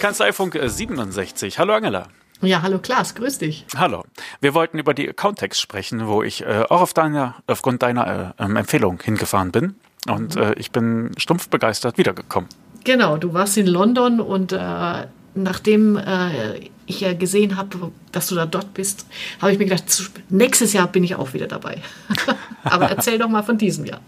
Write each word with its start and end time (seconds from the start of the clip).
Kanzleifunk 0.00 0.58
67. 0.64 1.58
Hallo 1.58 1.74
Angela. 1.74 2.06
Ja, 2.42 2.62
hallo 2.62 2.78
Klaas, 2.78 3.14
grüß 3.14 3.38
dich. 3.38 3.66
Hallo. 3.76 4.04
Wir 4.40 4.54
wollten 4.54 4.78
über 4.78 4.94
die 4.94 5.08
Account-Tags 5.08 5.60
sprechen, 5.60 6.06
wo 6.06 6.22
ich 6.22 6.42
äh, 6.42 6.64
auch 6.68 6.82
auf 6.82 6.92
deiner, 6.92 7.34
aufgrund 7.46 7.82
deiner 7.82 8.34
äh, 8.38 8.44
ähm, 8.44 8.56
Empfehlung 8.56 9.00
hingefahren 9.02 9.52
bin. 9.52 9.74
Und 10.08 10.36
äh, 10.36 10.54
ich 10.54 10.70
bin 10.70 11.10
stumpf 11.16 11.48
begeistert 11.48 11.98
wiedergekommen. 11.98 12.48
Genau, 12.84 13.16
du 13.16 13.34
warst 13.34 13.56
in 13.56 13.66
London 13.66 14.20
und 14.20 14.52
äh, 14.52 15.06
nachdem 15.34 15.96
äh, 15.96 16.70
ich 16.86 17.00
ja 17.00 17.12
gesehen 17.14 17.56
habe, 17.56 17.92
dass 18.12 18.28
du 18.28 18.34
da 18.34 18.46
dort 18.46 18.74
bist, 18.74 19.06
habe 19.40 19.52
ich 19.52 19.58
mir 19.58 19.66
gedacht, 19.66 19.84
nächstes 20.28 20.72
Jahr 20.72 20.86
bin 20.86 21.04
ich 21.04 21.14
auch 21.16 21.32
wieder 21.32 21.46
dabei. 21.46 21.82
Aber 22.64 22.88
erzähl 22.88 23.18
doch 23.18 23.28
mal 23.28 23.42
von 23.42 23.58
diesem 23.58 23.84
Jahr. 23.84 24.00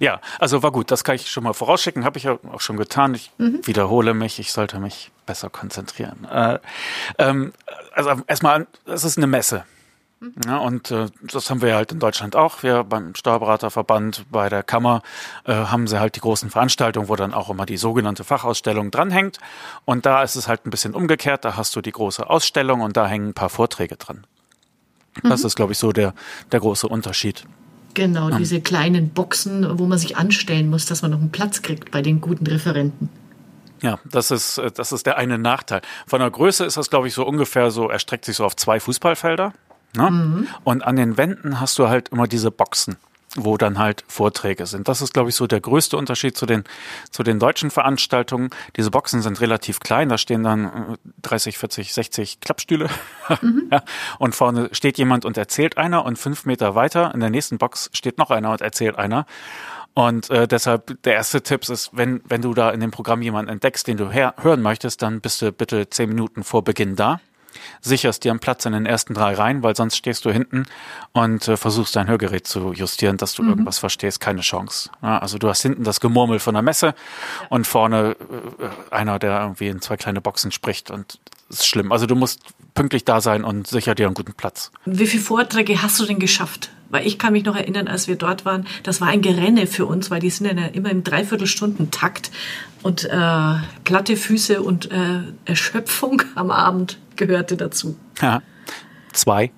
Ja, 0.00 0.20
also 0.38 0.62
war 0.62 0.72
gut, 0.72 0.90
das 0.90 1.04
kann 1.04 1.14
ich 1.14 1.30
schon 1.30 1.44
mal 1.44 1.52
vorausschicken, 1.52 2.04
habe 2.04 2.18
ich 2.18 2.24
ja 2.24 2.38
auch 2.50 2.60
schon 2.60 2.76
getan. 2.76 3.14
Ich 3.14 3.30
mhm. 3.38 3.60
wiederhole 3.64 4.14
mich, 4.14 4.38
ich 4.38 4.52
sollte 4.52 4.78
mich 4.78 5.10
besser 5.26 5.50
konzentrieren. 5.50 6.26
Äh, 6.30 6.58
ähm, 7.18 7.52
also 7.92 8.22
erstmal, 8.26 8.66
es 8.86 9.04
ist 9.04 9.18
eine 9.18 9.26
Messe. 9.26 9.64
Ja, 10.44 10.58
und 10.58 10.90
äh, 10.90 11.06
das 11.22 11.48
haben 11.48 11.62
wir 11.62 11.74
halt 11.74 11.92
in 11.92 11.98
Deutschland 11.98 12.36
auch. 12.36 12.62
Wir 12.62 12.84
beim 12.84 13.14
Steuerberaterverband, 13.14 14.26
bei 14.30 14.50
der 14.50 14.62
Kammer 14.62 15.02
äh, 15.44 15.52
haben 15.52 15.86
sie 15.86 15.98
halt 15.98 16.16
die 16.16 16.20
großen 16.20 16.50
Veranstaltungen, 16.50 17.08
wo 17.08 17.16
dann 17.16 17.32
auch 17.32 17.48
immer 17.48 17.64
die 17.64 17.78
sogenannte 17.78 18.22
Fachausstellung 18.22 18.90
dranhängt. 18.90 19.38
Und 19.86 20.04
da 20.04 20.22
ist 20.22 20.36
es 20.36 20.46
halt 20.46 20.66
ein 20.66 20.70
bisschen 20.70 20.94
umgekehrt. 20.94 21.46
Da 21.46 21.56
hast 21.56 21.74
du 21.74 21.80
die 21.80 21.92
große 21.92 22.28
Ausstellung 22.28 22.82
und 22.82 22.98
da 22.98 23.06
hängen 23.06 23.28
ein 23.28 23.34
paar 23.34 23.48
Vorträge 23.48 23.96
dran. 23.96 24.26
Das 25.22 25.40
mhm. 25.40 25.46
ist, 25.46 25.56
glaube 25.56 25.72
ich, 25.72 25.78
so 25.78 25.92
der, 25.92 26.14
der 26.52 26.60
große 26.60 26.86
Unterschied. 26.86 27.44
Genau, 27.94 28.30
diese 28.30 28.60
kleinen 28.60 29.08
Boxen, 29.10 29.78
wo 29.78 29.86
man 29.86 29.98
sich 29.98 30.16
anstellen 30.16 30.70
muss, 30.70 30.86
dass 30.86 31.02
man 31.02 31.10
noch 31.10 31.18
einen 31.18 31.32
Platz 31.32 31.62
kriegt 31.62 31.90
bei 31.90 32.02
den 32.02 32.20
guten 32.20 32.46
Referenten. 32.46 33.08
Ja, 33.82 33.98
das 34.04 34.30
ist, 34.30 34.58
äh, 34.58 34.70
das 34.70 34.92
ist 34.92 35.06
der 35.06 35.16
eine 35.16 35.38
Nachteil. 35.38 35.80
Von 36.06 36.20
der 36.20 36.30
Größe 36.30 36.66
ist 36.66 36.76
das, 36.76 36.90
glaube 36.90 37.08
ich, 37.08 37.14
so 37.14 37.26
ungefähr 37.26 37.70
so, 37.70 37.88
erstreckt 37.88 38.26
sich 38.26 38.36
so 38.36 38.44
auf 38.44 38.54
zwei 38.54 38.78
Fußballfelder. 38.78 39.54
Ne? 39.94 40.10
Mhm. 40.10 40.48
Und 40.64 40.84
an 40.84 40.96
den 40.96 41.16
Wänden 41.16 41.60
hast 41.60 41.78
du 41.78 41.88
halt 41.88 42.10
immer 42.10 42.26
diese 42.26 42.50
Boxen 42.50 42.96
wo 43.36 43.56
dann 43.56 43.78
halt 43.78 44.04
Vorträge 44.08 44.66
sind. 44.66 44.88
Das 44.88 45.02
ist, 45.02 45.12
glaube 45.12 45.28
ich, 45.28 45.36
so 45.36 45.46
der 45.46 45.60
größte 45.60 45.96
Unterschied 45.96 46.36
zu 46.36 46.46
den, 46.46 46.64
zu 47.10 47.22
den 47.22 47.38
deutschen 47.38 47.70
Veranstaltungen. 47.70 48.50
Diese 48.76 48.90
Boxen 48.90 49.22
sind 49.22 49.40
relativ 49.40 49.80
klein, 49.80 50.08
da 50.08 50.18
stehen 50.18 50.42
dann 50.42 50.98
30, 51.22 51.58
40, 51.58 51.94
60 51.94 52.40
Klappstühle. 52.40 52.88
Mhm. 53.42 53.68
ja, 53.70 53.84
und 54.18 54.34
vorne 54.34 54.70
steht 54.72 54.98
jemand 54.98 55.24
und 55.24 55.36
erzählt 55.36 55.78
einer 55.78 56.04
und 56.04 56.18
fünf 56.18 56.46
Meter 56.46 56.74
weiter 56.74 57.14
in 57.14 57.20
der 57.20 57.30
nächsten 57.30 57.58
Box 57.58 57.90
steht 57.92 58.18
noch 58.18 58.30
einer 58.30 58.50
und 58.50 58.60
erzählt 58.60 58.98
einer. 58.98 59.24
Und 59.94 60.30
äh, 60.30 60.48
deshalb 60.48 61.00
der 61.04 61.14
erste 61.14 61.42
Tipp 61.42 61.68
ist, 61.68 61.90
wenn, 61.92 62.22
wenn 62.24 62.42
du 62.42 62.54
da 62.54 62.70
in 62.70 62.80
dem 62.80 62.90
Programm 62.90 63.22
jemanden 63.22 63.52
entdeckst, 63.52 63.86
den 63.86 63.98
du 63.98 64.12
hören 64.12 64.62
möchtest, 64.62 65.02
dann 65.02 65.20
bist 65.20 65.42
du 65.42 65.52
bitte 65.52 65.88
zehn 65.88 66.08
Minuten 66.08 66.42
vor 66.42 66.64
Beginn 66.64 66.96
da 66.96 67.20
sicherst 67.80 68.24
dir 68.24 68.30
einen 68.30 68.40
Platz 68.40 68.64
in 68.66 68.72
den 68.72 68.86
ersten 68.86 69.14
drei 69.14 69.34
Reihen, 69.34 69.62
weil 69.62 69.76
sonst 69.76 69.96
stehst 69.96 70.24
du 70.24 70.30
hinten 70.30 70.66
und 71.12 71.48
äh, 71.48 71.56
versuchst 71.56 71.96
dein 71.96 72.08
Hörgerät 72.08 72.46
zu 72.46 72.72
justieren, 72.72 73.16
dass 73.16 73.34
du 73.34 73.42
mhm. 73.42 73.50
irgendwas 73.50 73.78
verstehst. 73.78 74.20
Keine 74.20 74.40
Chance. 74.40 74.90
Ja, 75.02 75.18
also 75.18 75.38
du 75.38 75.48
hast 75.48 75.62
hinten 75.62 75.84
das 75.84 76.00
Gemurmel 76.00 76.38
von 76.38 76.54
der 76.54 76.62
Messe 76.62 76.94
und 77.48 77.66
vorne 77.66 78.16
äh, 78.18 78.94
einer, 78.94 79.18
der 79.18 79.40
irgendwie 79.40 79.68
in 79.68 79.80
zwei 79.80 79.96
kleine 79.96 80.20
Boxen 80.20 80.52
spricht 80.52 80.90
und 80.90 81.18
ist 81.48 81.66
schlimm. 81.66 81.92
Also 81.92 82.06
du 82.06 82.14
musst 82.14 82.40
pünktlich 82.74 83.04
da 83.04 83.20
sein 83.20 83.44
und 83.44 83.66
sicher 83.66 83.94
dir 83.94 84.06
einen 84.06 84.14
guten 84.14 84.34
Platz. 84.34 84.70
Wie 84.84 85.06
viele 85.06 85.22
Vorträge 85.22 85.82
hast 85.82 85.98
du 86.00 86.06
denn 86.06 86.18
geschafft? 86.18 86.70
Weil 86.88 87.06
ich 87.06 87.18
kann 87.18 87.32
mich 87.32 87.44
noch 87.44 87.54
erinnern, 87.56 87.86
als 87.86 88.08
wir 88.08 88.16
dort 88.16 88.44
waren, 88.44 88.66
das 88.82 89.00
war 89.00 89.08
ein 89.08 89.22
Gerenne 89.22 89.68
für 89.68 89.86
uns, 89.86 90.10
weil 90.10 90.20
die 90.20 90.30
sind 90.30 90.46
ja 90.46 90.66
immer 90.66 90.90
im 90.90 91.04
Dreiviertelstunden-Takt 91.04 92.32
und 92.82 93.04
äh, 93.04 93.54
platte 93.84 94.16
Füße 94.16 94.60
und 94.62 94.90
äh, 94.90 95.20
Erschöpfung 95.44 96.22
am 96.34 96.50
Abend 96.50 96.98
gehörte 97.26 97.56
dazu. 97.56 97.96
Ja, 98.20 98.42
zwei. 99.12 99.52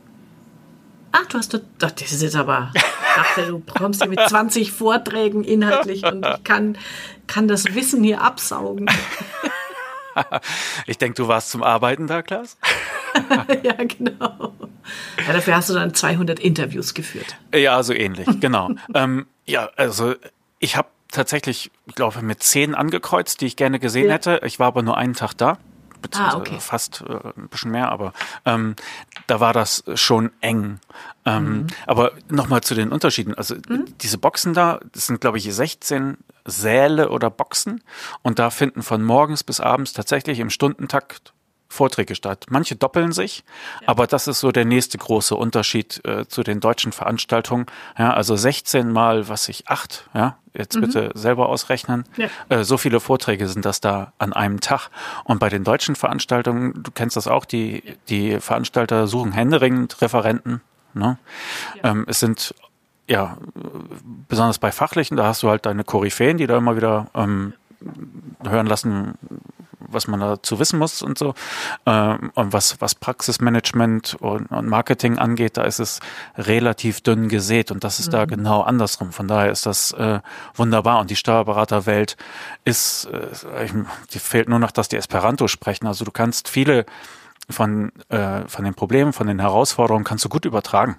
Ach, 1.13 1.27
du 1.27 1.39
hast, 1.39 1.61
das 1.79 1.93
ist 2.01 2.23
jetzt 2.23 2.37
aber, 2.37 2.71
ich 2.75 2.83
dachte, 3.15 3.47
du 3.47 3.61
kommst 3.61 4.01
hier 4.03 4.09
mit 4.09 4.21
20 4.21 4.73
Vorträgen 4.73 5.45
inhaltlich 5.45 6.05
und 6.05 6.25
ich 6.25 6.45
kann, 6.45 6.79
kann 7.27 7.49
das 7.49 7.75
Wissen 7.75 8.03
hier 8.03 8.23
absaugen. 8.23 8.87
ich 10.87 10.97
denke, 10.97 11.23
du 11.23 11.29
warst 11.29 11.51
zum 11.51 11.63
Arbeiten 11.63 12.07
da, 12.07 12.23
Klaas? 12.23 12.57
ja, 13.63 13.75
genau. 13.75 14.55
Ja, 15.27 15.33
dafür 15.35 15.57
hast 15.57 15.69
du 15.69 15.75
dann 15.75 15.93
200 15.93 16.41
Interviews 16.41 16.95
geführt. 16.95 17.37
Ja, 17.55 17.83
so 17.83 17.93
ähnlich, 17.93 18.29
genau. 18.41 18.71
ähm, 18.95 19.27
ja, 19.45 19.69
also 19.77 20.15
ich 20.61 20.77
habe 20.77 20.89
tatsächlich, 21.11 21.71
ich 21.87 21.95
glaube, 21.95 22.23
mit 22.23 22.43
zehn 22.43 22.75
angekreuzt, 22.75 23.43
die 23.43 23.47
ich 23.47 23.57
gerne 23.57 23.79
gesehen 23.79 24.09
ja. 24.09 24.15
hätte. 24.15 24.41
Ich 24.47 24.59
war 24.59 24.69
aber 24.69 24.83
nur 24.83 24.97
einen 24.97 25.13
Tag 25.13 25.35
da 25.35 25.59
beziehungsweise 26.03 26.37
ah, 26.37 26.41
okay. 26.41 26.61
fast 26.61 27.03
äh, 27.09 27.29
ein 27.37 27.49
bisschen 27.49 27.71
mehr, 27.71 27.91
aber 27.91 28.13
ähm, 28.45 28.77
da 29.27 29.41
war 29.41 29.53
das 29.53 29.85
schon 29.95 30.31
eng. 30.41 30.81
Ähm, 31.25 31.45
mhm. 31.45 31.67
Aber 31.87 32.13
nochmal 32.29 32.63
zu 32.63 32.75
den 32.75 32.91
Unterschieden. 32.91 33.35
Also 33.35 33.55
mhm. 33.55 33.87
diese 34.01 34.19
Boxen 34.19 34.55
da, 34.55 34.81
das 34.93 35.07
sind 35.07 35.21
glaube 35.21 35.39
ich 35.39 35.53
16 35.53 36.19
Säle 36.45 37.11
oder 37.11 37.31
Boxen 37.31 37.83
und 38.23 38.39
da 38.39 38.51
finden 38.51 38.83
von 38.83 39.03
morgens 39.03 39.45
bis 39.45 39.61
abends 39.61 39.93
tatsächlich 39.93 40.41
im 40.41 40.51
Stundentakt 40.51 41.33
Vorträge 41.73 42.15
statt. 42.15 42.47
Manche 42.51 42.77
doppeln 42.77 43.13
sich, 43.13 43.45
ja. 43.81 43.89
aber 43.89 44.07
das 44.07 44.29
ist 44.29 44.41
so 44.41 44.53
der 44.53 44.67
nächste 44.67 44.99
große 44.99 45.35
Unterschied 45.35 46.05
äh, 46.05 46.29
zu 46.29 46.43
den 46.43 46.61
deutschen 46.61 46.93
Veranstaltungen. 46.93 47.67
Ja, 47.99 48.13
also 48.13 48.37
16 48.37 48.93
mal, 48.93 49.29
was 49.29 49.49
ich, 49.49 49.69
acht, 49.69 50.09
ja, 50.13 50.37
jetzt 50.55 50.77
mhm. 50.77 50.83
bitte 50.83 51.11
selber 51.15 51.49
ausrechnen. 51.49 52.05
Ja. 52.17 52.29
Äh, 52.49 52.65
so 52.65 52.77
viele 52.77 53.01
Vorträge 53.01 53.49
sind 53.49 53.65
das 53.65 53.81
da 53.81 54.13
an 54.19 54.33
einem 54.33 54.61
Tag. 54.61 54.91
Und 55.25 55.39
bei 55.39 55.49
den 55.49 55.65
deutschen 55.65 55.97
Veranstaltungen, 55.97 56.83
du 56.83 56.91
kennst 56.91 57.17
das 57.17 57.27
auch, 57.27 57.45
die, 57.45 57.83
die 58.09 58.41
Veranstalter 58.41 59.07
suchen 59.07 59.33
händeringend 59.33 60.01
Referenten. 60.01 60.61
Ne? 60.95 61.19
Ja. 61.83 61.91
Ähm, 61.91 62.05
es 62.09 62.21
sind 62.21 62.55
ja, 63.09 63.37
besonders 64.29 64.59
bei 64.59 64.73
fachlichen, 64.73 65.17
da 65.17 65.27
hast 65.27 65.43
du 65.43 65.49
halt 65.49 65.67
deine 65.67 65.85
Koryphäen, 65.85 66.39
die 66.39 66.47
da 66.47 66.57
immer 66.57 66.77
wieder 66.77 67.09
ähm, 67.15 67.53
hören 68.45 68.67
lassen, 68.67 69.15
was 69.89 70.07
man 70.07 70.21
dazu 70.21 70.59
wissen 70.59 70.79
muss 70.79 71.03
und 71.03 71.19
so. 71.19 71.35
Ähm, 71.87 72.31
und 72.35 72.53
was, 72.53 72.81
was 72.81 72.95
Praxismanagement 72.95 74.17
und, 74.21 74.47
und, 74.51 74.69
Marketing 74.69 75.19
angeht, 75.19 75.57
da 75.57 75.65
ist 75.65 75.81
es 75.81 76.01
relativ 76.37 77.01
dünn 77.01 77.29
gesät 77.29 77.71
und 77.71 77.85
das 77.85 78.01
ist 78.01 78.09
mhm. 78.09 78.13
da 78.13 78.25
genau 78.25 78.63
andersrum. 78.63 79.13
Von 79.13 79.29
daher 79.29 79.51
ist 79.51 79.67
das 79.67 79.93
äh, 79.93 80.21
wunderbar 80.55 81.01
und 81.01 81.11
die 81.11 81.17
Steuerberaterwelt 81.17 82.17
ist, 82.65 83.07
äh, 83.07 83.69
die 84.13 84.19
fehlt 84.19 84.49
nur 84.49 84.59
noch, 84.59 84.71
dass 84.71 84.89
die 84.89 84.97
Esperanto 84.97 85.49
sprechen. 85.49 85.87
Also 85.87 86.05
du 86.05 86.11
kannst 86.11 86.49
viele 86.49 86.87
von, 87.51 87.93
äh, 88.09 88.47
von 88.47 88.65
den 88.65 88.75
Problemen, 88.75 89.13
von 89.13 89.27
den 89.27 89.41
Herausforderungen 89.41 90.05
kannst 90.05 90.25
du 90.25 90.29
gut 90.29 90.45
übertragen. 90.45 90.97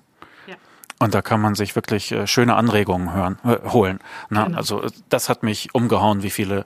Und 1.04 1.14
da 1.14 1.22
kann 1.22 1.42
man 1.42 1.54
sich 1.54 1.76
wirklich 1.76 2.14
äh, 2.14 2.28
schöne 2.28 2.56
Anregungen 2.56 3.14
hören, 3.14 3.38
äh, 3.44 3.58
holen. 3.72 4.00
Ne? 4.30 4.46
Genau. 4.46 4.58
Also 4.58 4.84
äh, 4.84 4.90
das 5.10 5.28
hat 5.28 5.44
mich 5.44 5.76
umgehauen, 5.76 6.24
wie 6.24 6.30
viele, 6.30 6.64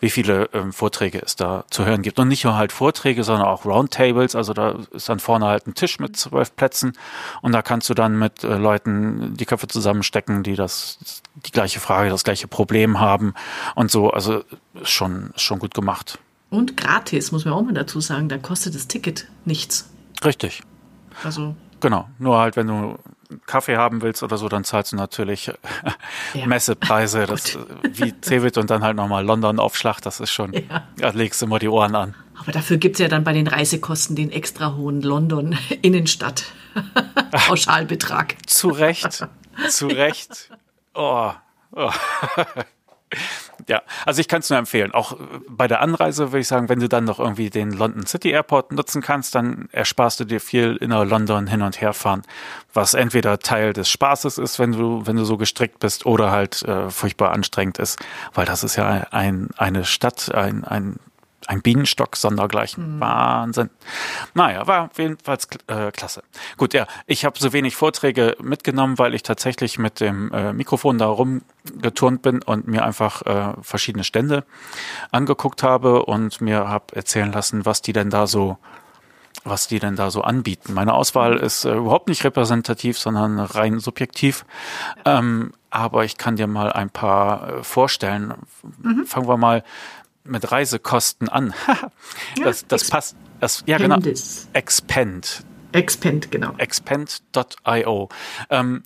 wie 0.00 0.08
viele 0.08 0.48
ähm, 0.54 0.72
Vorträge 0.72 1.20
es 1.22 1.36
da 1.36 1.64
zu 1.68 1.84
hören 1.84 2.00
gibt. 2.00 2.18
Und 2.18 2.28
nicht 2.28 2.42
nur 2.44 2.56
halt 2.56 2.72
Vorträge, 2.72 3.22
sondern 3.22 3.46
auch 3.46 3.66
Roundtables. 3.66 4.34
Also 4.34 4.54
da 4.54 4.78
ist 4.92 5.10
dann 5.10 5.20
vorne 5.20 5.44
halt 5.44 5.66
ein 5.66 5.74
Tisch 5.74 5.98
mit 5.98 6.16
zwölf 6.16 6.56
Plätzen 6.56 6.94
und 7.42 7.52
da 7.52 7.60
kannst 7.60 7.90
du 7.90 7.92
dann 7.92 8.18
mit 8.18 8.44
äh, 8.44 8.56
Leuten 8.56 9.34
die 9.36 9.44
Köpfe 9.44 9.68
zusammenstecken, 9.68 10.42
die 10.42 10.54
das 10.54 11.20
die 11.34 11.52
gleiche 11.52 11.78
Frage, 11.78 12.08
das 12.08 12.24
gleiche 12.24 12.48
Problem 12.48 12.98
haben 12.98 13.34
und 13.74 13.90
so. 13.90 14.08
Also 14.08 14.42
schon 14.84 15.34
schon 15.36 15.58
gut 15.58 15.74
gemacht. 15.74 16.18
Und 16.48 16.78
gratis 16.78 17.30
muss 17.30 17.44
man 17.44 17.52
auch 17.52 17.62
mal 17.62 17.74
dazu 17.74 18.00
sagen. 18.00 18.30
Da 18.30 18.38
kostet 18.38 18.74
das 18.74 18.88
Ticket 18.88 19.28
nichts. 19.44 19.90
Richtig. 20.24 20.62
Also 21.22 21.54
Genau, 21.80 22.08
nur 22.18 22.38
halt, 22.38 22.56
wenn 22.56 22.66
du 22.68 22.98
Kaffee 23.46 23.76
haben 23.76 24.02
willst 24.02 24.22
oder 24.22 24.38
so, 24.38 24.48
dann 24.48 24.64
zahlst 24.64 24.92
du 24.92 24.96
natürlich 24.96 25.52
ja. 26.34 26.46
Messepreise, 26.46 27.26
das, 27.26 27.58
wie 27.82 28.14
Cevit 28.22 28.58
und 28.58 28.70
dann 28.70 28.82
halt 28.82 28.96
nochmal 28.96 29.24
London-Aufschlag, 29.24 30.00
das 30.00 30.20
ist 30.20 30.30
schon, 30.30 30.52
ja. 30.52 30.88
da 30.96 31.10
legst 31.10 31.42
du 31.42 31.46
immer 31.46 31.58
die 31.58 31.68
Ohren 31.68 31.94
an. 31.94 32.14
Aber 32.38 32.52
dafür 32.52 32.76
gibt 32.76 32.96
es 32.96 33.00
ja 33.00 33.08
dann 33.08 33.24
bei 33.24 33.32
den 33.32 33.46
Reisekosten 33.46 34.14
den 34.14 34.30
extra 34.30 34.74
hohen 34.74 35.02
London-Innenstadt 35.02 36.44
Pauschalbetrag. 37.30 38.36
zu 38.46 38.68
Recht, 38.68 39.26
zu 39.68 39.86
Recht. 39.86 40.50
Oh. 40.94 41.32
oh. 41.72 41.90
Ja, 43.68 43.82
also 44.04 44.20
ich 44.20 44.28
kann 44.28 44.40
es 44.40 44.50
nur 44.50 44.58
empfehlen. 44.58 44.92
Auch 44.92 45.12
äh, 45.12 45.16
bei 45.48 45.66
der 45.66 45.80
Anreise 45.80 46.30
würde 46.30 46.40
ich 46.40 46.46
sagen, 46.46 46.68
wenn 46.68 46.78
du 46.78 46.88
dann 46.88 47.04
noch 47.04 47.18
irgendwie 47.18 47.50
den 47.50 47.72
London 47.72 48.06
City 48.06 48.30
Airport 48.30 48.70
nutzen 48.70 49.02
kannst, 49.02 49.34
dann 49.34 49.68
ersparst 49.72 50.20
du 50.20 50.24
dir 50.24 50.40
viel 50.40 50.76
inner 50.76 51.04
London 51.04 51.46
hin 51.46 51.62
und 51.62 51.80
her 51.80 51.92
fahren, 51.92 52.22
was 52.74 52.94
entweder 52.94 53.38
Teil 53.38 53.72
des 53.72 53.88
Spaßes 53.88 54.38
ist, 54.38 54.58
wenn 54.58 54.72
du 54.72 55.06
wenn 55.06 55.16
du 55.16 55.24
so 55.24 55.36
gestrickt 55.36 55.80
bist, 55.80 56.06
oder 56.06 56.30
halt 56.30 56.62
äh, 56.62 56.90
furchtbar 56.90 57.32
anstrengend 57.32 57.78
ist, 57.78 57.98
weil 58.34 58.46
das 58.46 58.62
ist 58.62 58.76
ja 58.76 59.06
ein 59.10 59.48
eine 59.56 59.84
Stadt, 59.84 60.32
ein 60.34 60.64
ein 60.64 61.00
ein 61.46 61.62
Bienenstock 61.62 62.16
sondergleichen. 62.16 62.96
Mhm. 62.96 63.00
Wahnsinn. 63.00 63.70
Naja, 64.34 64.66
war 64.66 64.90
jedenfalls 64.96 65.48
äh, 65.68 65.90
klasse. 65.92 66.22
Gut, 66.56 66.74
ja, 66.74 66.86
ich 67.06 67.24
habe 67.24 67.38
so 67.38 67.52
wenig 67.52 67.76
Vorträge 67.76 68.36
mitgenommen, 68.42 68.98
weil 68.98 69.14
ich 69.14 69.22
tatsächlich 69.22 69.78
mit 69.78 70.00
dem 70.00 70.32
äh, 70.32 70.52
Mikrofon 70.52 70.98
da 70.98 71.06
rumgeturnt 71.06 72.22
bin 72.22 72.42
und 72.42 72.66
mir 72.66 72.84
einfach 72.84 73.22
äh, 73.22 73.54
verschiedene 73.62 74.04
Stände 74.04 74.44
angeguckt 75.12 75.62
habe 75.62 76.04
und 76.04 76.40
mir 76.40 76.68
habe 76.68 76.96
erzählen 76.96 77.32
lassen, 77.32 77.64
was 77.64 77.82
die 77.82 77.92
denn 77.92 78.10
da 78.10 78.26
so 78.26 78.58
was 79.44 79.68
die 79.68 79.78
denn 79.78 79.96
da 79.96 80.10
so 80.10 80.22
anbieten. 80.22 80.74
Meine 80.74 80.94
Auswahl 80.94 81.36
mhm. 81.36 81.44
ist 81.44 81.64
äh, 81.64 81.74
überhaupt 81.74 82.08
nicht 82.08 82.24
repräsentativ, 82.24 82.98
sondern 82.98 83.38
rein 83.38 83.78
subjektiv. 83.78 84.44
Ähm, 85.04 85.52
aber 85.70 86.04
ich 86.04 86.16
kann 86.16 86.36
dir 86.36 86.46
mal 86.46 86.72
ein 86.72 86.90
paar 86.90 87.48
äh, 87.48 87.62
vorstellen. 87.62 88.34
Mhm. 88.82 89.06
Fangen 89.06 89.28
wir 89.28 89.36
mal 89.36 89.62
mit 90.28 90.50
Reisekosten 90.50 91.28
an. 91.28 91.54
das, 92.42 92.62
ja, 92.62 92.66
das 92.68 92.88
passt. 92.88 93.16
Das, 93.40 93.62
ja, 93.66 93.78
genau. 93.78 93.98
Expend. 94.52 95.44
Expend, 95.72 96.30
genau. 96.30 96.54
Expend.io. 96.56 98.08
Ähm, 98.50 98.82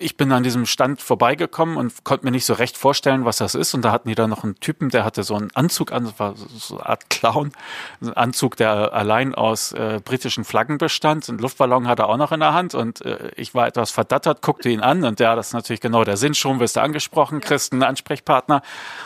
ich 0.00 0.16
bin 0.16 0.32
an 0.32 0.42
diesem 0.42 0.64
Stand 0.64 1.02
vorbeigekommen 1.02 1.76
und 1.76 2.04
konnte 2.04 2.24
mir 2.24 2.30
nicht 2.30 2.46
so 2.46 2.54
recht 2.54 2.76
vorstellen, 2.76 3.26
was 3.26 3.36
das 3.36 3.54
ist. 3.54 3.74
Und 3.74 3.82
da 3.84 3.92
hatten 3.92 4.08
die 4.08 4.14
da 4.14 4.26
noch 4.26 4.44
einen 4.44 4.58
Typen, 4.58 4.88
der 4.88 5.04
hatte 5.04 5.22
so 5.22 5.36
einen 5.36 5.50
Anzug 5.54 5.92
an, 5.92 6.04
das 6.04 6.18
war 6.18 6.34
so 6.36 6.78
eine 6.78 6.86
Art 6.86 7.10
Clown, 7.10 7.52
ein 8.00 8.14
Anzug, 8.14 8.56
der 8.56 8.94
allein 8.94 9.34
aus 9.34 9.72
äh, 9.72 10.00
britischen 10.02 10.44
Flaggen 10.44 10.78
bestand. 10.78 11.28
Ein 11.28 11.38
Luftballon 11.38 11.86
hatte 11.86 12.02
er 12.02 12.08
auch 12.08 12.16
noch 12.16 12.32
in 12.32 12.40
der 12.40 12.54
Hand 12.54 12.74
und 12.74 13.04
äh, 13.04 13.30
ich 13.36 13.54
war 13.54 13.66
etwas 13.66 13.90
verdattert, 13.90 14.40
guckte 14.40 14.70
ihn 14.70 14.80
an 14.80 15.04
und 15.04 15.20
ja, 15.20 15.36
das 15.36 15.48
ist 15.48 15.52
natürlich 15.52 15.80
genau 15.80 16.02
der 16.02 16.16
Sinn. 16.16 16.34
Schon 16.34 16.60
wirst 16.60 16.76
du 16.76 16.80
angesprochen, 16.80 17.40
kriegst 17.40 17.72
einen 17.72 17.82
Ansprechpartner 17.82 18.62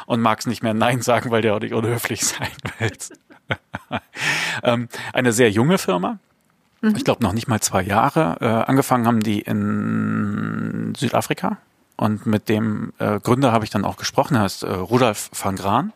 und 0.06 0.20
magst 0.20 0.46
nicht 0.46 0.62
mehr 0.62 0.74
Nein 0.74 1.02
sagen, 1.02 1.32
weil 1.32 1.42
der 1.42 1.56
auch 1.56 1.60
nicht 1.60 1.74
unhöflich 1.74 2.24
sein 2.24 2.52
willst. 2.78 3.18
ähm, 4.62 4.88
eine 5.12 5.32
sehr 5.32 5.50
junge 5.50 5.78
Firma, 5.78 6.18
Mhm. 6.84 6.96
Ich 6.96 7.04
glaube 7.04 7.22
noch 7.22 7.32
nicht 7.32 7.48
mal 7.48 7.60
zwei 7.60 7.82
Jahre. 7.82 8.36
Äh, 8.40 8.44
angefangen 8.44 9.06
haben 9.06 9.22
die 9.22 9.40
in 9.40 10.92
Südafrika. 10.96 11.56
Und 11.96 12.26
mit 12.26 12.48
dem 12.48 12.92
äh, 12.98 13.20
Gründer 13.20 13.52
habe 13.52 13.64
ich 13.64 13.70
dann 13.70 13.84
auch 13.84 13.96
gesprochen, 13.96 14.34
er 14.34 14.42
heißt 14.42 14.64
äh, 14.64 14.70
Rudolf 14.70 15.30
van 15.32 15.56
Graan. 15.56 15.92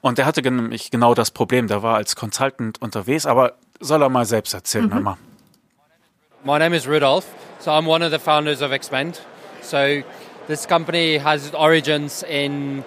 Und 0.00 0.16
der 0.16 0.26
hatte 0.26 0.40
nämlich 0.42 0.90
genau 0.90 1.14
das 1.14 1.30
Problem. 1.30 1.66
Der 1.66 1.82
war 1.82 1.96
als 1.96 2.16
Consultant 2.16 2.80
unterwegs, 2.80 3.26
aber 3.26 3.54
soll 3.80 4.00
er 4.00 4.08
mal 4.08 4.24
selbst 4.24 4.54
erzählen, 4.54 4.88
mhm. 4.88 5.02
mal. 5.02 5.16
My 6.44 6.58
name 6.58 6.76
is 6.76 6.86
Rudolf. 6.86 7.26
So 7.58 7.70
I'm 7.72 7.86
one 7.86 8.04
of 8.04 8.12
the 8.12 8.18
founders 8.18 8.62
of 8.62 8.70
Expend. 8.70 9.20
So 9.60 10.02
this 10.46 10.66
company 10.66 11.18
has 11.18 11.46
its 11.46 11.54
origins 11.54 12.22
in 12.22 12.84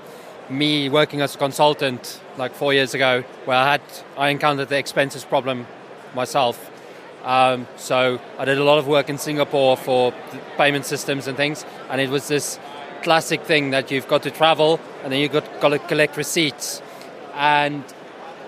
me 0.50 0.90
working 0.90 1.22
as 1.22 1.36
a 1.36 1.38
consultant 1.38 2.22
like 2.38 2.56
four 2.56 2.74
years 2.74 2.96
ago, 2.96 3.24
where 3.46 3.58
I 3.58 3.74
had 3.74 3.82
I 4.18 4.30
encountered 4.30 4.70
the 4.70 4.78
expenses 4.78 5.26
problem 5.26 5.66
myself. 6.16 6.58
Um, 7.28 7.68
so 7.76 8.22
I 8.40 8.46
did 8.46 8.58
a 8.58 8.64
lot 8.64 8.78
of 8.78 8.88
work 8.88 9.10
in 9.10 9.18
Singapore 9.18 9.76
for 9.76 10.14
payment 10.56 10.86
systems 10.86 11.28
and 11.28 11.36
things, 11.36 11.66
and 11.90 12.00
it 12.00 12.10
was 12.10 12.30
this 12.30 12.58
classic 13.04 13.44
thing 13.44 13.72
that 13.72 13.92
you've 13.92 14.08
got 14.08 14.24
to 14.24 14.32
travel 14.32 14.80
and 15.04 15.12
then 15.12 15.20
you've 15.20 15.34
got, 15.34 15.70
to 15.70 15.80
collect 15.80 16.16
receipts. 16.16 16.82
And 17.36 17.84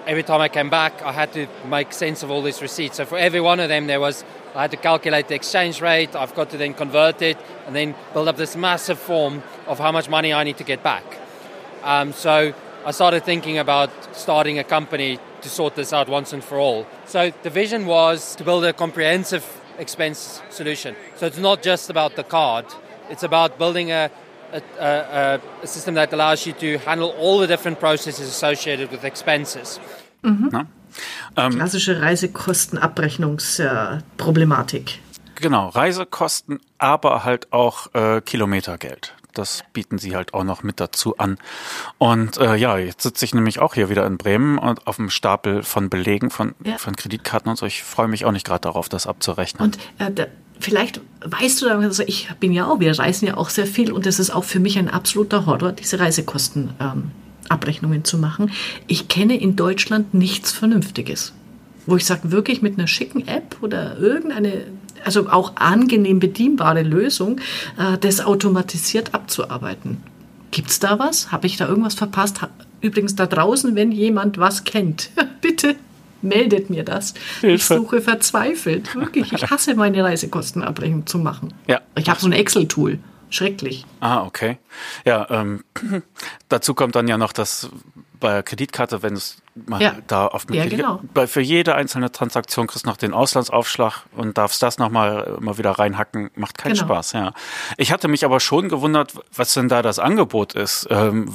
every 0.08 0.24
time 0.24 0.40
I 0.40 0.48
came 0.48 0.70
back, 0.70 1.02
I 1.02 1.12
had 1.12 1.34
to 1.34 1.48
make 1.68 1.92
sense 1.92 2.24
of 2.24 2.31
all 2.31 2.42
these 2.42 2.62
receipts. 2.62 2.96
So 2.96 3.06
for 3.06 3.18
every 3.18 3.42
one 3.42 3.60
of 3.60 3.68
them, 3.68 3.88
there 3.88 4.00
was 4.00 4.24
I 4.56 4.62
had 4.62 4.72
to 4.72 4.78
calculate 4.78 5.28
the 5.28 5.36
exchange 5.36 5.81
rate. 5.81 6.16
I've 6.16 6.34
got 6.34 6.50
to 6.52 6.58
then 6.58 6.74
convert 6.74 7.22
it 7.22 7.38
and 7.68 7.76
then 7.76 7.96
build 8.14 8.30
up 8.30 8.38
this 8.38 8.56
massive 8.56 8.98
form 8.98 9.44
of 9.68 9.78
how 9.78 9.92
much 9.92 10.10
money 10.10 10.34
I 10.34 10.46
need 10.46 10.58
to 10.58 10.64
get 10.64 10.81
back. 10.84 11.04
Um, 11.84 12.14
so 12.14 12.54
I 12.86 12.92
started 12.92 13.26
thinking 13.26 13.58
about 13.58 13.92
starting 14.16 14.58
a 14.58 14.64
company 14.64 15.20
to 15.42 15.50
sort 15.50 15.76
this 15.76 15.94
out 15.94 16.10
once 16.10 16.34
and 16.34 16.44
for 16.44 16.60
all. 16.60 16.86
So 17.06 17.32
the 17.44 17.50
vision 17.50 17.86
was 17.86 18.36
to 18.36 18.44
build 18.44 18.66
a 18.66 18.74
comprehensive 18.74 19.44
expense 19.78 20.42
solution. 20.50 20.96
So 21.16 21.26
it's 21.26 21.38
not 21.38 21.64
just 21.64 21.90
about 21.90 22.16
the 22.16 22.24
card, 22.24 22.66
it's 23.10 23.24
about 23.24 23.58
building 23.58 23.92
a, 23.92 24.10
a, 24.54 24.62
a, 24.80 25.40
a 25.64 25.68
system 25.68 25.96
that 25.96 26.14
allows 26.14 26.46
you 26.46 26.54
to 26.54 26.78
handle 26.80 27.10
all 27.20 27.40
the 27.40 27.48
different 27.48 27.80
processes 27.80 28.30
associated 28.30 28.92
with 28.92 29.04
expenses. 29.04 29.80
Mhm. 30.22 30.50
Ja. 30.52 30.66
Ähm, 31.38 31.56
Klassische 31.56 32.02
Reisekostenabrechnungsproblematik. 32.02 35.00
Genau, 35.36 35.70
Reisekosten, 35.70 36.60
aber 36.78 37.24
halt 37.24 37.54
auch 37.54 37.88
äh, 37.94 38.20
Kilometergeld 38.22 39.14
das 39.40 39.64
bieten 39.74 39.98
sie 39.98 40.16
halt 40.16 40.34
auch 40.34 40.44
noch 40.44 40.64
mit 40.64 40.80
dazu 40.80 41.18
an. 41.18 41.38
Und 41.98 42.38
äh, 42.38 42.56
ja, 42.56 42.78
jetzt 42.78 43.04
sitze 43.04 43.26
ich 43.26 43.34
nämlich 43.34 43.60
auch 43.60 43.74
hier 43.74 43.90
wieder 43.90 44.06
in 44.06 44.18
Bremen 44.18 44.58
und 44.58 44.86
auf 44.88 44.98
dem 44.98 45.10
Stapel 45.10 45.64
von 45.64 45.90
Belegen 45.90 46.30
von, 46.30 46.56
ja. 46.64 46.78
von 46.78 46.96
Kreditkarten 46.96 47.50
und 47.50 47.58
so. 47.58 47.66
Ich 47.66 47.84
freue 47.84 48.08
mich 48.08 48.26
auch 48.26 48.32
nicht 48.32 48.46
gerade 48.46 48.62
darauf, 48.62 48.90
das 48.90 49.08
abzurechnen. 49.08 49.64
Und 49.64 49.78
äh, 49.98 50.12
da, 50.12 50.28
vielleicht 50.60 51.02
weißt 51.26 51.62
du, 51.62 51.70
also 51.70 52.04
ich 52.06 52.30
bin 52.40 52.52
ja 52.54 52.68
auch, 52.68 52.80
wir 52.80 52.98
reisen 52.98 53.28
ja 53.28 53.38
auch 53.38 53.50
sehr 53.50 53.68
viel 53.68 53.92
und 53.92 54.06
es 54.06 54.20
ist 54.20 54.30
auch 54.30 54.44
für 54.44 54.60
mich 54.60 54.78
ein 54.78 54.90
absoluter 54.90 55.46
Horror, 55.46 55.72
diese 55.72 56.00
Reisekosten. 56.00 56.74
Ähm, 56.80 57.12
Abrechnungen 57.48 58.04
zu 58.04 58.20
machen. 58.20 58.52
Ich 58.86 59.08
kenne 59.08 59.36
in 59.36 59.56
Deutschland 59.56 60.14
nichts 60.14 60.52
Vernünftiges 60.52 61.34
wo 61.90 61.96
ich 61.96 62.06
sage, 62.06 62.32
wirklich 62.32 62.62
mit 62.62 62.78
einer 62.78 62.88
schicken 62.88 63.28
App 63.28 63.58
oder 63.62 63.98
irgendeine 63.98 64.66
also 65.06 65.30
auch 65.30 65.54
angenehm 65.56 66.19
bedienbare 66.19 66.84
Lösung, 66.84 67.40
äh, 67.78 67.98
das 68.00 68.22
automatisiert 68.22 69.13
abzuarbeiten. 69.13 70.04
Gibt 70.51 70.69
es 70.69 70.80
da 70.80 70.98
was? 71.00 71.31
Habe 71.31 71.48
ich 71.48 71.57
da 71.57 71.68
irgendwas 71.68 71.94
verpasst? 71.94 72.40
Übrigens 72.81 73.16
da 73.16 73.25
draußen, 73.28 73.75
wenn 73.75 73.92
jemand 73.92 74.38
was 74.38 74.63
kennt, 74.63 75.12
bitte 75.42 75.75
meldet 76.22 76.69
mir 76.69 76.84
das. 76.84 77.13
Hilfe. 77.40 77.56
Ich 77.56 77.66
suche 77.66 78.01
verzweifelt. 78.01 78.94
Wirklich, 78.96 79.31
ich 79.31 79.50
hasse 79.50 79.75
meine 79.75 80.04
Reisekostenabrechnung 80.04 81.06
zu 81.06 81.18
machen. 81.18 81.54
Ja. 81.68 81.81
Ich 81.95 82.10
habe 82.10 82.19
so 82.19 82.28
ein 82.28 82.34
Excel-Tool. 82.34 83.00
Schrecklich. 83.30 83.86
Ah, 84.00 84.24
okay. 84.24 84.57
Ja, 85.06 85.28
ähm, 85.30 85.63
dazu 86.50 86.74
kommt 86.74 86.95
dann 86.95 87.07
ja 87.07 87.18
noch, 87.18 87.31
dass 87.31 87.69
bei 88.19 88.33
der 88.33 88.44
Kreditkarte, 88.44 89.01
wenn 89.01 89.13
es 89.13 89.38
mal 89.68 89.81
ja. 89.81 89.95
da 90.07 90.27
auf 90.27 90.45
ja, 90.51 90.66
genau. 90.66 91.01
bei, 91.13 91.27
für 91.27 91.42
jede 91.42 91.75
einzelne 91.75 92.12
Transaktion 92.12 92.68
kriegst 92.68 92.86
du 92.86 92.89
noch 92.89 92.98
den 92.98 93.13
Auslandsaufschlag 93.13 94.04
und 94.16 94.38
darfst 94.38 94.62
das 94.62 94.77
nochmal 94.77 95.38
immer 95.39 95.57
wieder 95.57 95.71
reinhacken, 95.71 96.30
macht 96.36 96.57
keinen 96.57 96.74
genau. 96.74 96.86
Spaß, 96.86 97.13
ja. 97.13 97.33
Ich 97.77 97.92
hatte 97.92 98.07
mich 98.07 98.25
aber 98.25 98.39
schon 98.39 98.69
gewundert, 98.69 99.13
was 99.36 99.54
denn 99.54 99.69
da 99.69 99.81
das 99.81 100.00
Angebot 100.00 100.54
ist. 100.54 100.88
Ähm, 100.89 101.33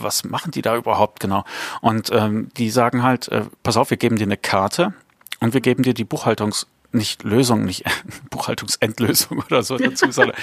was 0.00 0.24
machen 0.24 0.50
die 0.50 0.62
da 0.62 0.76
überhaupt 0.76 1.20
genau? 1.20 1.44
Und 1.80 2.10
ähm, 2.12 2.48
die 2.56 2.70
sagen 2.70 3.02
halt, 3.02 3.28
äh, 3.28 3.42
pass 3.62 3.76
auf, 3.76 3.90
wir 3.90 3.96
geben 3.96 4.16
dir 4.16 4.24
eine 4.24 4.36
Karte 4.36 4.94
und 5.40 5.54
wir 5.54 5.60
geben 5.60 5.82
dir 5.82 5.94
die 5.94 6.04
Buchhaltungs 6.04 6.66
nicht 6.96 7.22
Lösung, 7.22 7.64
nicht 7.64 7.84
Buchhaltungsendlösung 8.30 9.42
oder 9.46 9.62
so 9.62 9.76
dazu, 9.76 10.10
sondern 10.10 10.36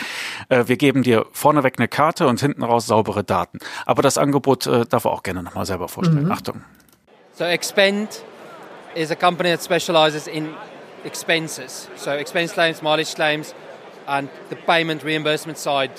äh, 0.49 0.63
wir 0.67 0.77
geben 0.77 1.03
dir 1.03 1.25
vorneweg 1.31 1.75
eine 1.77 1.87
Karte 1.87 2.27
und 2.27 2.39
hinten 2.39 2.63
raus 2.63 2.87
saubere 2.87 3.23
Daten. 3.23 3.59
Aber 3.85 4.01
das 4.01 4.17
Angebot 4.17 4.67
äh, 4.67 4.85
darf 4.85 5.05
er 5.05 5.11
auch 5.11 5.23
gerne 5.23 5.43
nochmal 5.43 5.65
selber 5.65 5.87
vorstellen. 5.87 6.25
Mhm. 6.25 6.31
Achtung. 6.31 6.61
So 7.33 7.43
Expend 7.43 8.23
is 8.95 9.11
a 9.11 9.15
company 9.15 9.49
that 9.49 9.63
specializes 9.63 10.27
in 10.27 10.49
expenses. 11.03 11.89
So 11.95 12.11
expense 12.11 12.53
claims, 12.53 12.81
mileage 12.81 13.15
claims 13.15 13.53
and 14.07 14.29
the 14.49 14.55
payment 14.55 15.03
reimbursement 15.03 15.57
side 15.57 15.91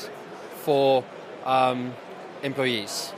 for 0.64 1.04
um, 1.44 1.92
employees. 2.42 3.12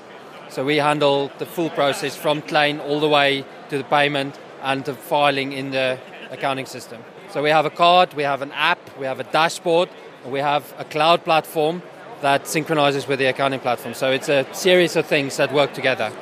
So 0.48 0.64
we 0.64 0.76
handle 0.76 1.30
the 1.38 1.46
full 1.46 1.70
process 1.70 2.16
from 2.16 2.42
claim 2.42 2.80
all 2.80 3.00
the 3.00 3.08
way 3.08 3.44
to 3.68 3.78
the 3.78 3.84
payment 3.84 4.38
and 4.62 4.84
the 4.84 4.94
filing 4.94 5.52
in 5.52 5.70
the 5.70 5.98
accounting 6.30 6.66
system. 6.66 7.02
So 7.36 7.42
we 7.42 7.50
have 7.50 7.66
a 7.66 7.70
card, 7.70 8.14
we 8.16 8.24
have 8.24 8.40
an 8.40 8.50
app, 8.52 8.78
we 8.98 9.06
have 9.06 9.20
a 9.20 9.24
dashboard, 9.24 9.90
and 10.24 10.32
we 10.32 10.40
have 10.40 10.62
a 10.78 10.84
cloud 10.84 11.22
platform 11.22 11.82
that 12.22 12.46
synchronizes 12.46 13.06
with 13.06 13.18
the 13.18 13.26
accounting 13.26 13.60
platform. 13.60 13.92
So 13.92 14.06
it's 14.10 14.30
a 14.30 14.46
series 14.52 14.96
of 14.96 15.06
things 15.06 15.36
that 15.36 15.52
work 15.52 15.74
together. 15.74 16.12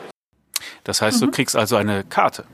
Das 0.82 1.00
heißt, 1.00 1.20
mhm. 1.20 1.26
du 1.26 1.30
kriegst 1.30 1.54
also 1.54 1.76
eine 1.76 2.02
Karte. 2.02 2.46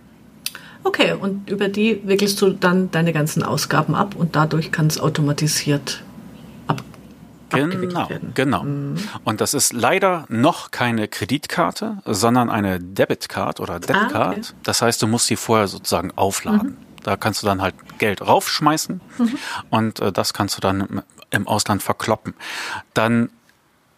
Okay, 0.84 1.12
und 1.12 1.48
über 1.48 1.68
die 1.70 2.02
wickelst 2.06 2.38
du 2.42 2.50
dann 2.50 2.90
deine 2.90 3.14
ganzen 3.14 3.42
Ausgaben 3.42 3.94
ab 3.94 4.14
und 4.14 4.36
dadurch 4.36 4.70
kann 4.70 4.88
es 4.88 5.00
automatisiert 5.00 6.02
ab 6.66 6.82
Genau, 7.48 8.08
genau. 8.34 8.62
Mhm. 8.62 8.96
Und 9.24 9.40
das 9.40 9.54
ist 9.54 9.72
leider 9.72 10.26
noch 10.28 10.70
keine 10.70 11.08
Kreditkarte, 11.08 11.98
sondern 12.04 12.50
eine 12.50 12.78
Debitcard 12.78 13.58
oder 13.58 13.80
Debitcard. 13.80 14.14
Ah, 14.14 14.30
okay. 14.32 14.42
Das 14.62 14.82
heißt, 14.82 15.00
du 15.02 15.06
musst 15.06 15.26
sie 15.28 15.36
vorher 15.36 15.66
sozusagen 15.66 16.12
aufladen. 16.14 16.76
Mhm. 16.78 16.89
Da 17.02 17.16
kannst 17.16 17.42
du 17.42 17.46
dann 17.46 17.62
halt 17.62 17.74
Geld 17.98 18.22
raufschmeißen 18.22 19.00
mhm. 19.18 19.38
und 19.70 20.00
äh, 20.00 20.12
das 20.12 20.32
kannst 20.32 20.56
du 20.56 20.60
dann 20.60 21.02
im 21.30 21.48
Ausland 21.48 21.82
verkloppen. 21.82 22.34
Dann 22.94 23.30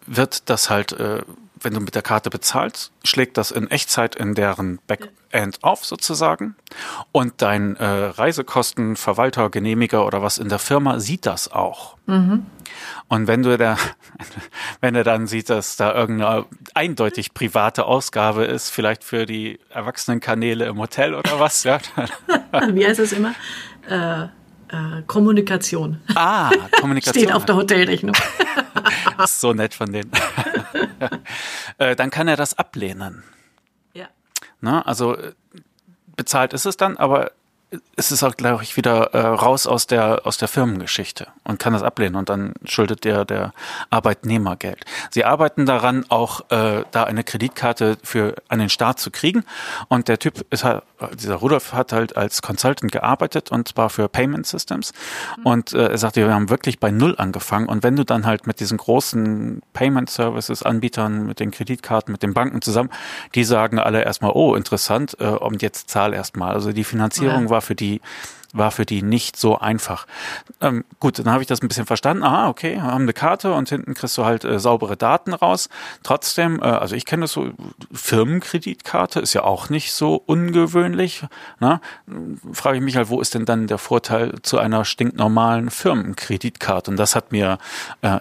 wird 0.05 0.49
das 0.49 0.69
halt, 0.69 0.93
äh, 0.93 1.21
wenn 1.63 1.73
du 1.73 1.79
mit 1.79 1.95
der 1.95 2.01
Karte 2.01 2.29
bezahlst, 2.29 2.91
schlägt 3.03 3.37
das 3.37 3.51
in 3.51 3.69
Echtzeit 3.69 4.15
in 4.15 4.35
deren 4.35 4.79
Backend 4.87 5.63
auf 5.63 5.85
sozusagen 5.85 6.55
und 7.11 7.41
dein 7.41 7.75
äh, 7.77 7.85
Reisekostenverwalter, 7.85 9.49
Genehmiger 9.49 10.05
oder 10.05 10.21
was 10.21 10.37
in 10.37 10.49
der 10.49 10.59
Firma 10.59 10.99
sieht 10.99 11.25
das 11.25 11.51
auch. 11.51 11.97
Mhm. 12.05 12.45
Und 13.07 13.27
wenn 13.27 13.43
du 13.43 13.57
der, 13.57 13.77
wenn 14.81 14.95
er 14.95 15.03
dann 15.03 15.27
sieht, 15.27 15.49
dass 15.49 15.75
da 15.75 15.93
irgendeine 15.93 16.45
eindeutig 16.73 17.33
private 17.33 17.85
Ausgabe 17.85 18.45
ist, 18.45 18.69
vielleicht 18.69 19.03
für 19.03 19.25
die 19.25 19.59
Erwachsenenkanäle 19.69 20.65
im 20.65 20.77
Hotel 20.77 21.15
oder 21.15 21.39
was, 21.39 21.63
ja. 21.63 21.79
Wie 22.69 22.85
heißt 22.85 22.99
es 22.99 23.13
immer? 23.13 23.33
Äh, 23.87 24.27
äh, 24.73 25.03
Kommunikation. 25.05 26.01
Ah, 26.15 26.49
Kommunikation. 26.81 27.23
Steht 27.23 27.33
auf 27.33 27.45
der 27.45 27.55
Hotelrechnung. 27.55 28.15
so 29.27 29.53
nett 29.53 29.73
von 29.73 29.91
denen. 29.91 30.11
äh, 31.77 31.95
dann 31.95 32.09
kann 32.09 32.27
er 32.27 32.35
das 32.35 32.57
ablehnen. 32.57 33.23
Ja. 33.93 34.07
Na, 34.61 34.81
also 34.83 35.15
äh, 35.15 35.33
bezahlt 36.15 36.53
ist 36.53 36.65
es 36.65 36.77
dann, 36.77 36.97
aber 36.97 37.31
es 37.95 38.11
ist 38.11 38.23
auch, 38.23 38.35
glaube 38.35 38.63
ich, 38.63 38.77
wieder 38.77 39.13
äh, 39.13 39.19
raus 39.19 39.67
aus 39.67 39.87
der, 39.87 40.25
aus 40.25 40.37
der 40.37 40.47
Firmengeschichte 40.47 41.27
und 41.43 41.59
kann 41.59 41.73
das 41.73 41.83
ablehnen 41.83 42.15
und 42.15 42.29
dann 42.29 42.53
schuldet 42.65 43.03
der, 43.03 43.25
der 43.25 43.53
Arbeitnehmer 43.89 44.55
Geld. 44.55 44.85
Sie 45.09 45.25
arbeiten 45.25 45.65
daran, 45.65 46.05
auch 46.09 46.49
äh, 46.51 46.83
da 46.91 47.03
eine 47.03 47.23
Kreditkarte 47.23 47.97
für 48.03 48.35
an 48.47 48.59
den 48.59 48.69
Staat 48.69 48.99
zu 48.99 49.11
kriegen 49.11 49.43
und 49.87 50.07
der 50.07 50.19
Typ 50.19 50.45
ist 50.51 50.63
halt, 50.63 50.83
dieser 51.13 51.35
Rudolf 51.35 51.73
hat 51.73 51.93
halt 51.93 52.17
als 52.17 52.41
Consultant 52.41 52.91
gearbeitet 52.91 53.51
und 53.51 53.67
zwar 53.67 53.89
für 53.89 54.07
Payment 54.07 54.45
Systems 54.45 54.93
mhm. 55.37 55.45
und 55.45 55.73
äh, 55.73 55.87
er 55.87 55.97
sagte, 55.97 56.25
wir 56.25 56.33
haben 56.33 56.49
wirklich 56.49 56.79
bei 56.79 56.91
Null 56.91 57.15
angefangen 57.17 57.67
und 57.67 57.83
wenn 57.83 57.95
du 57.95 58.03
dann 58.03 58.25
halt 58.25 58.47
mit 58.47 58.59
diesen 58.59 58.77
großen 58.77 59.61
Payment 59.73 60.09
Services 60.09 60.63
Anbietern, 60.63 61.25
mit 61.25 61.39
den 61.39 61.51
Kreditkarten, 61.51 62.11
mit 62.11 62.23
den 62.23 62.33
Banken 62.33 62.61
zusammen, 62.61 62.89
die 63.35 63.43
sagen 63.43 63.79
alle 63.79 64.03
erstmal, 64.03 64.31
oh, 64.33 64.55
interessant, 64.55 65.17
äh, 65.19 65.25
und 65.25 65.61
jetzt 65.61 65.89
zahl 65.89 66.13
erstmal. 66.13 66.53
Also 66.53 66.71
die 66.71 66.83
Finanzierung 66.83 67.43
ja. 67.43 67.49
war 67.49 67.61
für 67.61 67.75
die 67.75 68.01
war 68.53 68.71
für 68.71 68.85
die 68.85 69.01
nicht 69.01 69.35
so 69.35 69.57
einfach. 69.57 70.05
Ähm, 70.61 70.85
gut, 70.99 71.19
dann 71.19 71.29
habe 71.29 71.41
ich 71.41 71.47
das 71.47 71.61
ein 71.61 71.67
bisschen 71.67 71.85
verstanden. 71.85 72.23
Ah, 72.23 72.47
okay, 72.47 72.79
haben 72.79 73.03
eine 73.03 73.13
Karte 73.13 73.53
und 73.53 73.67
hinten 73.67 73.95
kriegst 73.95 74.17
du 74.17 74.25
halt 74.25 74.45
äh, 74.45 74.59
saubere 74.59 74.95
Daten 74.95 75.33
raus. 75.33 75.69
Trotzdem, 76.03 76.59
äh, 76.59 76.65
also 76.65 76.95
ich 76.95 77.05
kenne 77.05 77.21
das 77.21 77.33
so, 77.33 77.49
Firmenkreditkarte 77.91 79.19
ist 79.19 79.33
ja 79.33 79.43
auch 79.43 79.69
nicht 79.69 79.91
so 79.91 80.21
ungewöhnlich. 80.25 81.25
Ne? 81.59 81.81
Frage 82.53 82.77
ich 82.77 82.83
mich 82.83 82.95
halt, 82.95 83.09
wo 83.09 83.19
ist 83.19 83.33
denn 83.33 83.45
dann 83.45 83.67
der 83.67 83.79
Vorteil 83.79 84.35
zu 84.43 84.59
einer 84.59 84.85
stinknormalen 84.85 85.69
Firmenkreditkarte? 85.71 86.91
Und 86.91 86.97
das 86.97 87.15
hat 87.15 87.31
mir 87.31 87.57
äh, 88.01 88.19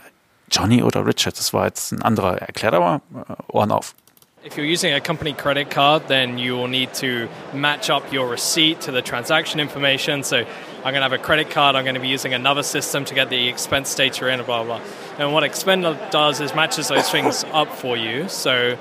Johnny 0.50 0.82
oder 0.82 1.06
Richard, 1.06 1.38
das 1.38 1.52
war 1.52 1.66
jetzt 1.66 1.92
ein 1.92 2.02
anderer, 2.02 2.38
erklärt 2.38 2.74
aber 2.74 3.02
äh, 3.14 3.34
Ohren 3.48 3.70
auf. 3.70 3.94
If 4.44 4.56
you're 4.56 4.66
using 4.66 4.92
a 4.92 5.00
company 5.00 5.34
credit 5.34 5.70
card, 5.70 6.08
then 6.08 6.36
you 6.36 6.54
will 6.54 6.66
need 6.66 6.92
to 6.94 7.28
match 7.54 7.90
up 7.90 8.12
your 8.12 8.28
receipt 8.28 8.80
to 8.82 8.90
the 8.90 9.00
transaction 9.00 9.60
information. 9.60 10.24
So 10.24 10.38
I'm 10.38 10.82
going 10.82 10.94
to 10.94 11.02
have 11.02 11.12
a 11.12 11.18
credit 11.18 11.50
card, 11.50 11.76
I'm 11.76 11.84
going 11.84 11.94
to 11.94 12.00
be 12.00 12.08
using 12.08 12.34
another 12.34 12.64
system 12.64 13.04
to 13.04 13.14
get 13.14 13.30
the 13.30 13.46
expense 13.46 13.94
data 13.94 14.26
in, 14.26 14.42
blah, 14.42 14.64
blah. 14.64 14.80
And 15.18 15.32
what 15.32 15.44
Expend 15.44 15.84
does 16.10 16.40
is 16.40 16.56
matches 16.56 16.88
those 16.88 17.08
things 17.08 17.44
up 17.52 17.68
for 17.68 17.96
you. 17.96 18.28
So 18.28 18.76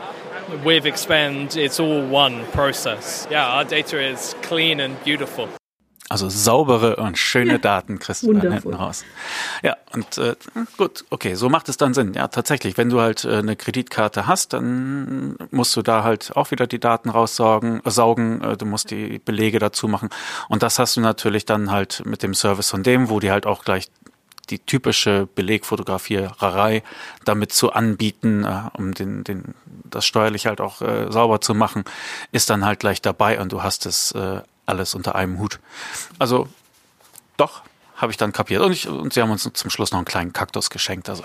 with 0.65 0.87
Expend, 0.87 1.55
it's 1.55 1.79
all 1.79 2.07
one 2.07 2.43
process. 2.47 3.27
Yeah, 3.29 3.45
our 3.45 3.63
data 3.63 4.03
is 4.03 4.33
clean 4.41 4.79
and 4.79 5.01
beautiful. 5.03 5.47
Also 6.11 6.27
saubere 6.27 6.97
und 6.97 7.17
schöne 7.17 7.53
ja, 7.53 7.57
Daten 7.57 7.97
kriegst 7.97 8.23
du 8.23 8.33
dann 8.33 8.51
hinten 8.51 8.73
raus. 8.73 9.05
Ja, 9.63 9.77
und 9.93 10.17
äh, 10.17 10.35
gut, 10.75 11.05
okay, 11.09 11.35
so 11.35 11.47
macht 11.47 11.69
es 11.69 11.77
dann 11.77 11.93
Sinn. 11.93 12.13
Ja, 12.15 12.27
tatsächlich, 12.27 12.77
wenn 12.77 12.89
du 12.89 12.99
halt 12.99 13.23
äh, 13.23 13.37
eine 13.37 13.55
Kreditkarte 13.55 14.27
hast, 14.27 14.51
dann 14.51 15.37
musst 15.51 15.73
du 15.77 15.81
da 15.81 16.03
halt 16.03 16.35
auch 16.35 16.51
wieder 16.51 16.67
die 16.67 16.81
Daten 16.81 17.09
raussaugen, 17.09 17.79
äh, 17.85 17.89
saugen, 17.89 18.41
äh, 18.41 18.57
du 18.57 18.65
musst 18.65 18.91
die 18.91 19.19
Belege 19.19 19.59
dazu 19.59 19.87
machen. 19.87 20.09
Und 20.49 20.63
das 20.63 20.79
hast 20.79 20.97
du 20.97 21.01
natürlich 21.01 21.45
dann 21.45 21.71
halt 21.71 22.03
mit 22.05 22.23
dem 22.23 22.33
Service 22.33 22.69
von 22.69 22.83
dem, 22.83 23.07
wo 23.07 23.21
die 23.21 23.31
halt 23.31 23.45
auch 23.45 23.63
gleich 23.63 23.89
die 24.49 24.59
typische 24.59 25.29
Belegfotografiererei 25.33 26.83
damit 27.23 27.53
zu 27.53 27.71
anbieten, 27.71 28.43
äh, 28.43 28.63
um 28.77 28.93
den, 28.93 29.23
den, 29.23 29.55
das 29.85 30.05
steuerlich 30.05 30.45
halt 30.45 30.59
auch 30.59 30.81
äh, 30.81 31.09
sauber 31.09 31.39
zu 31.39 31.53
machen, 31.53 31.85
ist 32.33 32.49
dann 32.49 32.65
halt 32.65 32.81
gleich 32.81 33.01
dabei 33.01 33.39
und 33.39 33.53
du 33.53 33.63
hast 33.63 33.85
es 33.85 34.11
äh, 34.11 34.41
alles 34.71 34.95
unter 34.95 35.15
einem 35.15 35.37
Hut. 35.37 35.59
Also 36.17 36.47
doch, 37.37 37.61
habe 38.01 38.11
ich 38.11 38.17
dann 38.17 38.31
kapiert. 38.31 38.63
Und, 38.63 38.71
ich, 38.71 38.87
und 38.87 39.13
sie 39.13 39.21
haben 39.21 39.29
uns 39.29 39.47
zum 39.53 39.69
Schluss 39.69 39.91
noch 39.91 39.99
einen 39.99 40.05
kleinen 40.05 40.33
Kaktus 40.33 40.71
geschenkt. 40.71 41.07
Also. 41.07 41.23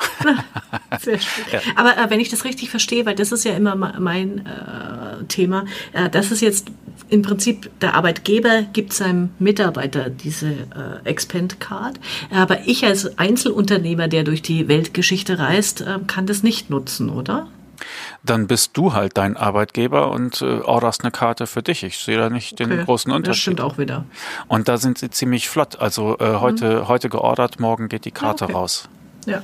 Sehr 1.01 1.19
schön. 1.19 1.45
Ja. 1.51 1.61
Aber 1.75 1.97
äh, 1.97 2.11
wenn 2.11 2.21
ich 2.21 2.29
das 2.29 2.45
richtig 2.45 2.69
verstehe, 2.69 3.07
weil 3.07 3.15
das 3.15 3.33
ist 3.33 3.45
ja 3.45 3.57
immer 3.57 3.75
mein 3.75 4.45
äh, 4.45 5.25
Thema, 5.25 5.65
äh, 5.95 6.11
das 6.11 6.31
ist 6.31 6.43
jetzt 6.43 6.69
im 7.09 7.23
Prinzip 7.23 7.71
der 7.81 7.95
Arbeitgeber 7.95 8.63
gibt 8.75 8.93
seinem 8.93 9.31
Mitarbeiter 9.39 10.11
diese 10.11 10.49
äh, 10.49 11.09
Expand 11.09 11.61
Card. 11.61 11.99
Aber 12.31 12.67
ich 12.67 12.85
als 12.85 13.19
Einzelunternehmer, 13.19 14.09
der 14.09 14.25
durch 14.25 14.43
die 14.43 14.69
Weltgeschichte 14.69 15.39
reist, 15.39 15.81
äh, 15.81 15.99
kann 16.07 16.27
das 16.27 16.43
nicht 16.43 16.69
nutzen, 16.69 17.09
oder? 17.09 17.49
Dann 18.31 18.47
bist 18.47 18.77
du 18.77 18.93
halt 18.93 19.17
dein 19.17 19.37
Arbeitgeber 19.37 20.11
und 20.11 20.43
äh, 20.43 20.61
orderst 20.61 21.03
eine 21.03 21.11
Karte 21.11 21.47
für 21.47 21.63
dich. 21.63 21.83
Ich 21.83 21.99
sehe 21.99 22.19
da 22.19 22.31
nicht 22.31 22.59
den 22.59 22.73
okay. 22.73 22.85
großen 22.85 23.13
Unterschied. 23.13 23.31
Das 23.31 23.39
stimmt 23.39 23.61
auch 23.61 23.79
wieder. 23.79 24.05
Und 24.49 24.69
da 24.69 24.77
sind 24.77 24.99
sie 24.99 25.11
ziemlich 25.11 25.49
flott. 25.49 25.79
Also 25.81 26.19
äh, 26.19 26.37
heute, 26.41 26.83
mhm. 26.83 26.89
heute 26.89 27.09
geordert, 27.09 27.61
morgen 27.61 27.89
geht 27.89 28.05
die 28.05 28.11
Karte 28.11 28.45
okay. 28.45 28.53
raus. 28.53 28.89
Ja. 29.27 29.43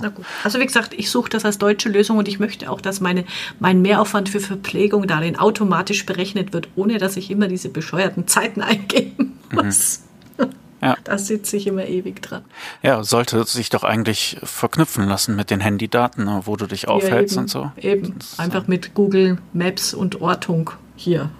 Na 0.00 0.08
gut. 0.08 0.24
Also 0.42 0.58
wie 0.58 0.66
gesagt, 0.66 0.92
ich 0.94 1.10
suche 1.10 1.30
das 1.30 1.44
als 1.44 1.58
deutsche 1.58 1.88
Lösung 1.88 2.18
und 2.18 2.26
ich 2.26 2.40
möchte 2.40 2.70
auch, 2.70 2.80
dass 2.80 3.00
meine, 3.00 3.24
mein 3.60 3.80
Mehraufwand 3.80 4.28
für 4.28 4.40
Verpflegung 4.40 5.06
darin 5.06 5.36
automatisch 5.38 6.04
berechnet 6.04 6.52
wird, 6.52 6.68
ohne 6.74 6.98
dass 6.98 7.16
ich 7.16 7.30
immer 7.30 7.46
diese 7.46 7.68
bescheuerten 7.68 8.26
Zeiten 8.26 8.60
eingeben 8.62 9.38
mhm. 9.50 9.66
muss. 9.66 10.00
Mhm. 10.38 10.48
Ja. 10.80 10.96
Da 11.04 11.18
sitze 11.18 11.56
ich 11.56 11.66
immer 11.66 11.86
ewig 11.86 12.20
dran. 12.22 12.44
Ja, 12.82 13.02
sollte 13.04 13.42
sich 13.44 13.70
doch 13.70 13.84
eigentlich 13.84 14.38
verknüpfen 14.42 15.08
lassen 15.08 15.36
mit 15.36 15.50
den 15.50 15.60
Handydaten, 15.60 16.28
wo 16.46 16.56
du 16.56 16.66
dich 16.66 16.88
aufhältst 16.88 17.36
ja, 17.36 17.42
und 17.42 17.48
so. 17.48 17.72
Eben, 17.76 18.18
einfach 18.36 18.66
mit 18.66 18.94
Google 18.94 19.38
Maps 19.52 19.94
und 19.94 20.20
Ortung 20.20 20.70
hier. 20.96 21.30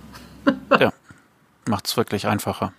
ja, 0.81 0.93
macht 1.67 1.87
es 1.87 1.97
wirklich 1.97 2.27
einfacher. 2.27 2.73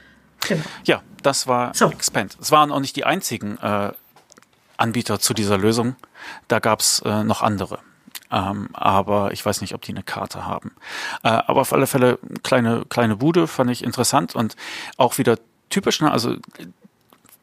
Genau. 0.47 0.63
Ja, 0.85 1.01
das 1.23 1.47
war 1.47 1.73
so. 1.73 1.89
Expand. 1.89 2.37
Es 2.39 2.51
waren 2.51 2.71
auch 2.71 2.79
nicht 2.79 2.95
die 2.95 3.05
einzigen 3.05 3.57
äh, 3.57 3.91
Anbieter 4.77 5.19
zu 5.19 5.33
dieser 5.33 5.57
Lösung. 5.57 5.95
Da 6.47 6.59
gab 6.59 6.79
es 6.79 6.99
äh, 7.05 7.23
noch 7.23 7.41
andere. 7.41 7.79
Ähm, 8.31 8.69
aber 8.73 9.31
ich 9.31 9.45
weiß 9.45 9.61
nicht, 9.61 9.75
ob 9.75 9.81
die 9.81 9.91
eine 9.91 10.03
Karte 10.03 10.45
haben. 10.45 10.71
Äh, 11.23 11.29
aber 11.29 11.61
auf 11.61 11.73
alle 11.73 11.87
Fälle 11.87 12.19
kleine 12.43 12.83
kleine 12.89 13.15
Bude 13.15 13.47
fand 13.47 13.69
ich 13.69 13.83
interessant 13.83 14.35
und 14.35 14.55
auch 14.97 15.17
wieder 15.17 15.37
typisch, 15.69 16.01
ne? 16.01 16.11
also 16.11 16.35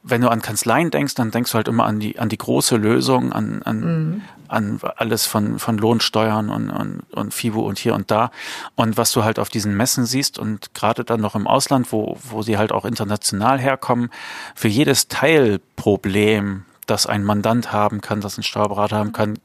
wenn 0.02 0.21
du 0.21 0.29
an 0.29 0.43
Kanzleien 0.43 0.91
denkst, 0.91 1.14
dann 1.14 1.31
denkst 1.31 1.52
du 1.52 1.57
halt 1.57 1.69
immer 1.69 1.85
an 1.85 2.00
die, 2.00 2.19
an 2.19 2.29
die 2.29 2.38
große 2.38 2.76
Lösung, 2.76 3.33
an, 3.33 3.62
an, 3.62 3.81
mhm. 3.81 4.23
an 4.49 4.81
alles 4.97 5.26
von, 5.26 5.61
von 5.61 5.79
Lohnsteuern 5.79 6.50
und, 6.50 6.71
und, 6.71 7.02
und 7.12 7.33
FIBO 7.33 7.61
und 7.61 7.79
hier 7.79 7.95
und 7.95 8.11
da. 8.11 8.33
Und 8.75 8.97
was 8.97 9.12
du 9.12 9.23
halt 9.23 9.38
auf 9.38 9.49
diesen 9.49 9.76
Messen 9.76 10.05
siehst 10.05 10.38
und 10.38 10.75
gerade 10.75 11.05
dann 11.05 11.21
noch 11.21 11.37
im 11.37 11.47
Ausland, 11.47 11.93
wo, 11.93 12.19
wo 12.23 12.43
sie 12.43 12.59
halt 12.59 12.73
auch 12.73 12.85
international 12.85 13.61
herkommen, 13.61 14.11
für 14.57 14.69
jedes 14.69 15.07
Teilproblem, 15.07 16.64
das 16.87 17.07
ein 17.07 17.23
Mandant 17.23 17.73
haben 17.73 18.00
kann, 18.00 18.21
das 18.21 18.37
ein 18.38 18.43
Steuerberater 18.43 18.97
haben 18.97 19.12
kann, 19.12 19.38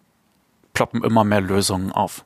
ploppen 0.74 1.04
immer 1.04 1.24
mehr 1.24 1.42
Lösungen 1.42 1.92
auf 1.92 2.26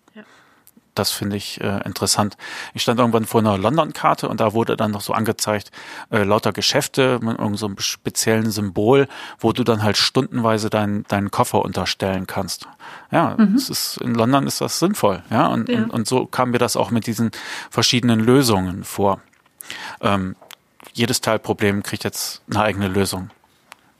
das 1.01 1.11
finde 1.11 1.35
ich 1.35 1.59
äh, 1.61 1.81
interessant. 1.83 2.37
Ich 2.75 2.83
stand 2.83 2.99
irgendwann 2.99 3.25
vor 3.25 3.41
einer 3.41 3.57
London-Karte 3.57 4.29
und 4.29 4.39
da 4.39 4.53
wurde 4.53 4.77
dann 4.77 4.91
noch 4.91 5.01
so 5.01 5.13
angezeigt, 5.13 5.71
äh, 6.11 6.23
lauter 6.23 6.53
Geschäfte 6.53 7.19
mit 7.21 7.39
irgendeinem 7.39 7.57
so 7.57 7.69
speziellen 7.79 8.51
Symbol, 8.51 9.07
wo 9.39 9.51
du 9.51 9.63
dann 9.63 9.81
halt 9.81 9.97
stundenweise 9.97 10.69
deinen 10.69 11.03
deinen 11.07 11.31
Koffer 11.31 11.63
unterstellen 11.65 12.27
kannst. 12.27 12.67
Ja, 13.11 13.35
mhm. 13.37 13.55
es 13.55 13.69
ist, 13.69 13.97
in 13.97 14.13
London 14.13 14.45
ist 14.45 14.61
das 14.61 14.77
sinnvoll. 14.77 15.23
Ja? 15.31 15.47
Und, 15.47 15.69
ja. 15.69 15.79
und, 15.79 15.89
und 15.89 16.07
so 16.07 16.27
kam 16.27 16.51
mir 16.51 16.59
das 16.59 16.77
auch 16.77 16.91
mit 16.91 17.07
diesen 17.07 17.31
verschiedenen 17.71 18.19
Lösungen 18.19 18.83
vor. 18.83 19.21
Ähm, 20.01 20.35
jedes 20.93 21.21
Teilproblem 21.21 21.81
kriegt 21.81 22.03
jetzt 22.03 22.43
eine 22.49 22.61
eigene 22.61 22.87
Lösung. 22.87 23.31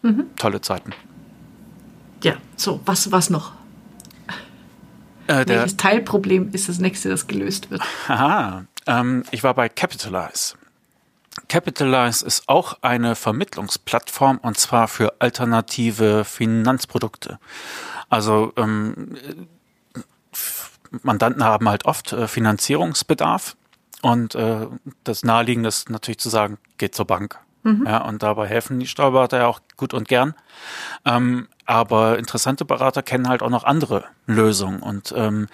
Mhm. 0.04 0.28
Tolle 0.36 0.62
Zeiten. 0.62 0.94
Ja, 2.24 2.36
so, 2.56 2.80
was, 2.86 3.12
was 3.12 3.32
noch? 3.32 3.54
Äh, 5.32 5.48
Welches 5.48 5.78
Teilproblem 5.78 6.50
ist 6.52 6.68
das 6.68 6.80
nächste, 6.80 7.10
das 7.10 7.28
gelöst 7.28 7.72
wird? 7.72 7.82
Aha, 8.08 8.66
ähm, 8.86 9.24
ich 9.32 9.44
war 9.44 9.54
bei 9.54 9.70
Capitalize. 9.70 10.56
Capitalize 11.48 12.26
ist 12.26 12.50
auch 12.50 12.78
eine 12.82 13.16
Vermittlungsplattform 13.16 14.38
und 14.40 14.58
zwar 14.58 14.90
für 14.90 15.14
alternative 15.20 16.26
Finanzprodukte. 16.26 17.40
Also 18.10 18.52
ähm, 18.58 19.16
Mandanten 21.04 21.46
haben 21.46 21.70
halt 21.70 21.86
oft 21.86 22.12
äh, 22.12 22.28
Finanzierungsbedarf 22.28 23.56
und 24.02 24.36
äh, 24.36 24.68
das 25.06 25.24
Naheliegende 25.24 25.70
ist 25.70 25.90
natürlich 25.90 26.20
zu 26.20 26.30
sagen, 26.30 26.58
geht 26.78 26.94
zur 26.94 27.06
Bank. 27.06 27.40
Mhm. 27.64 27.86
Ja, 27.86 28.00
und 28.00 28.24
dabei 28.24 28.48
helfen 28.48 28.80
die 28.80 28.88
Steuerberater 28.88 29.40
ja 29.40 29.48
auch 29.48 29.60
gut 29.78 29.94
und 29.94 30.08
gern. 30.08 30.34
Ähm, 31.06 31.48
aber 31.66 32.18
interessante 32.18 32.66
Berater 32.66 33.04
kennen 33.04 33.30
halt 33.30 33.44
auch 33.44 33.50
noch 33.50 33.64
andere 33.64 34.06
Lösungen. 34.26 34.82
Und 34.82 35.14
ähm, 35.16 35.48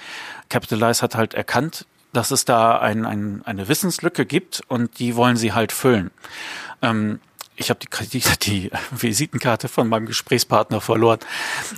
Capitalize 0.50 1.02
hat 1.02 1.16
halt 1.16 1.34
erkannt, 1.34 1.86
dass 2.14 2.32
es 2.32 2.46
da 2.46 2.80
ein, 2.80 3.06
ein, 3.06 3.42
eine 3.46 3.68
Wissenslücke 3.68 4.26
gibt 4.26 4.62
und 4.68 5.00
die 5.00 5.16
wollen 5.16 5.36
sie 5.36 5.54
halt 5.54 5.72
füllen. 5.72 6.12
Ähm, 6.82 7.20
ich 7.58 7.70
habe 7.70 7.80
die, 7.80 8.20
die, 8.44 8.72
Visitenkarte 8.92 9.68
von 9.68 9.90
meinem 9.90 10.06
Gesprächspartner 10.06 10.80
verloren. 10.80 11.20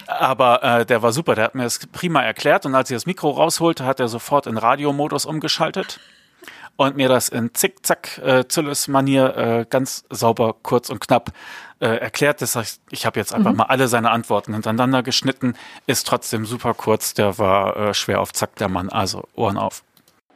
Aber 0.07 0.63
äh, 0.63 0.85
der 0.85 1.01
war 1.01 1.11
super, 1.11 1.35
der 1.35 1.45
hat 1.45 1.55
mir 1.55 1.63
das 1.63 1.79
prima 1.87 2.21
erklärt 2.21 2.65
und 2.65 2.75
als 2.75 2.91
ich 2.91 2.95
das 2.95 3.05
Mikro 3.05 3.31
rausholte, 3.31 3.85
hat 3.85 3.99
er 3.99 4.07
sofort 4.07 4.45
in 4.45 4.57
Radiomodus 4.57 5.25
umgeschaltet 5.25 5.99
und 6.79 6.95
mir 6.95 7.09
das 7.09 7.27
in 7.27 7.53
Zickzack 7.53 8.19
äh, 8.19 8.47
Zülles 8.47 8.87
Manier 8.87 9.35
äh, 9.35 9.65
ganz 9.69 10.05
sauber, 10.09 10.55
kurz 10.63 10.89
und 10.89 11.01
knapp 11.01 11.33
äh, 11.81 11.87
erklärt. 11.87 12.41
Das 12.41 12.55
heißt, 12.55 12.81
ich 12.89 13.05
habe 13.05 13.19
jetzt 13.19 13.33
einfach 13.33 13.51
mhm. 13.51 13.57
mal 13.57 13.65
alle 13.65 13.89
seine 13.89 14.11
Antworten 14.11 14.53
hintereinander 14.53 15.03
geschnitten, 15.03 15.55
ist 15.87 16.07
trotzdem 16.07 16.45
super 16.45 16.73
kurz, 16.73 17.13
der 17.13 17.37
war 17.37 17.75
äh, 17.75 17.93
schwer 17.93 18.21
auf 18.21 18.31
Zack, 18.31 18.55
der 18.55 18.69
Mann, 18.69 18.87
also 18.87 19.27
Ohren 19.35 19.57
auf. 19.57 19.83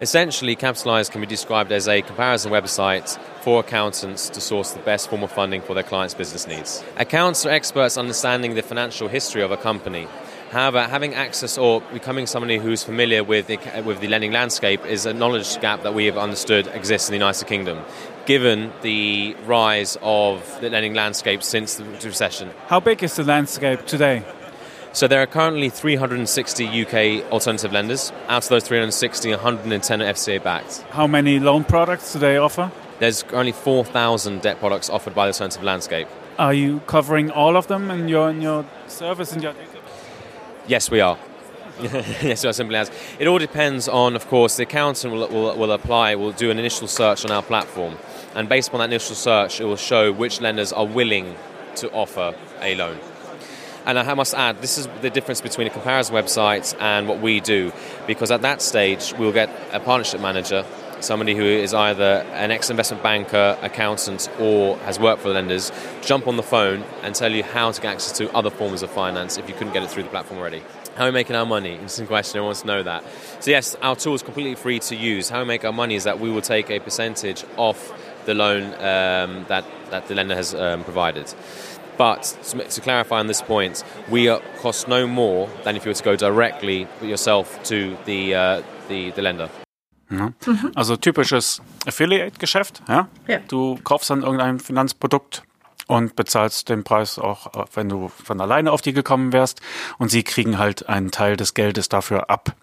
Essentially, 0.02 0.58
Capitalize 0.58 1.10
can 1.10 1.22
be 1.22 1.28
described 1.28 1.72
as 1.72 1.88
a 1.88 2.02
comparison 2.02 2.52
website 2.52 3.18
for 3.42 3.62
accountants 3.62 4.30
to 4.30 4.42
source 4.42 4.74
the 4.74 4.82
best 4.84 5.08
form 5.10 5.24
of 5.24 5.32
funding 5.32 5.62
for 5.62 5.74
their 5.74 5.84
clients' 5.84 6.14
business 6.14 6.46
needs. 6.46 6.84
Accountants 6.98 7.46
are 7.46 7.56
experts 7.56 7.98
understanding 7.98 8.56
the 8.56 8.64
financial 8.64 9.08
history 9.08 9.44
of 9.44 9.52
a 9.52 9.58
company. 9.58 10.10
However, 10.54 10.84
having 10.84 11.16
access 11.16 11.58
or 11.58 11.82
becoming 11.92 12.28
somebody 12.28 12.60
who's 12.60 12.84
familiar 12.84 13.24
with 13.24 13.48
the, 13.48 13.58
with 13.84 14.02
the 14.02 14.08
lending 14.08 14.32
landscape 14.32 14.86
is 14.86 15.08
a 15.08 15.12
knowledge 15.12 15.60
gap 15.62 15.82
that 15.82 15.96
we 15.96 16.06
have 16.06 16.16
understood 16.16 16.68
exists 16.68 17.10
in 17.10 17.14
the 17.14 17.18
United 17.18 17.48
Kingdom, 17.48 17.84
given 18.28 18.72
the 18.84 19.36
rise 19.48 19.98
of 20.04 20.46
the 20.62 20.70
lending 20.70 20.94
landscape 20.94 21.42
since 21.42 21.74
the 21.74 21.84
recession. 22.08 22.52
How 22.68 22.80
big 22.80 23.02
is 23.02 23.16
the 23.16 23.24
landscape 23.24 23.88
today? 23.88 24.24
So 24.92 25.08
there 25.08 25.24
are 25.24 25.26
currently 25.26 25.70
360 25.70 26.86
UK 26.86 27.32
alternative 27.32 27.74
lenders. 27.74 28.14
Out 28.28 28.44
of 28.44 28.50
those 28.50 28.64
360, 28.64 29.32
110 29.32 30.02
are 30.04 30.14
FCA 30.14 30.44
backed. 30.44 30.82
How 30.92 31.08
many 31.08 31.40
loan 31.40 31.64
products 31.64 32.14
do 32.14 32.20
they 32.20 32.38
offer? 32.38 32.72
There's 33.00 33.24
only 33.34 33.54
4,000 33.54 34.44
debt 34.44 34.60
products 34.60 34.92
offered 34.92 35.16
by 35.16 35.26
the 35.26 35.34
alternative 35.34 35.64
landscape. 35.64 36.08
Are 36.38 36.54
you 36.54 36.82
covering 36.86 37.32
all 37.32 37.58
of 37.58 37.66
them 37.66 37.90
in 37.90 38.08
your 38.08 38.30
in 38.30 38.42
your 38.42 38.66
service 38.88 39.34
in 39.34 39.42
your? 39.42 39.54
Yes, 40.66 40.90
we 40.90 41.02
are. 41.02 41.18
yes, 41.82 42.46
as 42.46 42.56
simply 42.56 42.78
as 42.78 42.92
it 43.20 43.28
all 43.28 43.40
depends 43.40 43.90
on, 43.90 44.16
of 44.16 44.28
course, 44.28 44.56
the 44.58 44.64
accountant 44.64 45.14
will, 45.14 45.28
will, 45.28 45.58
will 45.58 45.72
apply, 45.72 46.16
will 46.16 46.32
do 46.32 46.52
an 46.52 46.60
initial 46.60 46.88
search 46.88 47.26
on 47.26 47.32
our 47.32 47.42
platform, 47.42 47.98
and 48.36 48.48
based 48.48 48.70
upon 48.70 48.80
that 48.80 48.86
initial 48.86 49.16
search, 49.16 49.60
it 49.60 49.66
will 49.66 49.76
show 49.76 50.12
which 50.12 50.40
lenders 50.40 50.72
are 50.72 50.86
willing 50.86 51.36
to 51.76 51.92
offer 51.92 52.36
a 52.62 52.76
loan. 52.76 52.98
And 53.86 54.00
I 54.00 54.14
must 54.14 54.34
add, 54.34 54.62
this 54.62 54.78
is 54.78 54.88
the 55.02 55.10
difference 55.10 55.42
between 55.42 55.68
a 55.68 55.70
comparison 55.70 56.16
website 56.16 56.74
and 56.80 57.10
what 57.10 57.20
we 57.20 57.42
do, 57.42 57.74
because 58.08 58.32
at 58.32 58.42
that 58.44 58.62
stage, 58.62 59.14
we'll 59.18 59.34
get 59.34 59.50
a 59.74 59.80
partnership 59.82 60.22
manager, 60.22 60.64
somebody 61.04 61.36
who 61.36 61.44
is 61.44 61.74
either 61.74 62.26
an 62.34 62.52
ex 62.52 62.70
investment 62.70 63.04
banker, 63.04 63.58
accountant, 63.62 64.30
or 64.40 64.78
has 64.80 65.00
worked 65.00 65.22
for 65.22 65.30
lenders, 65.30 65.72
jump 66.02 66.28
on 66.28 66.38
the 66.38 66.44
phone 66.44 66.84
and 67.02 67.14
tell 67.14 67.32
you 67.32 67.44
how 67.44 67.72
to 67.72 67.82
get 67.82 67.96
access 67.96 68.18
to 68.18 68.34
other 68.36 68.50
forms 68.50 68.82
of 68.82 68.90
finance 68.90 69.38
if 69.38 69.48
you 69.48 69.56
couldn't 69.56 69.74
get 69.74 69.84
it 69.84 69.90
through 69.90 70.04
the 70.04 70.10
platform 70.10 70.40
already. 70.40 70.62
How 70.96 71.06
are 71.06 71.08
we 71.08 71.12
making 71.12 71.36
our 71.36 71.46
money? 71.46 71.74
Interesting 71.74 72.08
question. 72.08 72.38
Everyone 72.38 72.50
wants 72.50 72.62
to 72.62 72.68
know 72.68 72.84
that. 72.84 73.04
So, 73.40 73.50
yes, 73.50 73.76
our 73.82 73.96
tool 73.96 74.14
is 74.14 74.22
completely 74.22 74.56
free 74.56 74.80
to 74.80 74.96
use. 74.96 75.28
How 75.28 75.40
we 75.40 75.46
make 75.46 75.66
our 75.66 75.74
money 75.74 75.96
is 75.96 76.04
that 76.04 76.20
we 76.20 76.30
will 76.30 76.42
take 76.42 76.70
a 76.70 76.80
percentage 76.80 77.44
off 77.58 77.92
the 78.26 78.36
loan 78.36 78.64
um, 78.76 79.46
that, 79.48 79.66
that 79.90 80.08
the 80.08 80.16
lender 80.16 80.36
has 80.36 80.54
um, 80.54 80.84
provided. 80.84 81.34
But 81.98 82.38
to 82.70 82.82
clarify 82.82 83.20
on 83.20 83.28
this 83.28 83.42
point, 83.42 83.84
we 84.10 84.28
cost 84.60 84.88
no 84.88 85.08
more 85.08 85.50
than 85.64 85.76
if 85.76 85.86
you 85.86 85.90
were 85.90 85.96
to 85.96 86.04
go 86.04 86.16
directly 86.16 86.88
yourself 87.02 87.62
to 87.64 87.98
the, 88.06 88.36
uh, 88.36 88.64
the, 88.88 89.12
the 89.12 89.22
lender. 89.22 89.50
Mhm. 90.10 90.34
Also 90.76 90.96
typisches 90.96 91.62
Affiliate-Geschäft. 91.86 92.84
Ja? 92.88 93.08
ja? 93.28 93.40
Du 93.48 93.80
kaufst 93.84 94.10
dann 94.10 94.24
irgendein 94.24 94.60
Finanzprodukt 94.60 95.44
und 95.88 96.16
bezahlst 96.16 96.70
den 96.70 96.84
Preis 96.84 97.20
auch, 97.20 97.68
wenn 97.74 97.90
du 97.90 98.10
von 98.10 98.40
alleine 98.40 98.72
auf 98.72 98.82
die 98.82 98.94
gekommen 98.94 99.34
wärst. 99.34 99.62
Und 99.98 100.10
sie 100.10 100.24
kriegen 100.24 100.58
halt 100.58 100.88
einen 100.88 101.12
Teil 101.12 101.36
des 101.36 101.54
Geldes 101.54 101.90
dafür 101.90 102.30
ab. 102.30 102.56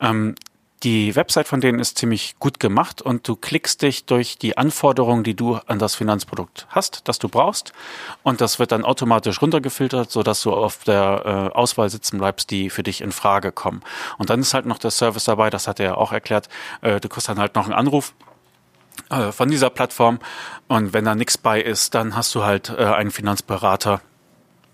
Ähm, 0.00 0.34
die 0.82 1.16
Website 1.16 1.48
von 1.48 1.60
denen 1.60 1.80
ist 1.80 1.98
ziemlich 1.98 2.38
gut 2.38 2.60
gemacht 2.60 3.02
und 3.02 3.26
du 3.26 3.34
klickst 3.34 3.82
dich 3.82 4.04
durch 4.06 4.38
die 4.38 4.56
Anforderungen, 4.56 5.24
die 5.24 5.34
du 5.34 5.56
an 5.66 5.78
das 5.78 5.96
Finanzprodukt 5.96 6.66
hast, 6.68 7.08
das 7.08 7.18
du 7.18 7.28
brauchst. 7.28 7.72
Und 8.22 8.40
das 8.40 8.58
wird 8.58 8.72
dann 8.72 8.84
automatisch 8.84 9.42
runtergefiltert, 9.42 10.10
sodass 10.10 10.42
du 10.42 10.52
auf 10.52 10.84
der 10.84 11.50
äh, 11.52 11.56
Auswahl 11.56 11.90
sitzen 11.90 12.18
bleibst, 12.18 12.50
die 12.50 12.70
für 12.70 12.82
dich 12.82 13.00
in 13.00 13.12
Frage 13.12 13.50
kommen. 13.50 13.82
Und 14.18 14.30
dann 14.30 14.40
ist 14.40 14.54
halt 14.54 14.66
noch 14.66 14.78
der 14.78 14.90
Service 14.90 15.24
dabei, 15.24 15.50
das 15.50 15.66
hat 15.66 15.80
er 15.80 15.86
ja 15.86 15.94
auch 15.96 16.12
erklärt. 16.12 16.48
Äh, 16.80 17.00
du 17.00 17.08
kriegst 17.08 17.28
dann 17.28 17.38
halt 17.38 17.56
noch 17.56 17.64
einen 17.64 17.74
Anruf 17.74 18.14
äh, 19.10 19.32
von 19.32 19.50
dieser 19.50 19.70
Plattform. 19.70 20.18
Und 20.68 20.92
wenn 20.92 21.04
da 21.04 21.14
nichts 21.14 21.38
bei 21.38 21.60
ist, 21.60 21.94
dann 21.94 22.14
hast 22.14 22.34
du 22.34 22.44
halt 22.44 22.70
äh, 22.70 22.84
einen 22.84 23.10
Finanzberater, 23.10 24.00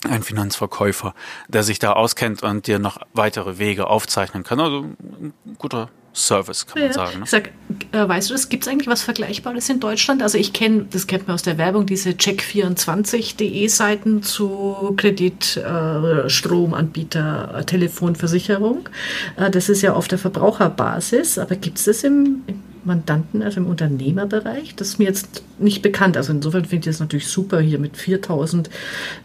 ein 0.05 0.23
Finanzverkäufer, 0.23 1.15
der 1.49 1.63
sich 1.63 1.79
da 1.79 1.93
auskennt 1.93 2.43
und 2.43 2.67
dir 2.67 2.79
noch 2.79 2.99
weitere 3.13 3.59
Wege 3.59 3.87
aufzeichnen 3.87 4.45
kann. 4.45 4.61
Also 4.61 4.81
ein 4.81 5.33
guter 5.59 5.91
Service, 6.15 6.67
kann 6.67 6.81
man 6.81 6.89
ja. 6.89 6.95
sagen. 6.95 7.21
Ne? 7.21 7.27
Sag, 7.27 7.51
äh, 7.93 8.09
weißt 8.09 8.31
du, 8.31 8.49
gibt 8.49 8.65
es 8.65 8.69
eigentlich 8.69 8.87
was 8.87 9.03
Vergleichbares 9.03 9.69
in 9.69 9.81
Deutschland? 9.81 10.23
Also 10.23 10.39
ich 10.39 10.53
kenne, 10.53 10.87
das 10.91 11.07
kennt 11.07 11.27
man 11.27 11.35
aus 11.35 11.43
der 11.43 11.59
Werbung, 11.59 11.87
diese 11.87 12.11
check24.de 12.11 13.67
Seiten 13.69 14.23
zu 14.23 14.95
Kredit, 14.97 15.57
äh, 15.57 16.29
Stromanbieter, 16.29 17.55
äh, 17.59 17.65
Telefonversicherung. 17.65 18.89
Äh, 19.37 19.51
das 19.51 19.69
ist 19.69 19.83
ja 19.83 19.95
auf 19.95 20.07
der 20.07 20.19
Verbraucherbasis, 20.19 21.39
aber 21.39 21.57
gibt 21.57 21.79
es 21.79 21.85
das 21.85 22.05
im, 22.05 22.45
im 22.47 22.63
Mandanten, 22.85 23.43
also 23.43 23.61
im 23.61 23.67
Unternehmerbereich. 23.67 24.75
Das 24.77 24.89
ist 24.89 24.99
mir 24.99 25.05
jetzt 25.05 25.43
nicht 25.59 25.83
bekannt. 25.83 26.17
Also 26.17 26.33
insofern 26.33 26.65
finde 26.65 26.89
ich 26.89 26.95
das 26.95 27.01
natürlich 27.01 27.27
super 27.27 27.61
hier 27.61 27.79
mit 27.79 27.97
4000 27.97 28.71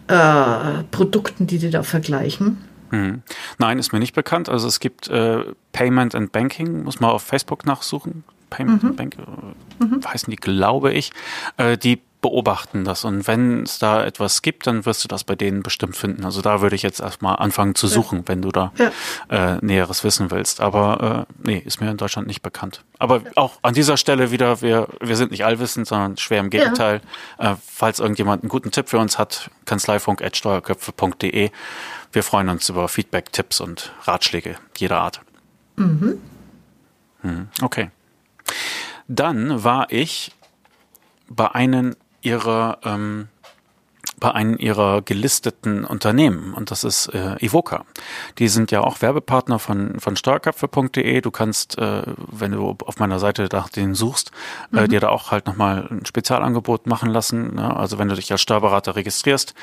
äh, 0.08 0.84
Produkten, 0.91 1.48
die 1.48 1.58
die 1.58 1.69
da 1.69 1.84
vergleichen. 1.84 2.58
Hm. 2.91 3.22
Nein, 3.58 3.80
ist 3.80 3.93
mir 3.93 4.00
nicht 4.00 4.15
bekannt. 4.15 4.50
Also 4.50 4.67
es 4.67 4.80
gibt 4.80 5.08
äh, 5.10 5.43
Payment 5.72 6.15
and 6.15 6.32
Banking, 6.32 6.84
muss 6.84 7.00
man 7.00 7.12
auf 7.12 7.24
Facebook 7.24 7.65
nachsuchen. 7.65 8.24
Payment 8.50 8.82
mhm. 8.82 8.89
and 8.89 8.98
Banking 8.98 9.26
äh, 9.80 9.84
mhm. 9.84 10.02
heißen 10.06 10.32
die, 10.32 10.38
glaube 10.38 10.91
ich. 10.93 11.12
Äh, 11.58 11.78
die 11.78 12.02
beobachten 12.22 12.84
das. 12.84 13.06
Und 13.06 13.28
wenn 13.28 13.64
es 13.64 13.80
da 13.80 14.04
etwas 14.04 14.42
gibt, 14.42 14.68
dann 14.68 14.86
wirst 14.86 15.04
du 15.04 15.08
das 15.08 15.24
bei 15.24 15.36
denen 15.36 15.64
bestimmt 15.64 15.96
finden. 15.96 16.26
Also 16.26 16.42
da 16.42 16.62
würde 16.62 16.76
ich 16.76 16.84
jetzt 16.84 17.00
erstmal 17.00 17.38
anfangen 17.38 17.76
zu 17.76 17.88
suchen, 17.88 18.20
ja. 18.20 18.28
wenn 18.28 18.42
du 18.42 18.52
da 18.52 18.74
ja. 18.78 19.56
äh, 19.56 19.58
Näheres 19.62 20.04
wissen 20.04 20.30
willst. 20.30 20.60
Aber 20.60 21.28
äh, 21.30 21.34
nee, 21.48 21.58
ist 21.60 21.80
mir 21.80 21.90
in 21.90 21.98
Deutschland 21.98 22.28
nicht 22.28 22.42
bekannt. 22.42 22.84
Aber 22.98 23.22
auch 23.36 23.60
an 23.62 23.74
dieser 23.74 23.96
Stelle 23.96 24.32
wieder, 24.32 24.62
wir, 24.62 24.88
wir 25.00 25.16
sind 25.16 25.32
nicht 25.32 25.46
allwissend, 25.46 25.88
sondern 25.88 26.18
schwer 26.18 26.42
im 26.42 26.50
Gegenteil. 26.50 27.02
Ja. 27.40 27.54
Äh, 27.54 27.56
falls 27.66 28.00
irgendjemand 28.00 28.44
einen 28.44 28.50
guten 28.50 28.72
Tipp 28.72 28.90
für 28.90 29.00
uns 29.00 29.18
hat, 29.18 29.50
kanzleifunk.steuerköpfe.de. 29.66 31.52
Wir 32.12 32.24
freuen 32.24 32.50
uns 32.50 32.68
über 32.68 32.90
Feedback, 32.90 33.32
Tipps 33.32 33.62
und 33.62 33.94
Ratschläge 34.04 34.58
jeder 34.78 35.00
Art. 35.00 35.22
Mhm. 35.78 36.20
Mhm. 37.22 37.48
Okay. 37.62 37.92
Dann 39.08 39.64
war 39.64 39.92
ich 39.92 40.32
bei 41.30 41.52
einem 41.52 41.96
ihrer 42.22 42.80
ähm, 42.84 43.30
bei 44.20 44.34
einem 44.34 44.58
ihrer 44.58 45.02
gelisteten 45.02 45.86
Unternehmen 45.86 46.54
und 46.54 46.72
das 46.72 46.84
ist 46.84 47.08
äh, 47.08 47.36
Evoca. 47.40 47.86
Die 48.38 48.48
sind 48.48 48.72
ja 48.72 48.82
auch 48.82 49.02
Werbepartner 49.02 49.60
von, 49.60 50.00
von 50.00 50.16
steuerköpfe.de. 50.16 51.22
Du 51.22 51.32
kannst, 51.32 51.78
äh, 51.78 52.04
wenn 52.18 52.52
du 52.52 52.76
auf 52.86 53.00
meiner 53.00 53.20
Seite 53.20 53.48
nach 53.52 53.70
denen 53.70 53.96
suchst, 53.96 54.32
äh, 54.74 54.82
mhm. 54.82 54.90
dir 54.90 55.00
da 55.00 55.10
auch 55.10 55.32
halt 55.32 55.46
nochmal 55.46 55.88
ein 55.90 56.06
Spezialangebot 56.06 56.88
machen 56.88 57.10
lassen. 57.10 57.56
Ne? 57.56 57.76
Also 57.76 57.98
wenn 57.98 58.10
du 58.10 58.16
dich 58.16 58.32
als 58.32 58.42
Steuerberater 58.42 58.96
registrierst, 58.96 59.54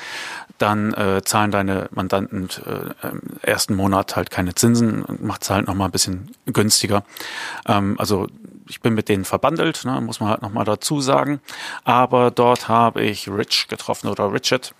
dann 0.57 0.93
äh, 0.93 1.21
zahlen 1.23 1.51
deine 1.51 1.89
Mandanten 1.91 2.49
äh, 2.65 3.07
im 3.09 3.21
ersten 3.41 3.75
Monat 3.75 4.15
halt 4.15 4.31
keine 4.31 4.55
Zinsen, 4.55 5.05
macht 5.21 5.43
es 5.43 5.49
halt 5.49 5.67
nochmal 5.67 5.89
ein 5.89 5.91
bisschen 5.91 6.31
günstiger. 6.45 7.03
Ähm, 7.67 7.95
also 7.99 8.27
ich 8.69 8.81
bin 8.81 8.93
mit 8.93 9.09
denen 9.09 9.25
verbandelt, 9.25 9.85
ne, 9.85 9.99
muss 10.01 10.19
man 10.19 10.29
halt 10.29 10.41
nochmal 10.41 10.65
dazu 10.65 11.01
sagen. 11.01 11.41
Aber 11.83 12.31
dort 12.31 12.67
habe 12.67 13.03
ich 13.03 13.27
Rich 13.29 13.67
getroffen 13.67 14.07
oder 14.07 14.31
Richard. 14.31 14.73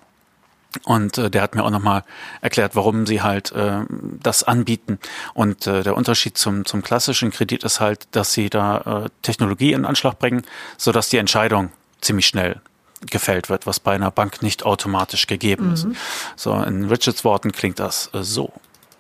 Und 0.83 1.17
äh, 1.17 1.29
der 1.29 1.41
hat 1.41 1.55
mir 1.55 1.63
auch 1.63 1.69
nochmal 1.69 2.03
erklärt, 2.41 2.75
warum 2.75 3.05
sie 3.05 3.21
halt 3.21 3.51
äh, 3.53 3.79
das 3.89 4.43
anbieten. 4.43 4.99
Und 5.33 5.65
äh, 5.65 5.83
der 5.83 5.95
Unterschied 5.95 6.37
zum, 6.37 6.65
zum 6.65 6.81
klassischen 6.81 7.31
Kredit 7.31 7.63
ist 7.63 7.79
halt, 7.79 8.07
dass 8.11 8.33
sie 8.33 8.49
da 8.49 9.05
äh, 9.05 9.09
Technologie 9.21 9.73
in 9.73 9.85
Anschlag 9.85 10.19
bringen, 10.19 10.43
sodass 10.77 11.09
die 11.09 11.17
Entscheidung 11.17 11.71
ziemlich 12.01 12.27
schnell 12.27 12.61
gefällt 13.01 13.49
wird, 13.49 13.67
was 13.67 13.79
bei 13.79 13.93
einer 13.93 14.11
Bank 14.11 14.41
nicht 14.41 14.65
automatisch 14.65 15.27
gegeben 15.27 15.67
mhm. 15.67 15.73
ist. 15.73 15.87
So, 16.35 16.53
in 16.53 16.85
Richards 16.85 17.23
Worten 17.23 17.51
klingt 17.51 17.79
das 17.79 18.09
äh, 18.13 18.23
so. 18.23 18.51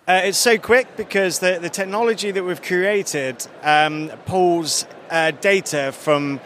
Uh, 0.07 0.21
it's 0.23 0.37
so 0.37 0.57
quick 0.57 0.87
because 0.95 1.39
the, 1.39 1.59
the 1.61 1.69
technology 1.69 2.31
that 2.31 2.41
we've 2.41 2.61
created 2.61 3.45
um, 3.61 4.09
pulls 4.25 4.85
uh, 5.09 5.31
data 5.31 5.91
from 5.91 6.39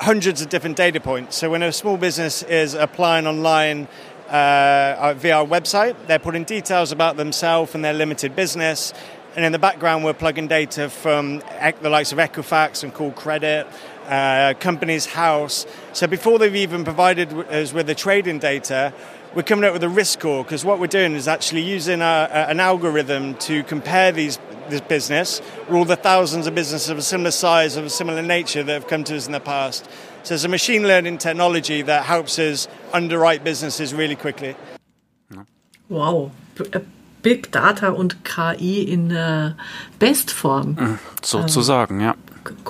hundreds 0.00 0.42
of 0.42 0.48
different 0.48 0.76
data 0.76 0.98
points. 0.98 1.36
So 1.36 1.48
when 1.48 1.62
a 1.62 1.70
small 1.70 1.96
business 1.96 2.42
is 2.42 2.74
applying 2.74 3.28
online 3.28 3.86
uh, 4.26 4.32
uh, 4.32 5.14
via 5.16 5.36
our 5.36 5.46
website, 5.46 5.94
they're 6.08 6.18
putting 6.18 6.42
details 6.42 6.90
about 6.90 7.16
themselves 7.16 7.72
and 7.76 7.84
their 7.84 7.92
limited 7.92 8.34
business. 8.34 8.92
And 9.36 9.44
in 9.44 9.52
the 9.52 9.60
background, 9.60 10.02
we're 10.04 10.12
plugging 10.12 10.48
data 10.48 10.90
from 10.90 11.38
the 11.38 11.88
likes 11.88 12.10
of 12.10 12.18
Equifax 12.18 12.82
and 12.82 12.92
Call 12.92 13.12
Credit, 13.12 13.68
uh, 14.08 14.54
company's 14.58 15.06
house. 15.06 15.66
So 15.92 16.08
before 16.08 16.40
they've 16.40 16.56
even 16.56 16.82
provided 16.82 17.32
us 17.32 17.72
with 17.72 17.86
the 17.86 17.94
trading 17.94 18.40
data, 18.40 18.92
we're 19.34 19.42
coming 19.42 19.64
up 19.64 19.72
with 19.72 19.84
a 19.84 19.88
risk 19.88 20.20
score 20.20 20.44
because 20.44 20.64
what 20.64 20.78
we're 20.78 20.86
doing 20.86 21.14
is 21.14 21.28
actually 21.28 21.62
using 21.62 22.00
a, 22.00 22.28
a, 22.30 22.50
an 22.50 22.60
algorithm 22.60 23.34
to 23.36 23.62
compare 23.64 24.12
these 24.12 24.38
this 24.68 24.80
business 24.82 25.40
with 25.66 25.76
all 25.76 25.84
the 25.84 25.96
thousands 25.96 26.46
of 26.46 26.54
businesses 26.54 26.90
of 26.90 26.98
a 26.98 27.02
similar 27.02 27.30
size, 27.30 27.76
of 27.76 27.86
a 27.86 27.90
similar 27.90 28.22
nature 28.22 28.62
that 28.62 28.72
have 28.72 28.86
come 28.86 29.04
to 29.04 29.16
us 29.16 29.26
in 29.26 29.32
the 29.32 29.40
past. 29.40 29.88
So 30.22 30.34
it's 30.34 30.44
a 30.44 30.48
machine 30.48 30.86
learning 30.86 31.18
technology 31.18 31.82
that 31.82 32.04
helps 32.04 32.38
us 32.38 32.68
underwrite 32.92 33.44
businesses 33.44 33.94
really 33.94 34.16
quickly. 34.16 34.56
Wow. 35.88 36.32
Big 37.22 37.50
Data 37.50 37.92
und 37.92 38.24
KI 38.24 38.82
in 38.82 39.10
äh, 39.10 39.52
Bestform. 39.98 40.76
Mhm. 40.78 40.98
Sozusagen, 41.22 42.00
ähm, 42.00 42.06
ja. 42.06 42.14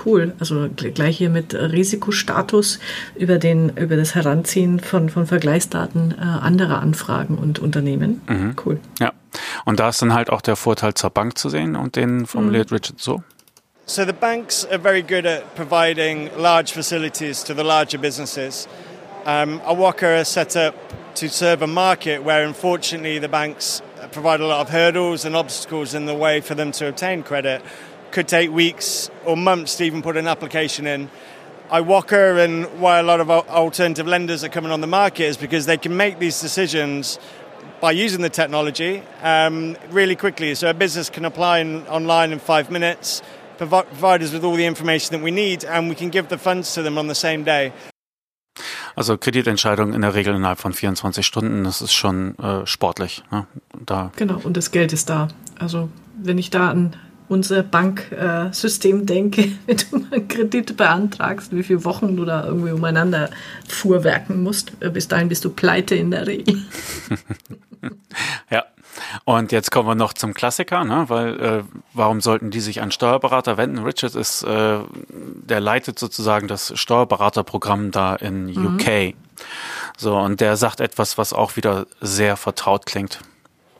Cool. 0.05 0.33
Also 0.38 0.69
gleich 0.75 1.19
hier 1.19 1.31
mit 1.31 1.55
Risikostatus 1.55 2.79
über, 3.14 3.38
den, 3.38 3.71
über 3.77 3.97
das 3.97 4.14
Heranziehen 4.14 4.81
von, 4.81 5.09
von 5.09 5.27
Vergleichsdaten 5.27 6.14
äh, 6.19 6.23
anderer 6.23 6.81
Anfragen 6.81 7.38
und 7.38 7.59
Unternehmen. 7.59 8.23
Mhm. 8.29 8.57
Cool. 8.64 8.81
Ja. 9.01 9.12
Und 9.64 9.81
da 9.81 9.88
ist 9.88 10.01
dann 10.03 10.14
halt 10.14 10.31
auch 10.31 10.41
der 10.41 10.57
Vorteil 10.57 10.95
zur 10.95 11.11
Bank 11.11 11.38
zu 11.38 11.49
sehen 11.49 11.77
und 11.77 11.97
den 11.97 12.27
formuliert 12.27 12.71
mhm. 12.71 12.77
Richard 12.77 13.01
so. 13.01 13.23
So 13.87 14.05
the 14.05 14.12
banks 14.12 14.67
are 14.67 14.79
very 14.79 15.03
good 15.03 15.25
at 15.25 15.55
providing 15.55 16.29
large 16.37 16.75
facilities 16.75 17.43
to 17.45 17.55
the 17.55 17.62
larger 17.62 17.99
businesses. 17.99 18.69
Um, 19.25 19.61
Awaka 19.67 20.21
is 20.21 20.29
set 20.29 20.57
up 20.57 20.75
to 21.14 21.29
serve 21.29 21.62
a 21.62 21.67
market 21.67 22.23
where 22.23 22.47
unfortunately 22.47 23.19
the 23.19 23.29
banks 23.29 23.83
provide 24.12 24.41
a 24.41 24.47
lot 24.47 24.61
of 24.61 24.69
hurdles 24.69 25.25
and 25.25 25.35
obstacles 25.35 25.95
in 25.95 26.07
the 26.07 26.14
way 26.14 26.41
for 26.41 26.55
them 26.55 26.71
to 26.73 26.88
obtain 26.88 27.23
credit. 27.23 27.62
Could 28.11 28.29
take 28.29 28.51
weeks 28.51 29.11
or 29.25 29.37
months 29.37 29.77
to 29.77 29.85
even 29.85 30.03
put 30.03 30.16
an 30.16 30.27
application 30.27 30.87
in. 30.87 31.11
IWOCA 31.71 32.42
and 32.42 32.81
why 32.81 32.99
a 32.99 33.03
lot 33.03 33.21
of 33.21 33.31
alternative 33.31 34.07
lenders 34.07 34.42
are 34.42 34.49
coming 34.49 34.73
on 34.73 34.81
the 34.81 34.87
market 34.87 35.25
is 35.25 35.37
because 35.37 35.66
they 35.66 35.77
can 35.77 35.97
make 35.97 36.18
these 36.18 36.40
decisions 36.40 37.18
by 37.81 37.92
using 37.92 38.23
the 38.23 38.31
technology 38.31 39.03
um, 39.23 39.77
really 39.90 40.16
quickly. 40.16 40.55
So 40.55 40.71
a 40.71 40.75
business 40.75 41.11
can 41.11 41.25
apply 41.25 41.59
in, 41.59 41.87
online 41.87 42.33
in 42.33 42.38
five 42.38 42.71
minutes, 42.71 43.23
provide 43.59 44.23
us 44.23 44.33
with 44.33 44.44
all 44.44 44.57
the 44.57 44.66
information 44.66 45.12
that 45.12 45.23
we 45.23 45.31
need, 45.31 45.64
and 45.64 45.88
we 45.88 45.94
can 45.94 46.09
give 46.09 46.29
the 46.29 46.38
funds 46.38 46.73
to 46.75 46.83
them 46.83 46.99
on 46.99 47.09
the 47.09 47.14
same 47.14 47.44
day. 47.44 47.73
Also 48.97 49.16
Kreditentscheidung 49.16 49.92
in 49.94 50.01
der 50.01 50.14
Regel 50.14 50.35
innerhalb 50.35 50.59
von 50.59 50.73
24 50.73 51.25
Stunden, 51.25 51.62
das 51.62 51.83
ist 51.83 51.92
schon 51.92 52.37
äh, 52.38 52.66
sportlich. 52.66 53.23
Ne? 53.31 53.47
Da. 53.87 54.11
Genau, 54.16 54.40
und 54.42 54.57
das 54.57 54.73
Geld 54.73 54.92
ist 54.92 55.09
da. 55.09 55.29
Also 55.59 55.88
wenn 56.16 56.38
ich 56.38 56.51
da 56.51 56.71
an 56.71 56.97
unser 57.29 57.62
Banksystem 57.62 59.07
denke, 59.07 59.53
wenn 59.67 59.77
du 59.77 59.99
mal 59.99 60.12
einen 60.12 60.29
Kredit 60.29 60.77
beantragst, 60.77 61.55
wie 61.55 61.62
viele 61.62 61.85
Wochen 61.85 62.17
du 62.17 62.25
da 62.25 62.45
irgendwie 62.45 62.73
umeinander 62.73 63.31
fuhrwerken 63.67 64.43
musst, 64.43 64.79
bis 64.81 65.09
dahin 65.09 65.29
bist 65.29 65.45
du 65.45 65.51
pleite 65.51 65.95
in 65.95 66.11
der 66.11 66.27
Regel. 66.27 66.62
ja, 68.51 68.64
und 69.25 69.53
jetzt 69.53 69.71
kommen 69.71 69.88
wir 69.88 69.95
noch 69.95 70.12
zum 70.12 70.35
Klassiker, 70.35 70.85
ne? 70.85 71.05
weil 71.09 71.41
äh, 71.41 71.64
warum 71.93 72.21
sollten 72.21 72.51
die 72.51 72.61
sich 72.61 72.81
an 72.83 72.91
Steuerberater 72.91 73.57
wenden? 73.57 73.79
Richard 73.79 74.14
ist, 74.14 74.43
äh, 74.43 74.79
der 75.09 75.61
leitet 75.61 75.99
sozusagen 75.99 76.49
das 76.49 76.73
Steuerberaterprogramm 76.79 77.91
da 77.91 78.17
in 78.17 78.47
mhm. 78.47 78.77
UK. 78.77 79.14
So, 79.97 80.17
und 80.17 80.41
der 80.41 80.57
sagt 80.57 80.81
etwas, 80.81 81.19
was 81.19 81.33
auch 81.33 81.57
wieder 81.57 81.87
sehr 82.01 82.37
vertraut 82.37 82.87
klingt. 82.87 83.21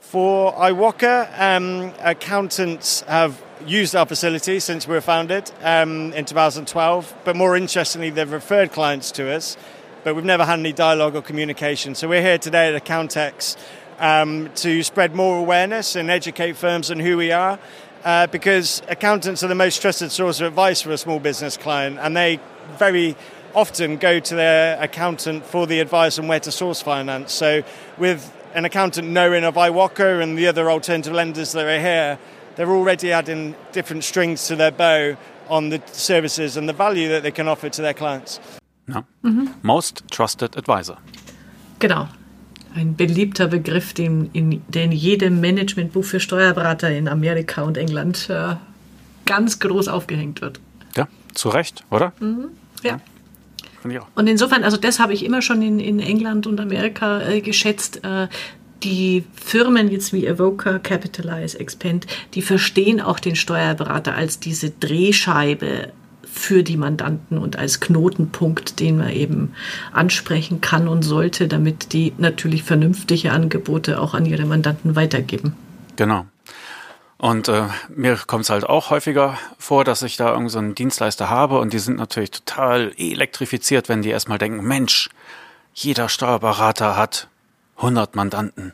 For 0.09 0.51
IWOCA, 0.55 1.39
um, 1.39 1.93
accountants 1.99 3.01
have 3.01 3.39
used 3.67 3.95
our 3.95 4.07
facility 4.07 4.59
since 4.59 4.87
we 4.87 4.95
were 4.95 5.01
founded 5.01 5.51
um, 5.61 6.13
in 6.13 6.25
2012, 6.25 7.13
but 7.23 7.35
more 7.35 7.55
interestingly, 7.55 8.09
they've 8.09 8.31
referred 8.31 8.71
clients 8.71 9.11
to 9.11 9.31
us, 9.31 9.55
but 10.03 10.15
we've 10.15 10.25
never 10.25 10.45
had 10.45 10.57
any 10.57 10.73
dialogue 10.73 11.15
or 11.15 11.21
communication. 11.21 11.93
So 11.93 12.07
we're 12.07 12.23
here 12.23 12.39
today 12.39 12.73
at 12.73 12.83
Accountex 12.83 13.55
um, 13.99 14.49
to 14.55 14.81
spread 14.81 15.13
more 15.13 15.37
awareness 15.37 15.95
and 15.95 16.09
educate 16.09 16.57
firms 16.57 16.89
on 16.89 16.97
who 16.97 17.15
we 17.15 17.31
are. 17.31 17.59
Uh, 18.03 18.25
because 18.25 18.81
accountants 18.87 19.43
are 19.43 19.47
the 19.47 19.53
most 19.53 19.79
trusted 19.79 20.11
source 20.11 20.41
of 20.41 20.47
advice 20.47 20.81
for 20.81 20.89
a 20.89 20.97
small 20.97 21.19
business 21.19 21.55
client, 21.55 21.99
and 21.99 22.17
they 22.17 22.39
very 22.79 23.15
often 23.53 23.97
go 23.97 24.19
to 24.19 24.33
their 24.33 24.81
accountant 24.81 25.45
for 25.45 25.67
the 25.67 25.79
advice 25.79 26.17
on 26.17 26.27
where 26.27 26.39
to 26.39 26.51
source 26.51 26.81
finance. 26.81 27.31
So, 27.31 27.61
with 27.99 28.35
an 28.53 28.65
accountant 28.65 29.09
knowing 29.09 29.43
of 29.43 29.55
IWOCA 29.55 30.21
and 30.21 30.37
the 30.37 30.47
other 30.47 30.69
alternative 30.69 31.13
lenders 31.13 31.51
that 31.53 31.65
are 31.65 31.79
here, 31.79 32.17
they're 32.55 32.71
already 32.71 33.11
adding 33.11 33.55
different 33.71 34.03
strings 34.03 34.47
to 34.47 34.55
their 34.55 34.71
bow 34.71 35.15
on 35.49 35.69
the 35.69 35.81
services 35.91 36.57
and 36.57 36.67
the 36.67 36.73
value 36.73 37.09
that 37.09 37.23
they 37.23 37.31
can 37.31 37.47
offer 37.47 37.69
to 37.69 37.81
their 37.81 37.93
clients. 37.93 38.39
No. 38.87 39.05
Mhm. 39.23 39.53
Most 39.61 40.03
trusted 40.09 40.57
advisor. 40.57 40.97
Genau. 41.79 42.07
ein 42.75 42.95
beliebter 42.95 43.47
Begriff, 43.47 43.93
den 43.93 44.29
in, 44.33 44.61
der 44.67 44.85
in 44.85 44.91
jedem 44.91 45.41
Managementbuch 45.41 46.03
für 46.03 46.19
Steuerberater 46.19 46.89
in 46.89 47.07
Amerika 47.07 47.63
und 47.63 47.77
England 47.77 48.29
äh, 48.29 48.55
ganz 49.25 49.59
groß 49.59 49.87
aufgehängt 49.87 50.41
wird. 50.41 50.59
Ja, 50.95 51.07
zu 51.33 51.49
Recht, 51.49 51.83
oder? 51.89 52.13
Mhm, 52.19 52.49
ja. 52.83 52.91
ja. 52.91 52.99
Und 54.15 54.27
insofern, 54.27 54.63
also 54.63 54.77
das 54.77 54.99
habe 54.99 55.13
ich 55.13 55.23
immer 55.23 55.41
schon 55.41 55.61
in, 55.61 55.79
in 55.79 55.99
England 55.99 56.47
und 56.47 56.59
Amerika 56.59 57.21
äh, 57.21 57.41
geschätzt. 57.41 58.03
Äh, 58.03 58.27
die 58.83 59.23
Firmen 59.33 59.89
jetzt 59.89 60.13
wie 60.13 60.25
Evoca, 60.25 60.79
Capitalize, 60.79 61.59
Expend, 61.59 62.07
die 62.33 62.41
verstehen 62.41 63.01
auch 63.01 63.19
den 63.19 63.35
Steuerberater 63.35 64.15
als 64.15 64.39
diese 64.39 64.69
Drehscheibe 64.69 65.91
für 66.31 66.63
die 66.63 66.77
Mandanten 66.77 67.37
und 67.37 67.57
als 67.57 67.79
Knotenpunkt, 67.79 68.79
den 68.79 68.97
man 68.97 69.09
eben 69.09 69.53
ansprechen 69.91 70.61
kann 70.61 70.87
und 70.87 71.01
sollte, 71.01 71.47
damit 71.47 71.91
die 71.91 72.13
natürlich 72.17 72.63
vernünftige 72.63 73.31
Angebote 73.31 73.99
auch 73.99 74.13
an 74.13 74.25
ihre 74.25 74.45
Mandanten 74.45 74.95
weitergeben. 74.95 75.53
Genau. 75.95 76.25
Und 77.19 77.49
äh, 77.49 77.67
mir 77.89 78.15
kommt 78.15 78.45
es 78.45 78.49
halt 78.49 78.63
auch 78.63 78.91
häufiger 78.91 79.37
vor, 79.57 79.83
dass 79.83 80.03
ich 80.03 80.15
da 80.15 80.27
irgendeinen 80.27 80.49
so 80.49 80.59
einen 80.59 80.75
Dienstleister 80.75 81.29
habe 81.29 81.59
und 81.59 81.73
die 81.73 81.79
sind 81.79 81.97
natürlich 81.97 82.31
total 82.31 82.93
elektrifiziert, 82.97 83.89
wenn 83.89 84.01
die 84.01 84.09
erstmal 84.09 84.37
denken, 84.37 84.63
Mensch, 84.63 85.09
jeder 85.73 86.07
Steuerberater 86.07 86.95
hat 86.95 87.27
100 87.75 88.15
Mandanten. 88.15 88.73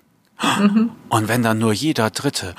Mhm. 0.60 0.92
Und 1.10 1.28
wenn 1.28 1.44
dann 1.44 1.60
nur 1.60 1.72
jeder 1.72 2.10
Dritte. 2.10 2.56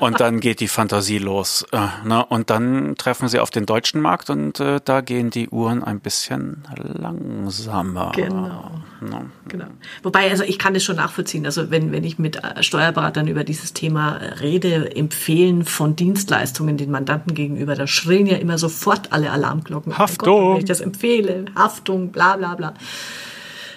Und 0.00 0.20
dann 0.20 0.40
geht 0.40 0.60
die 0.60 0.68
Fantasie 0.68 1.18
los. 1.18 1.64
Äh, 1.72 1.86
ne? 2.04 2.24
Und 2.26 2.50
dann 2.50 2.96
treffen 2.96 3.28
sie 3.28 3.38
auf 3.38 3.50
den 3.50 3.66
deutschen 3.66 4.00
Markt 4.00 4.30
und 4.30 4.60
äh, 4.60 4.80
da 4.84 5.00
gehen 5.00 5.30
die 5.30 5.48
Uhren 5.48 5.84
ein 5.84 6.00
bisschen 6.00 6.64
langsamer. 6.76 8.12
Genau. 8.14 8.70
Ne? 9.00 9.30
genau. 9.48 9.66
Wobei, 10.02 10.30
also 10.30 10.44
ich 10.44 10.58
kann 10.58 10.74
es 10.74 10.84
schon 10.84 10.96
nachvollziehen. 10.96 11.46
Also 11.46 11.70
wenn, 11.70 11.92
wenn 11.92 12.04
ich 12.04 12.18
mit 12.18 12.36
äh, 12.36 12.62
Steuerberatern 12.62 13.28
über 13.28 13.44
dieses 13.44 13.72
Thema 13.72 14.16
rede, 14.40 14.94
empfehlen 14.94 15.64
von 15.64 15.96
Dienstleistungen 15.96 16.76
den 16.76 16.90
Mandanten 16.90 17.34
gegenüber, 17.34 17.74
da 17.74 17.86
schrillen 17.86 18.26
ja 18.26 18.36
immer 18.36 18.58
sofort 18.58 19.12
alle 19.12 19.30
Alarmglocken. 19.30 19.96
Haftung. 19.96 20.28
Oh 20.28 20.40
Gott, 20.40 20.50
wenn 20.54 20.58
ich 20.58 20.68
das 20.68 20.80
empfehle, 20.80 21.46
Haftung, 21.54 22.12
bla 22.12 22.36
bla 22.36 22.54
bla 22.54 22.74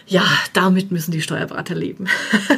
ja, 0.08 0.24
damit 0.54 0.92
müssen 0.92 1.12
die 1.12 1.22
Steuerberater 1.22 1.76
leben. 1.76 2.08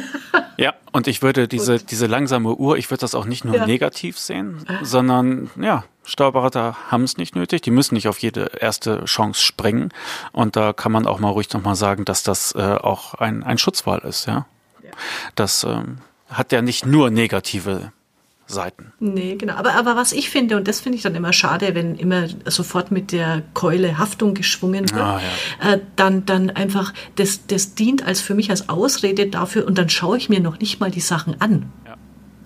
ja, 0.56 0.74
und 0.92 1.06
ich 1.06 1.22
würde 1.22 1.48
diese, 1.48 1.78
diese 1.78 2.06
langsame 2.06 2.54
Uhr, 2.54 2.76
ich 2.76 2.90
würde 2.90 3.00
das 3.00 3.14
auch 3.14 3.24
nicht 3.24 3.44
nur 3.44 3.56
ja. 3.56 3.66
negativ 3.66 4.18
sehen, 4.18 4.64
sondern 4.82 5.50
ja, 5.60 5.84
Steuerberater 6.04 6.76
haben 6.90 7.04
es 7.04 7.16
nicht 7.16 7.34
nötig, 7.34 7.62
die 7.62 7.70
müssen 7.70 7.94
nicht 7.94 8.08
auf 8.08 8.18
jede 8.18 8.50
erste 8.60 9.04
Chance 9.04 9.42
springen. 9.42 9.92
Und 10.32 10.56
da 10.56 10.72
kann 10.72 10.92
man 10.92 11.06
auch 11.06 11.18
mal 11.18 11.30
ruhig 11.30 11.52
nochmal 11.52 11.76
sagen, 11.76 12.04
dass 12.04 12.22
das 12.22 12.54
äh, 12.54 12.60
auch 12.60 13.14
ein, 13.14 13.42
ein 13.42 13.58
Schutzwall 13.58 14.00
ist, 14.00 14.26
ja. 14.26 14.46
ja. 14.82 14.90
Das 15.34 15.64
ähm, 15.64 15.98
hat 16.28 16.52
ja 16.52 16.62
nicht 16.62 16.86
nur 16.86 17.10
negative 17.10 17.92
Seiten. 18.46 18.92
Nee, 19.00 19.36
genau. 19.36 19.54
Aber, 19.54 19.74
aber 19.74 19.96
was 19.96 20.12
ich 20.12 20.30
finde, 20.30 20.56
und 20.56 20.68
das 20.68 20.80
finde 20.80 20.96
ich 20.96 21.02
dann 21.02 21.14
immer 21.14 21.32
schade, 21.32 21.74
wenn 21.74 21.96
immer 21.96 22.28
sofort 22.44 22.90
mit 22.90 23.12
der 23.12 23.42
Keule 23.54 23.98
Haftung 23.98 24.34
geschwungen 24.34 24.88
wird, 24.90 25.02
ah, 25.02 25.20
ja. 25.60 25.72
äh, 25.72 25.80
dann, 25.96 26.26
dann 26.26 26.50
einfach, 26.50 26.94
das, 27.16 27.46
das 27.46 27.74
dient 27.74 28.06
als 28.06 28.20
für 28.20 28.34
mich 28.34 28.50
als 28.50 28.68
Ausrede 28.68 29.26
dafür 29.26 29.66
und 29.66 29.78
dann 29.78 29.88
schaue 29.88 30.16
ich 30.16 30.28
mir 30.28 30.40
noch 30.40 30.60
nicht 30.60 30.80
mal 30.80 30.90
die 30.90 31.00
Sachen 31.00 31.40
an. 31.40 31.70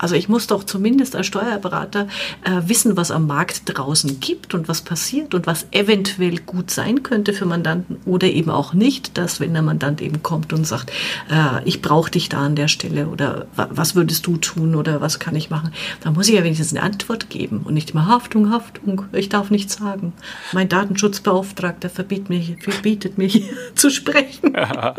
Also 0.01 0.15
ich 0.15 0.27
muss 0.27 0.47
doch 0.47 0.63
zumindest 0.63 1.15
als 1.15 1.27
Steuerberater 1.27 2.07
äh, 2.43 2.61
wissen, 2.65 2.97
was 2.97 3.11
am 3.11 3.27
Markt 3.27 3.61
draußen 3.65 4.19
gibt 4.19 4.55
und 4.55 4.67
was 4.67 4.81
passiert 4.81 5.35
und 5.35 5.45
was 5.45 5.67
eventuell 5.69 6.37
gut 6.37 6.71
sein 6.71 7.03
könnte 7.03 7.33
für 7.33 7.45
Mandanten 7.45 7.97
oder 8.05 8.27
eben 8.27 8.49
auch 8.49 8.73
nicht, 8.73 9.15
dass 9.19 9.39
wenn 9.39 9.53
der 9.53 9.61
Mandant 9.61 10.01
eben 10.01 10.23
kommt 10.23 10.53
und 10.53 10.65
sagt, 10.65 10.91
äh, 11.29 11.63
ich 11.65 11.83
brauche 11.83 12.09
dich 12.09 12.29
da 12.29 12.39
an 12.39 12.55
der 12.55 12.67
Stelle 12.67 13.09
oder 13.09 13.45
was 13.53 13.93
würdest 13.93 14.25
du 14.25 14.37
tun 14.37 14.73
oder 14.73 15.01
was 15.01 15.19
kann 15.19 15.35
ich 15.35 15.51
machen, 15.51 15.71
dann 16.01 16.13
muss 16.13 16.27
ich 16.27 16.33
ja 16.33 16.43
wenigstens 16.43 16.73
eine 16.73 16.81
Antwort 16.81 17.29
geben 17.29 17.61
und 17.63 17.75
nicht 17.75 17.91
immer 17.91 18.07
Haftung, 18.07 18.49
Haftung, 18.49 19.05
ich 19.13 19.29
darf 19.29 19.51
nichts 19.51 19.75
sagen. 19.75 20.13
Mein 20.51 20.67
Datenschutzbeauftragter 20.67 21.91
verbietet 21.91 22.29
mich, 22.29 22.55
verbietet 22.59 23.19
mich 23.19 23.43
zu 23.75 23.91
sprechen. 23.91 24.53
ja, 24.55 24.95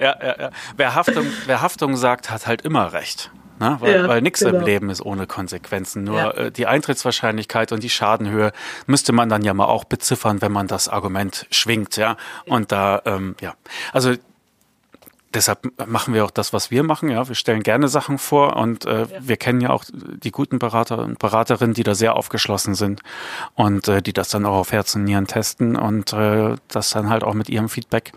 ja, 0.00 0.16
ja. 0.40 0.50
Wer 0.76 0.94
Haftung, 0.96 1.26
wer 1.46 1.62
Haftung 1.62 1.96
sagt, 1.96 2.30
hat 2.32 2.48
halt 2.48 2.62
immer 2.62 2.92
recht. 2.92 3.30
Ne? 3.62 3.76
Weil, 3.78 3.94
ja, 3.94 4.08
weil 4.08 4.22
nichts 4.22 4.40
genau. 4.40 4.58
im 4.58 4.64
Leben 4.64 4.90
ist 4.90 5.00
ohne 5.00 5.28
Konsequenzen. 5.28 6.02
Nur 6.02 6.18
ja. 6.18 6.30
äh, 6.32 6.50
die 6.50 6.66
Eintrittswahrscheinlichkeit 6.66 7.70
und 7.70 7.84
die 7.84 7.90
Schadenhöhe 7.90 8.50
müsste 8.86 9.12
man 9.12 9.28
dann 9.28 9.42
ja 9.42 9.54
mal 9.54 9.66
auch 9.66 9.84
beziffern, 9.84 10.42
wenn 10.42 10.50
man 10.50 10.66
das 10.66 10.88
Argument 10.88 11.46
schwingt, 11.52 11.96
ja. 11.96 12.16
Und 12.46 12.72
da, 12.72 13.02
ähm, 13.04 13.36
ja, 13.40 13.54
also 13.92 14.14
deshalb 15.34 15.72
machen 15.86 16.14
wir 16.14 16.24
auch 16.24 16.30
das, 16.30 16.52
was 16.52 16.70
wir 16.70 16.82
machen. 16.82 17.08
Ja, 17.08 17.28
wir 17.28 17.34
stellen 17.34 17.62
gerne 17.62 17.88
Sachen 17.88 18.18
vor 18.18 18.56
und 18.56 18.84
äh, 18.84 19.02
ja. 19.02 19.06
wir 19.20 19.36
kennen 19.36 19.60
ja 19.60 19.70
auch 19.70 19.84
die 19.92 20.30
guten 20.30 20.58
Berater 20.58 20.98
und 20.98 21.18
Beraterinnen, 21.18 21.74
die 21.74 21.82
da 21.82 21.94
sehr 21.94 22.16
aufgeschlossen 22.16 22.74
sind 22.74 23.02
und 23.54 23.88
äh, 23.88 24.02
die 24.02 24.12
das 24.12 24.28
dann 24.28 24.46
auch 24.46 24.56
auf 24.56 24.72
Herz 24.72 24.94
und 24.94 25.04
Nieren 25.04 25.26
testen 25.26 25.76
und 25.76 26.12
äh, 26.12 26.56
das 26.68 26.90
dann 26.90 27.08
halt 27.08 27.24
auch 27.24 27.34
mit 27.34 27.48
ihrem 27.48 27.68
Feedback 27.68 28.12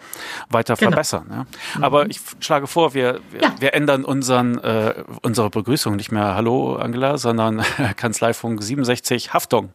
weiter 0.49 0.75
genau. 0.75 0.91
verbessern. 0.91 1.25
Ja. 1.29 1.45
Mhm. 1.77 1.83
Aber 1.83 2.09
ich 2.09 2.19
schlage 2.39 2.67
vor, 2.67 2.93
wir, 2.93 3.19
wir, 3.31 3.41
ja. 3.41 3.55
wir 3.59 3.73
ändern 3.73 4.05
unseren 4.05 4.57
äh, 4.59 5.03
unsere 5.21 5.49
Begrüßung 5.49 5.95
nicht 5.95 6.11
mehr 6.11 6.35
Hallo 6.35 6.75
Angela, 6.75 7.17
sondern 7.17 7.63
Kanzleifunk 7.95 8.61
67 8.61 9.33
Haftung. 9.33 9.71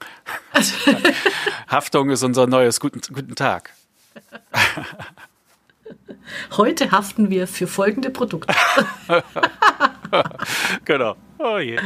Haftung 1.68 2.10
ist 2.10 2.22
unser 2.22 2.46
neues 2.46 2.80
guten, 2.80 3.00
guten 3.12 3.34
Tag. 3.34 3.70
Heute 6.56 6.90
haften 6.90 7.30
wir 7.30 7.46
für 7.46 7.66
folgende 7.66 8.10
Produkte. 8.10 8.54
genau. 10.84 11.16
Oh 11.38 11.58
je. 11.58 11.78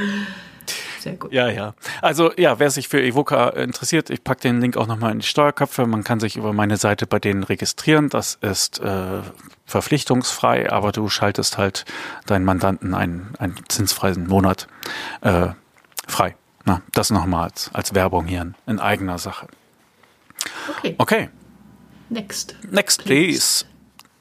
Sehr 1.05 1.17
gut. 1.17 1.33
Ja, 1.35 1.51
ja. 1.51 1.75
Also 2.01 2.33
ja, 2.39 2.59
wer 2.59 2.71
sich 2.71 2.89
für 2.89 3.03
Evoca 3.03 3.51
interessiert, 3.51 4.09
ich 4.09 4.25
packe 4.25 4.41
den 4.41 4.63
Link 4.63 4.79
auch 4.79 4.87
nochmal 4.87 5.13
in 5.13 5.19
die 5.19 5.27
Steuerköpfe. 5.27 5.87
Man 5.87 6.03
kann 6.03 6.19
sich 6.19 6.37
über 6.37 6.55
meine 6.55 6.79
Seite 6.79 7.07
bei 7.07 7.19
denen 7.19 7.43
registrieren. 7.43 8.09
Das 8.09 8.39
ist 8.41 8.81
äh, 8.81 9.21
verpflichtungsfrei, 9.67 10.73
aber 10.73 10.93
du 10.93 11.11
schaltest 11.11 11.59
halt 11.59 11.85
deinen 12.25 12.47
Mandanten 12.47 12.95
einen, 12.95 13.35
einen 13.39 13.57
zinsfreien 13.69 14.27
Monat 14.27 14.67
äh, 15.21 15.49
frei. 16.09 16.37
Na, 16.65 16.81
das 16.93 17.11
nochmal 17.11 17.51
als, 17.51 17.71
als 17.75 17.95
Werbung 17.95 18.25
hier 18.25 18.41
in, 18.41 18.55
in 18.67 18.81
eigener 18.81 19.19
Sache. 19.19 19.49
Okay. 20.79 20.95
Okay. 20.97 21.29
Next. 22.09 22.57
Next, 22.71 23.05
please. 23.05 23.65
please. 23.65 23.74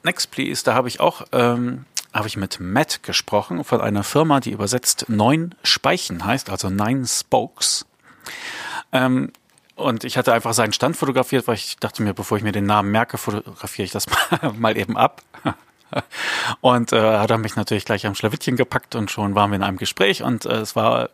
Next 0.04 0.32
Please, 0.32 0.64
da 0.64 0.74
habe 0.74 0.88
ich 0.88 1.00
auch 1.00 1.26
ähm, 1.32 1.86
habe 2.14 2.28
ich 2.28 2.38
mit 2.38 2.60
Matt 2.60 3.02
gesprochen 3.04 3.64
von 3.64 3.82
einer 3.82 4.04
Firma, 4.04 4.40
die 4.40 4.52
übersetzt 4.52 5.06
neun 5.08 5.56
Speichen 5.64 6.24
heißt, 6.26 6.50
also 6.50 6.70
Nine 6.70 7.06
Spokes. 7.08 7.86
Ähm, 8.92 9.32
und 9.76 10.04
ich 10.04 10.18
hatte 10.18 10.34
einfach 10.34 10.54
seinen 10.54 10.74
Stand 10.74 10.96
fotografiert, 10.96 11.48
weil 11.48 11.56
ich 11.56 11.78
dachte 11.78 12.04
mir, 12.04 12.14
bevor 12.14 12.38
ich 12.38 12.44
mir 12.44 12.52
den 12.52 12.68
Namen 12.68 12.92
merke, 12.92 13.18
fotografiere 13.18 13.86
ich 13.86 13.92
das 13.92 14.06
mal, 14.08 14.54
mal 14.58 14.78
eben 14.78 14.96
ab. 14.96 15.24
Und 16.62 16.94
äh, 16.94 17.18
hat 17.18 17.32
er 17.32 17.38
mich 17.38 17.56
natürlich 17.56 17.86
gleich 17.86 18.06
am 18.06 18.16
Schlawittchen 18.16 18.56
gepackt 18.56 18.96
und 18.96 19.12
schon 19.12 19.36
waren 19.36 19.52
wir 19.52 19.56
in 19.56 19.64
einem 19.64 19.78
Gespräch 19.78 20.24
und 20.24 20.46
äh, 20.46 20.56
es 20.56 20.76
war 20.76 21.10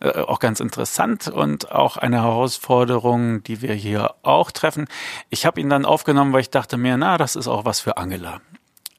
äh, 0.00 0.08
auch 0.20 0.38
ganz 0.38 0.60
interessant 0.60 1.28
und 1.28 1.70
auch 1.72 1.96
eine 1.96 2.22
Herausforderung, 2.22 3.42
die 3.42 3.62
wir 3.62 3.74
hier 3.74 4.14
auch 4.22 4.50
treffen. 4.50 4.86
Ich 5.30 5.46
habe 5.46 5.60
ihn 5.60 5.68
dann 5.68 5.84
aufgenommen, 5.84 6.32
weil 6.32 6.40
ich 6.40 6.50
dachte 6.50 6.76
mir, 6.76 6.96
na, 6.96 7.18
das 7.18 7.36
ist 7.36 7.48
auch 7.48 7.64
was 7.64 7.80
für 7.80 7.96
Angela. 7.96 8.40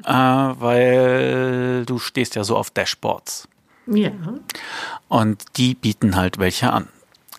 Äh, 0.05 0.11
weil 0.13 1.85
du 1.85 1.99
stehst 1.99 2.35
ja 2.35 2.43
so 2.43 2.57
auf 2.57 2.69
Dashboards. 2.69 3.47
Ja. 3.87 4.11
Und 5.07 5.57
die 5.57 5.75
bieten 5.75 6.15
halt 6.15 6.39
welche 6.39 6.71
an. 6.71 6.87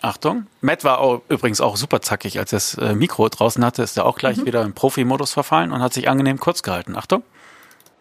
Achtung. 0.04 0.46
Matt 0.60 0.84
war 0.84 0.98
auch, 0.98 1.22
übrigens 1.30 1.62
auch 1.62 1.78
super 1.78 2.02
zackig, 2.02 2.38
als 2.38 2.52
er 2.52 2.56
das 2.56 2.74
äh, 2.74 2.94
Mikro 2.94 3.26
draußen 3.26 3.64
hatte, 3.64 3.82
ist 3.82 3.96
er 3.96 4.04
auch 4.04 4.18
gleich 4.18 4.36
mhm. 4.36 4.46
wieder 4.46 4.62
im 4.62 4.74
Profi-Modus 4.74 5.32
verfallen 5.32 5.72
und 5.72 5.80
hat 5.80 5.94
sich 5.94 6.10
angenehm 6.10 6.38
kurz 6.38 6.62
gehalten. 6.62 6.94
Achtung. 6.94 7.22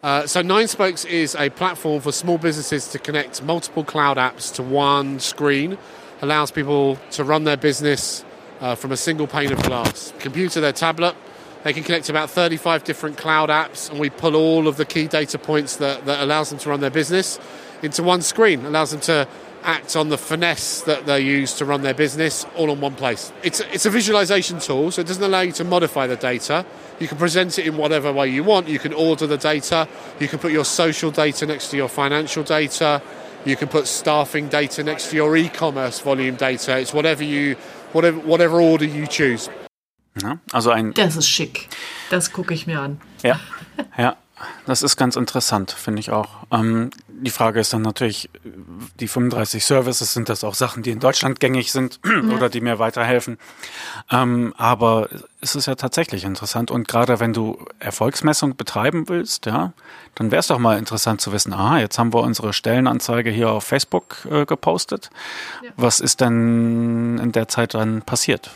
Uh, 0.03 0.27
so 0.27 0.41
Nine 0.41 0.67
Spokes 0.67 1.05
is 1.05 1.33
a 1.35 1.49
platform 1.49 2.01
for 2.01 2.11
small 2.11 2.37
businesses 2.37 2.89
to 2.89 2.99
connect 2.99 3.41
multiple 3.41 3.85
cloud 3.85 4.17
apps 4.17 4.53
to 4.55 4.61
one 4.61 5.17
screen, 5.21 5.77
allows 6.21 6.51
people 6.51 6.97
to 7.11 7.23
run 7.23 7.45
their 7.45 7.55
business 7.55 8.25
uh, 8.59 8.75
from 8.75 8.91
a 8.91 8.97
single 8.97 9.27
pane 9.27 9.53
of 9.53 9.63
glass. 9.63 10.11
Computer, 10.19 10.59
their 10.59 10.73
tablet, 10.73 11.15
they 11.63 11.71
can 11.71 11.83
connect 11.83 12.07
to 12.07 12.11
about 12.11 12.29
35 12.29 12.83
different 12.83 13.15
cloud 13.17 13.47
apps, 13.47 13.89
and 13.89 13.97
we 13.97 14.09
pull 14.09 14.35
all 14.35 14.67
of 14.67 14.75
the 14.75 14.83
key 14.83 15.07
data 15.07 15.39
points 15.39 15.77
that, 15.77 16.05
that 16.05 16.21
allows 16.21 16.49
them 16.49 16.59
to 16.59 16.69
run 16.69 16.81
their 16.81 16.89
business 16.89 17.39
into 17.81 18.03
one 18.03 18.21
screen, 18.21 18.65
allows 18.65 18.91
them 18.91 18.99
to 18.99 19.25
act 19.63 19.95
on 19.95 20.09
the 20.09 20.17
finesse 20.17 20.81
that 20.81 21.05
they 21.05 21.19
use 21.19 21.53
to 21.57 21.65
run 21.65 21.81
their 21.81 21.93
business 21.93 22.45
all 22.55 22.71
in 22.71 22.81
one 22.81 22.95
place. 22.95 23.31
It's, 23.43 23.59
it's 23.71 23.85
a 23.85 23.89
visualization 23.89 24.59
tool, 24.59 24.91
so 24.91 25.01
it 25.01 25.07
doesn't 25.07 25.23
allow 25.23 25.41
you 25.41 25.51
to 25.53 25.63
modify 25.63 26.07
the 26.07 26.15
data. 26.15 26.65
You 26.99 27.07
can 27.07 27.17
present 27.17 27.57
it 27.57 27.65
in 27.65 27.77
whatever 27.77 28.11
way 28.11 28.29
you 28.29 28.43
want. 28.43 28.67
You 28.67 28.79
can 28.79 28.93
order 28.93 29.27
the 29.27 29.37
data. 29.37 29.87
You 30.19 30.27
can 30.27 30.39
put 30.39 30.51
your 30.51 30.65
social 30.65 31.11
data 31.11 31.45
next 31.45 31.69
to 31.71 31.77
your 31.77 31.89
financial 31.89 32.43
data. 32.43 33.01
You 33.45 33.55
can 33.55 33.67
put 33.67 33.87
staffing 33.87 34.47
data 34.47 34.83
next 34.83 35.09
to 35.09 35.17
your 35.17 35.35
e-commerce 35.35 35.99
volume 35.99 36.35
data. 36.35 36.79
It's 36.79 36.93
whatever 36.93 37.23
you, 37.23 37.55
whatever, 37.91 38.19
whatever 38.19 38.61
order 38.61 38.85
you 38.85 39.07
choose. 39.07 39.49
Ja, 40.21 40.37
also 40.51 40.69
ein. 40.69 40.93
Das 40.93 41.15
ist 41.15 41.27
schick. 41.27 41.67
Das 42.09 42.31
gucke 42.31 42.53
ich 42.53 42.67
mir 42.67 42.79
an. 42.79 43.01
Ja, 43.23 43.39
ja. 43.97 44.15
Das 44.65 44.83
ist 44.83 44.97
ganz 44.97 45.15
interessant, 45.15 45.71
finde 45.71 45.99
ich 46.01 46.11
auch. 46.11 46.29
Ähm, 46.51 46.89
die 47.21 47.31
Frage 47.31 47.59
ist 47.59 47.73
dann 47.73 47.81
natürlich, 47.81 48.29
die 48.99 49.07
35 49.07 49.63
Services, 49.63 50.13
sind 50.13 50.29
das 50.29 50.43
auch 50.43 50.55
Sachen, 50.55 50.83
die 50.83 50.91
in 50.91 50.99
Deutschland 50.99 51.39
gängig 51.39 51.71
sind 51.71 51.99
ja. 52.05 52.35
oder 52.35 52.49
die 52.49 52.61
mir 52.61 52.79
weiterhelfen? 52.79 53.37
Ähm, 54.11 54.53
aber 54.57 55.09
es 55.41 55.55
ist 55.55 55.67
ja 55.67 55.75
tatsächlich 55.75 56.23
interessant 56.23 56.71
und 56.71 56.87
gerade 56.87 57.19
wenn 57.19 57.33
du 57.33 57.65
Erfolgsmessung 57.79 58.55
betreiben 58.55 59.07
willst, 59.09 59.45
ja, 59.45 59.73
dann 60.15 60.31
wäre 60.31 60.39
es 60.39 60.47
doch 60.47 60.59
mal 60.59 60.77
interessant 60.77 61.21
zu 61.21 61.31
wissen, 61.31 61.53
ah, 61.53 61.79
jetzt 61.79 61.97
haben 61.97 62.13
wir 62.13 62.21
unsere 62.21 62.53
Stellenanzeige 62.53 63.29
hier 63.29 63.49
auf 63.49 63.63
Facebook 63.63 64.27
äh, 64.29 64.45
gepostet. 64.45 65.09
Ja. 65.63 65.71
Was 65.77 65.99
ist 65.99 66.21
denn 66.21 67.19
in 67.19 67.31
der 67.31 67.47
Zeit 67.47 67.73
dann 67.73 68.01
passiert? 68.01 68.51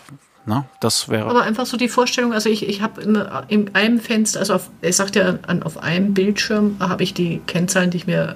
Ne? 0.48 0.64
Das 0.80 1.10
wäre. 1.10 1.30
Aber 1.30 1.44
einfach 1.44 1.66
so 1.66 1.76
die 1.76 1.90
Vorstellung, 1.90 2.34
also 2.34 2.50
ich, 2.50 2.68
ich 2.68 2.82
habe 2.82 3.02
in, 3.02 3.22
in, 3.50 3.76
einem 3.76 4.00
Fenster, 4.00 4.40
also 4.40 4.54
auf, 4.54 4.70
er 4.82 4.94
sagt 4.94 5.18
ja, 5.18 5.38
an, 5.46 5.62
auf 5.62 5.84
einem 5.84 6.14
Bildschirm 6.14 6.78
habe 6.80 7.04
ich 7.04 7.14
die 7.14 7.42
Kennzahlen, 7.46 7.92
die 7.92 7.98
ich 7.98 8.08
mir 8.08 8.34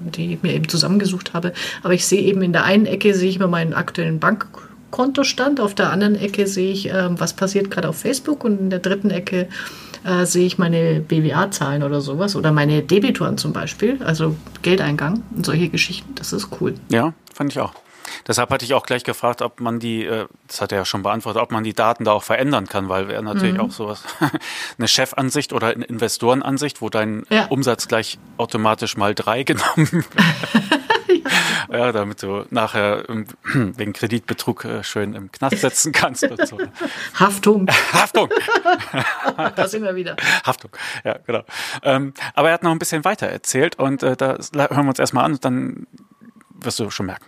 die 0.00 0.34
ich 0.34 0.42
mir 0.42 0.52
eben 0.52 0.68
zusammengesucht 0.68 1.34
habe. 1.34 1.52
Aber 1.82 1.94
ich 1.94 2.06
sehe 2.06 2.20
eben 2.22 2.42
in 2.42 2.52
der 2.52 2.64
einen 2.64 2.86
Ecke 2.86 3.14
sehe 3.14 3.28
ich 3.28 3.38
mir 3.38 3.46
meinen 3.46 3.72
aktuellen 3.72 4.20
Bankkontostand, 4.20 5.60
auf 5.60 5.74
der 5.74 5.90
anderen 5.90 6.14
Ecke 6.14 6.46
sehe 6.46 6.72
ich, 6.72 6.90
äh, 6.90 7.18
was 7.18 7.34
passiert 7.34 7.70
gerade 7.70 7.88
auf 7.88 7.98
Facebook 7.98 8.44
und 8.44 8.60
in 8.60 8.70
der 8.70 8.80
dritten 8.80 9.10
Ecke 9.10 9.48
äh, 10.04 10.26
sehe 10.26 10.46
ich 10.46 10.58
meine 10.58 11.00
BWA-Zahlen 11.00 11.82
oder 11.82 12.00
sowas 12.00 12.36
oder 12.36 12.52
meine 12.52 12.82
Debitoren 12.82 13.38
zum 13.38 13.52
Beispiel, 13.52 13.98
also 14.04 14.36
Geldeingang 14.62 15.22
und 15.34 15.46
solche 15.46 15.68
Geschichten. 15.68 16.14
Das 16.16 16.32
ist 16.32 16.48
cool. 16.60 16.74
Ja, 16.90 17.14
fand 17.32 17.52
ich 17.52 17.60
auch. 17.60 17.72
Deshalb 18.26 18.50
hatte 18.50 18.64
ich 18.64 18.74
auch 18.74 18.86
gleich 18.86 19.04
gefragt, 19.04 19.42
ob 19.42 19.60
man 19.60 19.78
die, 19.78 20.04
äh, 20.04 20.26
das 20.46 20.60
hat 20.60 20.72
er 20.72 20.78
ja 20.78 20.84
schon 20.84 21.02
beantwortet, 21.02 21.42
ob 21.42 21.50
man 21.50 21.64
die 21.64 21.74
Daten 21.74 22.04
da 22.04 22.12
auch 22.12 22.22
verändern 22.22 22.66
kann, 22.66 22.88
weil 22.88 23.08
wäre 23.08 23.22
natürlich 23.22 23.54
mhm. 23.54 23.60
auch 23.60 23.70
sowas, 23.70 24.04
eine 24.78 24.88
Chefansicht 24.88 25.52
oder 25.52 25.68
eine 25.68 25.84
Investorenansicht, 25.84 26.80
wo 26.80 26.88
dein 26.90 27.24
ja. 27.30 27.46
Umsatz 27.46 27.88
gleich 27.88 28.18
automatisch 28.36 28.96
mal 28.96 29.14
drei 29.14 29.42
genommen 29.44 29.88
wird. 29.90 30.06
ja, 31.72 31.92
damit 31.92 32.22
du 32.22 32.44
nachher 32.50 33.04
wegen 33.08 33.92
Kreditbetrug 33.94 34.64
äh, 34.64 34.84
schön 34.84 35.14
im 35.14 35.30
Knast 35.32 35.58
setzen 35.58 35.92
kannst 35.92 36.24
und 36.24 36.46
so. 36.46 36.58
Haftung. 37.18 37.68
Haftung. 37.92 38.30
da 39.56 39.68
sind 39.68 39.82
wir 39.82 39.94
wieder. 39.94 40.16
Haftung, 40.44 40.70
ja, 41.04 41.18
genau. 41.26 41.42
Ähm, 41.82 42.14
aber 42.34 42.48
er 42.48 42.54
hat 42.54 42.62
noch 42.62 42.72
ein 42.72 42.78
bisschen 42.78 43.04
weiter 43.04 43.26
erzählt 43.26 43.78
und 43.78 44.02
äh, 44.02 44.16
da 44.16 44.38
hören 44.54 44.84
wir 44.84 44.88
uns 44.88 44.98
erstmal 44.98 45.24
an 45.24 45.32
und 45.32 45.44
dann 45.44 45.86
wirst 46.50 46.78
du 46.78 46.90
schon 46.90 47.06
merken. 47.06 47.26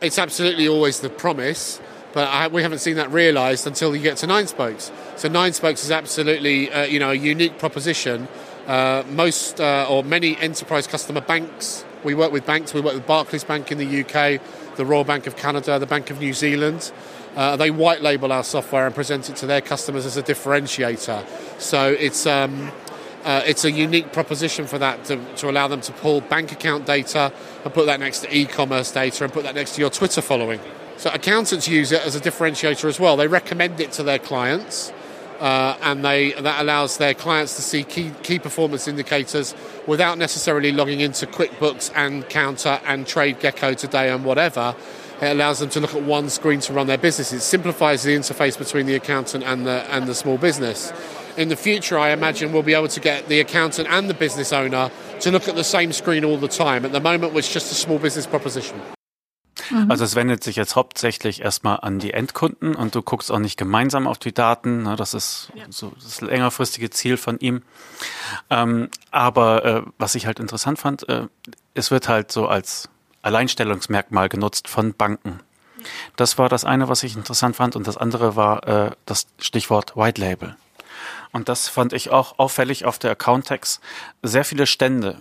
It's 0.00 0.18
absolutely 0.18 0.68
always 0.68 1.00
the 1.00 1.08
promise, 1.08 1.80
but 2.12 2.28
I, 2.28 2.48
we 2.48 2.62
haven't 2.62 2.78
seen 2.78 2.96
that 2.96 3.10
realised 3.10 3.66
until 3.66 3.94
you 3.94 4.02
get 4.02 4.18
to 4.18 4.26
nine 4.26 4.46
spokes. 4.46 4.90
So 5.16 5.28
nine 5.28 5.52
spokes 5.52 5.84
is 5.84 5.90
absolutely 5.90 6.70
uh, 6.70 6.84
you 6.84 6.98
know 6.98 7.10
a 7.10 7.14
unique 7.14 7.58
proposition. 7.58 8.28
Uh, 8.66 9.04
most 9.10 9.60
uh, 9.60 9.86
or 9.88 10.02
many 10.02 10.36
enterprise 10.38 10.86
customer 10.86 11.20
banks. 11.20 11.84
We 12.02 12.14
work 12.14 12.32
with 12.32 12.44
banks. 12.44 12.74
We 12.74 12.80
work 12.80 12.94
with 12.94 13.06
Barclays 13.06 13.44
Bank 13.44 13.70
in 13.70 13.78
the 13.78 14.00
UK, 14.02 14.40
the 14.76 14.84
Royal 14.84 15.04
Bank 15.04 15.26
of 15.26 15.36
Canada, 15.36 15.78
the 15.78 15.86
Bank 15.86 16.10
of 16.10 16.20
New 16.20 16.32
Zealand. 16.32 16.90
Uh, 17.36 17.54
they 17.56 17.70
white 17.70 18.00
label 18.00 18.32
our 18.32 18.42
software 18.42 18.86
and 18.86 18.94
present 18.94 19.28
it 19.28 19.36
to 19.36 19.46
their 19.46 19.60
customers 19.60 20.06
as 20.06 20.16
a 20.16 20.22
differentiator. 20.22 21.24
So 21.60 21.90
it's 21.92 22.26
um, 22.26 22.72
uh, 23.26 23.42
it's 23.44 23.64
a 23.64 23.72
unique 23.72 24.12
proposition 24.12 24.66
for 24.68 24.78
that 24.78 25.04
to, 25.04 25.16
to, 25.34 25.50
allow 25.50 25.66
them 25.66 25.80
to 25.80 25.92
pull 25.92 26.20
bank 26.20 26.52
account 26.52 26.86
data 26.86 27.32
and 27.64 27.74
put 27.74 27.86
that 27.86 27.98
next 27.98 28.20
to 28.20 28.34
e-commerce 28.34 28.92
data 28.92 29.24
and 29.24 29.32
put 29.32 29.42
that 29.42 29.56
next 29.56 29.74
to 29.74 29.80
your 29.80 29.90
Twitter 29.90 30.22
following. 30.22 30.60
So 30.96 31.10
accountants 31.10 31.66
use 31.66 31.90
it 31.90 32.06
as 32.06 32.14
a 32.14 32.20
differentiator 32.20 32.84
as 32.84 33.00
well. 33.00 33.16
They 33.16 33.26
recommend 33.26 33.80
it 33.80 33.90
to 33.92 34.04
their 34.04 34.20
clients, 34.20 34.92
uh, 35.40 35.76
and 35.82 36.04
they 36.04 36.32
that 36.34 36.62
allows 36.62 36.98
their 36.98 37.14
clients 37.14 37.56
to 37.56 37.62
see 37.62 37.82
key, 37.82 38.12
key 38.22 38.38
performance 38.38 38.86
indicators 38.86 39.56
without 39.88 40.18
necessarily 40.18 40.70
logging 40.70 41.00
into 41.00 41.26
QuickBooks 41.26 41.90
and 41.96 42.28
Counter 42.28 42.80
and 42.86 43.08
Trade 43.08 43.40
Gecko 43.40 43.74
today 43.74 44.08
and 44.08 44.24
whatever. 44.24 44.76
It 45.20 45.32
allows 45.32 45.58
them 45.58 45.70
to 45.70 45.80
look 45.80 45.94
at 45.94 46.02
one 46.02 46.30
screen 46.30 46.60
to 46.60 46.72
run 46.72 46.86
their 46.86 46.98
business. 46.98 47.32
It 47.32 47.40
simplifies 47.40 48.04
the 48.04 48.14
interface 48.14 48.56
between 48.56 48.86
the 48.86 48.94
accountant 48.94 49.42
and 49.44 49.66
the, 49.66 49.82
and 49.92 50.06
the 50.06 50.14
small 50.14 50.38
business. 50.38 50.92
In 51.36 51.50
the 51.50 51.56
future, 51.56 51.98
I 51.98 52.12
imagine 52.12 52.52
we'll 52.52 52.64
be 52.64 52.74
able 52.74 52.88
to 52.88 53.00
get 53.00 53.28
the 53.28 53.40
accountant 53.40 53.88
and 53.90 54.08
the 54.08 54.14
business 54.14 54.52
owner 54.52 54.90
to 55.20 55.30
look 55.30 55.48
at 55.48 55.54
the 55.54 55.64
same 55.64 55.92
screen 55.92 56.24
all 56.24 56.38
the 56.38 56.48
time. 56.48 56.86
At 56.86 56.92
the 56.92 57.00
moment, 57.00 57.36
it's 57.36 57.52
just 57.52 57.70
a 57.70 57.74
small 57.74 57.98
business 57.98 58.26
proposition. 58.26 58.80
Mhm. 59.70 59.90
Also 59.90 60.04
es 60.04 60.14
wendet 60.14 60.42
sich 60.44 60.56
jetzt 60.56 60.76
hauptsächlich 60.76 61.42
erstmal 61.42 61.80
an 61.80 61.98
die 61.98 62.12
Endkunden 62.14 62.74
und 62.74 62.94
du 62.94 63.02
guckst 63.02 63.30
auch 63.30 63.38
nicht 63.38 63.58
gemeinsam 63.58 64.06
auf 64.06 64.18
die 64.18 64.32
Daten. 64.32 64.84
Ne? 64.84 64.96
Das 64.96 65.12
ist 65.12 65.50
ja. 65.54 65.64
so 65.68 65.92
das 66.02 66.20
längerfristige 66.20 66.88
Ziel 66.90 67.16
von 67.16 67.38
ihm. 67.38 67.62
Ähm, 68.48 68.88
aber 69.10 69.64
äh, 69.64 69.82
was 69.98 70.14
ich 70.14 70.26
halt 70.26 70.40
interessant 70.40 70.78
fand, 70.78 71.08
äh, 71.08 71.26
es 71.74 71.90
wird 71.90 72.08
halt 72.08 72.32
so 72.32 72.46
als 72.46 72.88
Alleinstellungsmerkmal 73.22 74.28
genutzt 74.28 74.68
von 74.68 74.94
Banken. 74.94 75.40
Das 76.16 76.38
war 76.38 76.48
das 76.48 76.64
eine, 76.64 76.88
was 76.88 77.02
ich 77.02 77.16
interessant 77.16 77.56
fand. 77.56 77.76
Und 77.76 77.86
das 77.86 77.96
andere 77.96 78.36
war 78.36 78.66
äh, 78.66 78.90
das 79.04 79.26
Stichwort 79.38 79.96
White 79.96 80.20
Label. 80.20 80.56
Und 81.36 81.48
das 81.48 81.68
fand 81.68 81.92
ich 81.92 82.10
auch 82.10 82.38
auffällig 82.38 82.84
auf 82.84 82.98
der 82.98 83.12
Accountex. 83.12 83.80
Sehr 84.22 84.44
viele 84.44 84.66
Stände 84.66 85.18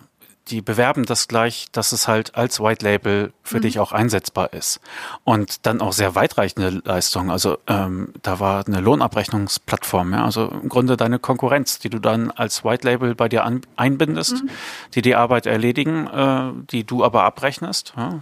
die 0.49 0.61
bewerben 0.61 1.05
das 1.05 1.27
gleich, 1.27 1.67
dass 1.71 1.91
es 1.91 2.07
halt 2.07 2.35
als 2.35 2.59
White 2.59 2.85
Label 2.85 3.33
für 3.41 3.57
mhm. 3.57 3.61
dich 3.61 3.79
auch 3.79 3.91
einsetzbar 3.91 4.53
ist. 4.53 4.79
Und 5.23 5.65
dann 5.65 5.81
auch 5.81 5.91
sehr 5.91 6.13
weitreichende 6.13 6.81
Leistungen. 6.83 7.31
Also 7.31 7.57
ähm, 7.67 8.13
da 8.21 8.39
war 8.39 8.65
eine 8.65 8.79
Lohnabrechnungsplattform, 8.79 10.13
ja, 10.13 10.23
also 10.23 10.47
im 10.47 10.69
Grunde 10.69 10.97
deine 10.97 11.17
Konkurrenz, 11.17 11.79
die 11.79 11.89
du 11.89 11.99
dann 11.99 12.29
als 12.29 12.63
White 12.63 12.87
Label 12.87 13.15
bei 13.15 13.27
dir 13.27 13.43
an, 13.43 13.61
einbindest, 13.75 14.43
mhm. 14.43 14.49
die 14.93 15.01
die 15.01 15.15
Arbeit 15.15 15.47
erledigen, 15.47 16.07
äh, 16.07 16.51
die 16.69 16.83
du 16.83 17.03
aber 17.03 17.23
abrechnest. 17.23 17.93
Ja. 17.97 18.19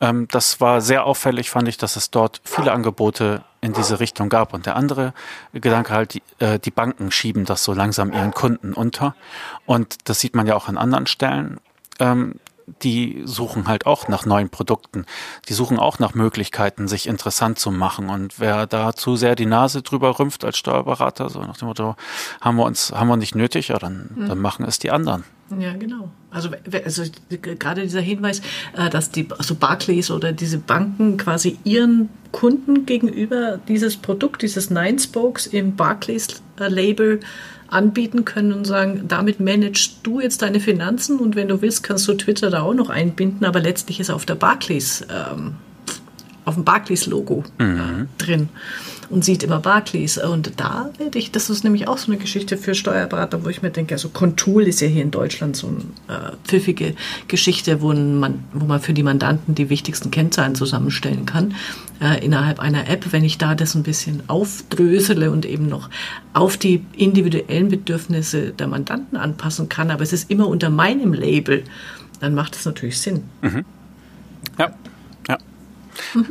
Ähm, 0.00 0.28
das 0.30 0.60
war 0.60 0.80
sehr 0.80 1.04
auffällig, 1.04 1.50
fand 1.50 1.68
ich, 1.68 1.76
dass 1.76 1.96
es 1.96 2.10
dort 2.10 2.40
viele 2.44 2.72
Angebote 2.72 3.44
in 3.66 3.72
diese 3.72 4.00
Richtung 4.00 4.28
gab. 4.28 4.54
Und 4.54 4.64
der 4.64 4.76
andere 4.76 5.12
Gedanke 5.52 5.92
halt, 5.92 6.14
die, 6.14 6.22
äh, 6.38 6.58
die 6.58 6.70
Banken 6.70 7.10
schieben 7.10 7.44
das 7.44 7.64
so 7.64 7.72
langsam 7.74 8.12
ihren 8.12 8.32
Kunden 8.32 8.72
unter. 8.72 9.14
Und 9.66 10.08
das 10.08 10.20
sieht 10.20 10.34
man 10.34 10.46
ja 10.46 10.54
auch 10.54 10.68
an 10.68 10.78
anderen 10.78 11.06
Stellen. 11.06 11.60
Ähm, 11.98 12.36
die 12.82 13.22
suchen 13.24 13.68
halt 13.68 13.86
auch 13.86 14.08
nach 14.08 14.26
neuen 14.26 14.48
Produkten. 14.48 15.06
Die 15.48 15.54
suchen 15.54 15.78
auch 15.78 15.98
nach 15.98 16.14
Möglichkeiten, 16.14 16.88
sich 16.88 17.06
interessant 17.06 17.58
zu 17.58 17.70
machen. 17.70 18.08
Und 18.08 18.40
wer 18.40 18.66
da 18.66 18.92
zu 18.92 19.16
sehr 19.16 19.36
die 19.36 19.46
Nase 19.46 19.82
drüber 19.82 20.18
rümpft 20.18 20.44
als 20.44 20.58
Steuerberater, 20.58 21.30
so 21.30 21.40
nach 21.40 21.56
dem 21.56 21.68
Motto, 21.68 21.94
haben 22.40 22.56
wir 22.56 22.64
uns, 22.64 22.92
haben 22.92 23.08
wir 23.08 23.16
nicht 23.16 23.34
nötig, 23.34 23.68
ja, 23.68 23.78
dann, 23.78 24.10
mhm. 24.14 24.28
dann 24.28 24.38
machen 24.38 24.64
es 24.64 24.78
die 24.78 24.90
anderen. 24.90 25.24
Ja, 25.58 25.74
genau. 25.74 26.10
Also, 26.30 26.50
also 26.84 27.02
gerade 27.30 27.82
dieser 27.82 28.00
Hinweis, 28.00 28.42
äh, 28.76 28.90
dass 28.90 29.10
die 29.10 29.28
also 29.38 29.54
Barclays 29.54 30.10
oder 30.10 30.32
diese 30.32 30.58
Banken 30.58 31.16
quasi 31.16 31.58
ihren 31.64 32.08
Kunden 32.32 32.84
gegenüber 32.84 33.58
dieses 33.68 33.96
Produkt, 33.96 34.42
dieses 34.42 34.70
Nine 34.70 34.98
Spokes 34.98 35.46
im 35.46 35.76
Barclays-Label 35.76 37.20
anbieten 37.68 38.24
können 38.24 38.52
und 38.52 38.64
sagen, 38.64 39.04
damit 39.08 39.40
managst 39.40 39.98
du 40.02 40.20
jetzt 40.20 40.42
deine 40.42 40.60
Finanzen 40.60 41.18
und 41.18 41.36
wenn 41.36 41.48
du 41.48 41.62
willst, 41.62 41.82
kannst 41.82 42.06
du 42.08 42.14
Twitter 42.14 42.50
da 42.50 42.62
auch 42.62 42.74
noch 42.74 42.90
einbinden, 42.90 43.44
aber 43.44 43.60
letztlich 43.60 44.00
ist 44.00 44.10
auf 44.10 44.26
der 44.26 44.36
Barclays, 44.36 45.06
ähm, 45.10 45.54
auf 46.44 46.54
dem 46.54 46.64
Barclays-Logo 46.64 47.44
äh, 47.58 47.64
mhm. 47.64 48.08
drin 48.18 48.48
und 49.08 49.24
sieht 49.24 49.42
immer 49.42 49.60
Barclays. 49.60 50.18
Und 50.18 50.52
da 50.58 50.90
werde 50.98 51.18
ich, 51.18 51.30
das 51.30 51.50
ist 51.50 51.64
nämlich 51.64 51.88
auch 51.88 51.98
so 51.98 52.10
eine 52.10 52.20
Geschichte 52.20 52.56
für 52.56 52.74
Steuerberater, 52.74 53.44
wo 53.44 53.48
ich 53.48 53.62
mir 53.62 53.70
denke, 53.70 53.94
also 53.94 54.08
Contool 54.08 54.64
ist 54.64 54.80
ja 54.80 54.88
hier 54.88 55.02
in 55.02 55.10
Deutschland 55.10 55.56
so 55.56 55.68
eine 55.68 55.78
äh, 56.08 56.32
pfiffige 56.44 56.94
Geschichte, 57.28 57.80
wo 57.80 57.92
man, 57.92 58.44
wo 58.52 58.66
man 58.66 58.80
für 58.80 58.92
die 58.92 59.02
Mandanten 59.02 59.54
die 59.54 59.70
wichtigsten 59.70 60.10
Kennzahlen 60.10 60.54
zusammenstellen 60.54 61.26
kann 61.26 61.54
äh, 62.00 62.24
innerhalb 62.24 62.60
einer 62.60 62.88
App. 62.88 63.12
Wenn 63.12 63.24
ich 63.24 63.38
da 63.38 63.54
das 63.54 63.74
ein 63.74 63.82
bisschen 63.82 64.22
aufdrösele 64.28 65.30
und 65.30 65.46
eben 65.46 65.68
noch 65.68 65.90
auf 66.32 66.56
die 66.56 66.84
individuellen 66.96 67.68
Bedürfnisse 67.68 68.50
der 68.50 68.66
Mandanten 68.66 69.16
anpassen 69.16 69.68
kann, 69.68 69.90
aber 69.90 70.02
es 70.02 70.12
ist 70.12 70.30
immer 70.30 70.48
unter 70.48 70.70
meinem 70.70 71.12
Label, 71.12 71.64
dann 72.20 72.34
macht 72.34 72.56
es 72.56 72.64
natürlich 72.64 73.00
Sinn. 73.00 73.24
Mhm. 73.42 73.64
Ja, 74.58 74.74
ja. 75.28 75.38
Mhm. 76.14 76.26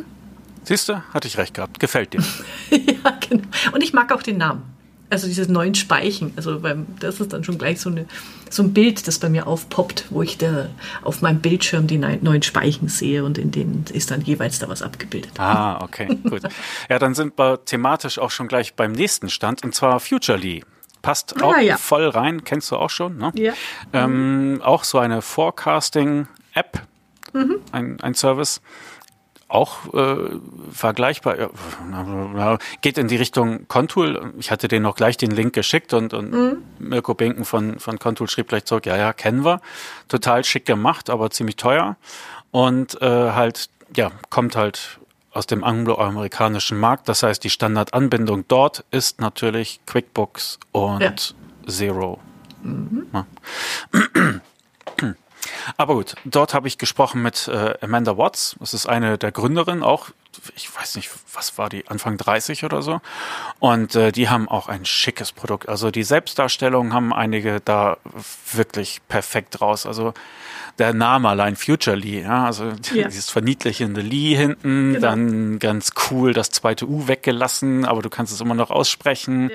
Siehst 0.66 0.90
du, 0.90 1.02
hatte 1.14 1.28
ich 1.28 1.38
recht 1.38 1.54
gehabt. 1.54 1.80
Gefällt 1.80 2.14
dir. 2.14 2.22
ja, 2.72 3.18
genau. 3.28 3.44
Und 3.72 3.84
ich 3.84 3.94
mag 3.94 4.12
auch 4.12 4.24
den 4.24 4.38
Namen. 4.38 4.64
Also 5.10 5.28
dieses 5.28 5.48
neuen 5.48 5.76
Speichen. 5.76 6.34
Also 6.36 6.60
beim, 6.60 6.88
das 7.00 7.20
ist 7.20 7.32
dann 7.32 7.44
schon 7.44 7.60
gleich 7.60 7.80
so, 7.80 7.90
eine, 7.90 8.06
so 8.50 8.64
ein 8.64 8.74
Bild, 8.74 9.08
das 9.08 9.20
bei 9.20 9.30
mir 9.30 9.46
aufpoppt, 9.46 10.06
wo 10.10 10.24
ich 10.24 10.40
da 10.40 10.68
auf 11.04 11.22
meinem 11.22 11.40
Bildschirm 11.40 11.86
die 11.86 12.00
neuen 12.00 12.42
Speichen 12.42 12.88
sehe 12.90 13.24
und 13.24 13.38
in 13.38 13.52
denen 13.52 13.86
ist 13.94 14.10
dann 14.10 14.22
jeweils 14.22 14.58
da 14.58 14.68
was 14.68 14.82
abgebildet. 14.82 15.40
Ah, 15.40 15.84
okay, 15.84 16.08
gut. 16.24 16.42
Ja, 16.90 16.98
dann 16.98 17.14
sind 17.14 17.38
wir 17.38 17.64
thematisch 17.64 18.18
auch 18.18 18.32
schon 18.32 18.48
gleich 18.48 18.74
beim 18.74 18.94
nächsten 18.94 19.30
Stand 19.30 19.64
und 19.64 19.76
zwar 19.76 20.00
Futurely 20.00 20.64
passt 21.06 21.36
ah, 21.40 21.46
auch 21.46 21.58
ja. 21.60 21.78
voll 21.78 22.08
rein, 22.08 22.44
kennst 22.44 22.72
du 22.72 22.78
auch 22.78 22.90
schon, 22.90 23.18
ne? 23.18 23.32
Ja. 23.36 23.54
Ähm, 23.94 24.60
auch 24.64 24.84
so 24.84 24.98
eine 24.98 25.22
Forecasting-App, 25.22 26.82
mhm. 27.32 27.58
ein, 27.72 28.02
ein 28.02 28.16
Service 28.16 28.60
auch 29.48 29.94
äh, 29.94 30.40
vergleichbar. 30.72 31.38
Ja, 31.38 32.58
geht 32.82 32.98
in 32.98 33.08
die 33.08 33.16
Richtung 33.16 33.68
Contool. 33.68 34.34
Ich 34.40 34.50
hatte 34.52 34.68
den 34.68 34.82
noch 34.82 34.96
gleich 34.96 35.18
den 35.18 35.32
Link 35.32 35.54
geschickt 35.54 35.94
und, 35.94 36.14
und 36.14 36.32
mhm. 36.32 36.64
Mirko 36.80 37.14
Binken 37.14 37.46
von, 37.46 37.80
von 37.80 38.00
Contool 38.00 38.30
schrieb 38.30 38.50
gleich 38.50 38.66
zurück, 38.66 38.86
ja, 38.86 38.98
ja, 38.98 39.14
kennen 39.14 39.46
wir. 39.46 39.62
Total 40.08 40.44
schick 40.44 40.66
gemacht, 40.66 41.10
aber 41.10 41.30
ziemlich 41.30 41.58
teuer. 41.58 41.96
Und 42.52 43.02
äh, 43.02 43.32
halt, 43.32 43.70
ja, 43.96 44.12
kommt 44.30 44.56
halt 44.56 45.00
aus 45.32 45.46
dem 45.46 45.64
angloamerikanischen 45.64 46.80
Markt. 46.80 47.08
Das 47.10 47.22
heißt, 47.22 47.44
die 47.44 47.50
Standardanbindung 47.50 48.46
dort 48.48 48.86
ist 48.92 49.20
natürlich 49.20 49.80
QuickBooks 49.86 50.60
und 50.72 51.02
ja. 51.02 51.14
Zero. 51.70 52.20
Mhm. 52.64 53.08
Ja. 53.14 53.26
Aber 55.78 55.96
gut, 55.96 56.16
dort 56.26 56.54
habe 56.54 56.68
ich 56.68 56.78
gesprochen 56.78 57.22
mit 57.22 57.48
äh, 57.48 57.76
Amanda 57.82 58.18
Watts. 58.18 58.56
Das 58.60 58.74
ist 58.74 58.88
eine 58.88 59.18
der 59.18 59.32
Gründerinnen, 59.32 59.84
auch, 59.84 60.10
ich 60.56 60.74
weiß 60.76 60.96
nicht, 60.96 61.10
was 61.34 61.58
war 61.58 61.70
die, 61.70 61.88
Anfang 61.88 62.18
30 62.18 62.64
oder 62.64 62.82
so. 62.82 63.02
Und 63.60 63.96
äh, 63.96 64.12
die 64.12 64.30
haben 64.30 64.48
auch 64.48 64.68
ein 64.68 64.86
schickes 64.86 65.32
Produkt. 65.32 65.70
Also 65.70 65.92
die 65.92 66.04
Selbstdarstellung 66.04 66.94
haben 66.94 67.14
einige 67.14 67.60
da 67.60 67.98
wirklich 68.54 69.02
perfekt 69.08 69.62
raus. 69.62 69.86
Also 69.86 70.14
der 70.78 70.94
Name 70.94 71.30
allein 71.30 71.56
Future 71.56 71.96
Lee, 71.96 72.22
ja, 72.22 72.46
also 72.46 72.66
ja. 72.94 73.08
dieses 73.08 73.30
verniedlichende 73.30 74.02
Lee 74.02 74.36
hinten, 74.36 74.94
genau. 74.94 75.00
dann 75.00 75.60
ganz 75.60 75.92
cool 76.10 76.34
das 76.34 76.50
zweite 76.50 76.86
U 76.86 77.08
weggelassen, 77.08 77.86
aber 77.86 78.02
du 78.02 78.10
kannst 78.10 78.34
es 78.34 78.42
immer 78.42 78.56
noch 78.56 78.72
aussprechen. 78.72 79.52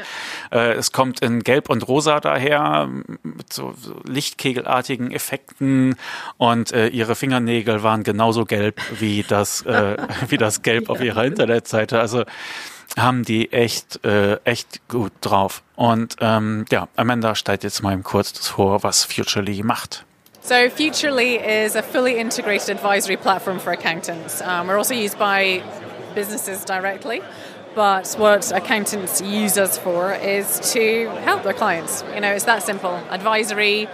Ja. 0.50 0.58
Äh, 0.58 0.72
es 0.72 0.92
kommt 0.92 1.20
in 1.20 1.40
Gelb 1.40 1.68
und 1.68 1.86
Rosa 1.86 2.20
daher 2.20 2.88
mit 3.22 3.52
so, 3.52 3.74
so 3.78 4.00
lichtkegelartigen 4.06 5.10
Effekten 5.12 5.96
und 6.38 6.72
äh, 6.72 6.88
ihre 6.88 7.14
Fingernägel 7.14 7.82
waren 7.82 8.02
genauso 8.02 8.46
gelb 8.46 8.80
wie 8.98 9.22
das 9.22 9.62
äh, 9.62 9.96
wie 10.28 10.38
das 10.38 10.62
Gelb 10.62 10.69
ja. 10.74 10.88
auf 10.88 11.00
ihrer 11.00 11.24
Internetseite. 11.24 11.98
Also 12.00 12.24
haben 12.98 13.24
die 13.24 13.52
echt, 13.52 14.04
äh, 14.04 14.36
echt 14.44 14.88
gut 14.88 15.12
drauf. 15.20 15.62
Und 15.76 16.16
ähm, 16.20 16.64
ja, 16.70 16.88
Amanda 16.96 17.34
stellt 17.34 17.62
jetzt 17.62 17.82
mal 17.82 17.92
im 17.92 18.02
Kurz 18.02 18.32
das 18.32 18.48
vor, 18.48 18.82
was 18.82 19.04
Futurely 19.04 19.62
macht. 19.62 20.04
So 20.42 20.54
Futurely 20.70 21.36
is 21.36 21.76
a 21.76 21.82
fully 21.82 22.18
integrated 22.18 22.70
advisory 22.70 23.16
platform 23.16 23.60
for 23.60 23.72
accountants. 23.72 24.40
Um, 24.40 24.68
we're 24.68 24.78
also 24.78 24.94
used 24.94 25.18
by 25.18 25.62
businesses 26.14 26.64
directly, 26.64 27.20
but 27.74 28.16
what 28.18 28.50
accountants 28.50 29.20
use 29.20 29.58
us 29.58 29.78
for 29.78 30.12
is 30.14 30.58
to 30.72 31.10
help 31.24 31.42
their 31.42 31.52
clients. 31.52 32.02
You 32.14 32.20
know, 32.22 32.32
it's 32.32 32.46
that 32.46 32.62
simple. 32.62 32.98
Advisory 33.10 33.86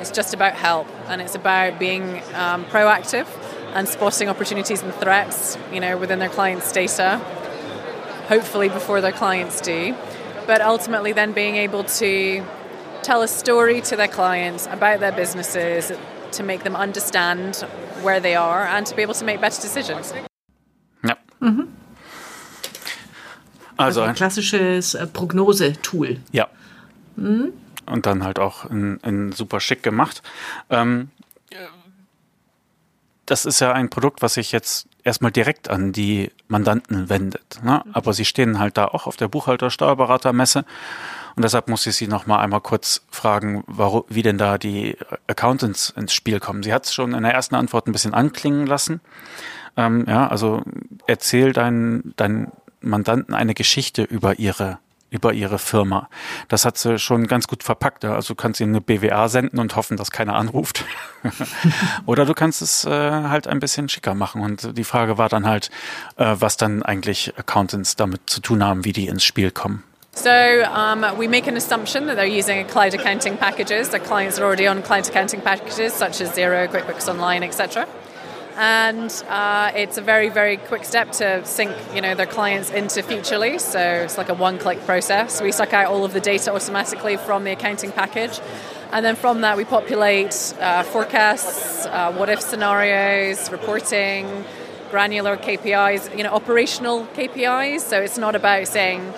is 0.00 0.10
just 0.10 0.32
about 0.32 0.54
help, 0.54 0.88
and 1.08 1.20
it's 1.20 1.34
about 1.34 1.78
being 1.78 2.22
um, 2.34 2.64
proactive 2.64 3.26
and 3.74 3.88
spotting 3.88 4.28
opportunities 4.28 4.82
and 4.82 4.94
threats, 4.94 5.56
you 5.72 5.80
know, 5.80 5.96
within 5.96 6.18
their 6.18 6.28
clients' 6.28 6.72
data, 6.72 7.18
hopefully 8.28 8.68
before 8.68 9.00
their 9.00 9.12
clients 9.12 9.60
do, 9.60 9.94
but 10.46 10.60
ultimately 10.60 11.12
then 11.12 11.32
being 11.32 11.56
able 11.56 11.84
to 11.84 12.44
tell 13.02 13.22
a 13.22 13.28
story 13.28 13.80
to 13.80 13.96
their 13.96 14.08
clients 14.08 14.66
about 14.66 15.00
their 15.00 15.12
businesses 15.12 15.92
to 16.32 16.42
make 16.42 16.62
them 16.62 16.76
understand 16.76 17.56
where 18.02 18.20
they 18.20 18.34
are 18.34 18.64
and 18.64 18.86
to 18.86 18.94
be 18.94 19.02
able 19.02 19.14
to 19.14 19.24
make 19.24 19.40
better 19.40 19.60
decisions. 19.60 20.12
Ja. 21.02 21.16
Mhm. 21.40 21.68
Also, 23.76 24.00
also, 24.00 24.02
ein 24.02 24.14
klassisches 24.14 24.94
äh, 24.94 25.06
Prognose-Tool. 25.06 26.18
Ja. 26.32 26.48
Mhm. 27.16 27.52
Und 27.86 28.06
dann 28.06 28.22
halt 28.22 28.38
auch 28.38 28.66
in, 28.70 28.98
in 28.98 29.32
super 29.32 29.58
schick 29.58 29.82
gemacht. 29.82 30.22
Ähm, 30.68 31.10
das 33.30 33.44
ist 33.44 33.60
ja 33.60 33.72
ein 33.72 33.90
Produkt, 33.90 34.22
was 34.22 34.34
sich 34.34 34.52
jetzt 34.52 34.88
erstmal 35.04 35.30
direkt 35.30 35.70
an 35.70 35.92
die 35.92 36.30
Mandanten 36.48 37.08
wendet. 37.08 37.60
Ne? 37.62 37.82
Aber 37.92 38.12
sie 38.12 38.24
stehen 38.24 38.58
halt 38.58 38.76
da 38.76 38.86
auch 38.86 39.06
auf 39.06 39.16
der 39.16 39.28
Buchhalter-Steuerberatermesse 39.28 40.64
und 41.36 41.44
deshalb 41.44 41.68
muss 41.68 41.86
ich 41.86 41.96
Sie 41.96 42.08
noch 42.08 42.26
mal 42.26 42.40
einmal 42.40 42.60
kurz 42.60 43.02
fragen, 43.10 43.62
warum, 43.66 44.04
wie 44.08 44.22
denn 44.22 44.36
da 44.36 44.58
die 44.58 44.96
Accountants 45.28 45.90
ins 45.90 46.12
Spiel 46.12 46.40
kommen. 46.40 46.62
Sie 46.62 46.72
hat 46.72 46.86
es 46.86 46.94
schon 46.94 47.14
in 47.14 47.22
der 47.22 47.32
ersten 47.32 47.54
Antwort 47.54 47.86
ein 47.86 47.92
bisschen 47.92 48.14
anklingen 48.14 48.66
lassen. 48.66 49.00
Ähm, 49.76 50.04
ja, 50.08 50.26
also 50.26 50.62
erzähl 51.06 51.52
deinen, 51.52 52.14
deinen 52.16 52.50
Mandanten 52.80 53.34
eine 53.34 53.54
Geschichte 53.54 54.02
über 54.02 54.38
ihre 54.38 54.78
über 55.10 55.32
ihre 55.32 55.58
Firma. 55.58 56.08
Das 56.48 56.64
hat 56.64 56.78
sie 56.78 56.98
schon 56.98 57.26
ganz 57.26 57.46
gut 57.46 57.62
verpackt. 57.62 58.04
Also 58.04 58.34
du 58.34 58.36
kannst 58.36 58.60
ihnen 58.60 58.74
eine 58.74 58.80
BWA 58.80 59.28
senden 59.28 59.58
und 59.58 59.76
hoffen, 59.76 59.96
dass 59.96 60.10
keiner 60.10 60.36
anruft. 60.36 60.84
Oder 62.06 62.24
du 62.24 62.34
kannst 62.34 62.62
es 62.62 62.84
äh, 62.84 62.90
halt 62.90 63.46
ein 63.46 63.60
bisschen 63.60 63.88
schicker 63.88 64.14
machen. 64.14 64.42
Und 64.42 64.76
die 64.78 64.84
Frage 64.84 65.18
war 65.18 65.28
dann 65.28 65.46
halt, 65.46 65.70
äh, 66.16 66.36
was 66.38 66.56
dann 66.56 66.82
eigentlich 66.82 67.36
Accountants 67.36 67.96
damit 67.96 68.22
zu 68.30 68.40
tun 68.40 68.64
haben, 68.64 68.84
wie 68.84 68.92
die 68.92 69.08
ins 69.08 69.24
Spiel 69.24 69.50
kommen. 69.50 69.82
So 70.12 70.28
um, 70.28 71.04
we 71.18 71.28
make 71.28 71.46
an 71.46 71.56
assumption 71.56 72.06
that 72.06 72.16
they're 72.16 72.26
using 72.26 72.66
cloud 72.66 72.94
accounting 72.94 73.36
packages. 73.36 73.90
Their 73.90 74.00
clients 74.00 74.38
are 74.38 74.44
already 74.44 74.66
on 74.66 74.82
cloud 74.82 75.08
accounting 75.08 75.40
packages 75.40 75.94
such 75.94 76.20
as 76.20 76.30
Xero, 76.32 76.66
QuickBooks 76.68 77.08
Online, 77.08 77.44
etc. 77.44 77.86
And 78.60 79.10
uh, 79.26 79.72
it's 79.74 79.96
a 79.96 80.02
very, 80.02 80.28
very 80.28 80.58
quick 80.58 80.84
step 80.84 81.12
to 81.12 81.42
sync, 81.46 81.74
you 81.94 82.02
know, 82.02 82.14
their 82.14 82.26
clients 82.26 82.68
into 82.68 83.02
Futurely. 83.02 83.58
So 83.58 83.80
it's 83.80 84.18
like 84.18 84.28
a 84.28 84.34
one-click 84.34 84.84
process. 84.84 85.40
We 85.40 85.50
suck 85.50 85.72
out 85.72 85.86
all 85.86 86.04
of 86.04 86.12
the 86.12 86.20
data 86.20 86.52
automatically 86.52 87.16
from 87.16 87.44
the 87.44 87.52
accounting 87.52 87.90
package, 87.90 88.38
and 88.92 89.02
then 89.02 89.16
from 89.16 89.40
that 89.40 89.56
we 89.56 89.64
populate 89.64 90.52
uh, 90.60 90.82
forecasts, 90.82 91.86
uh, 91.86 92.12
what-if 92.12 92.42
scenarios, 92.42 93.50
reporting, 93.50 94.44
granular 94.90 95.38
KPIs, 95.38 96.14
you 96.14 96.22
know, 96.22 96.30
operational 96.30 97.06
KPIs. 97.14 97.80
So 97.80 98.02
it's 98.02 98.18
not 98.18 98.34
about 98.34 98.68
saying 98.68 99.10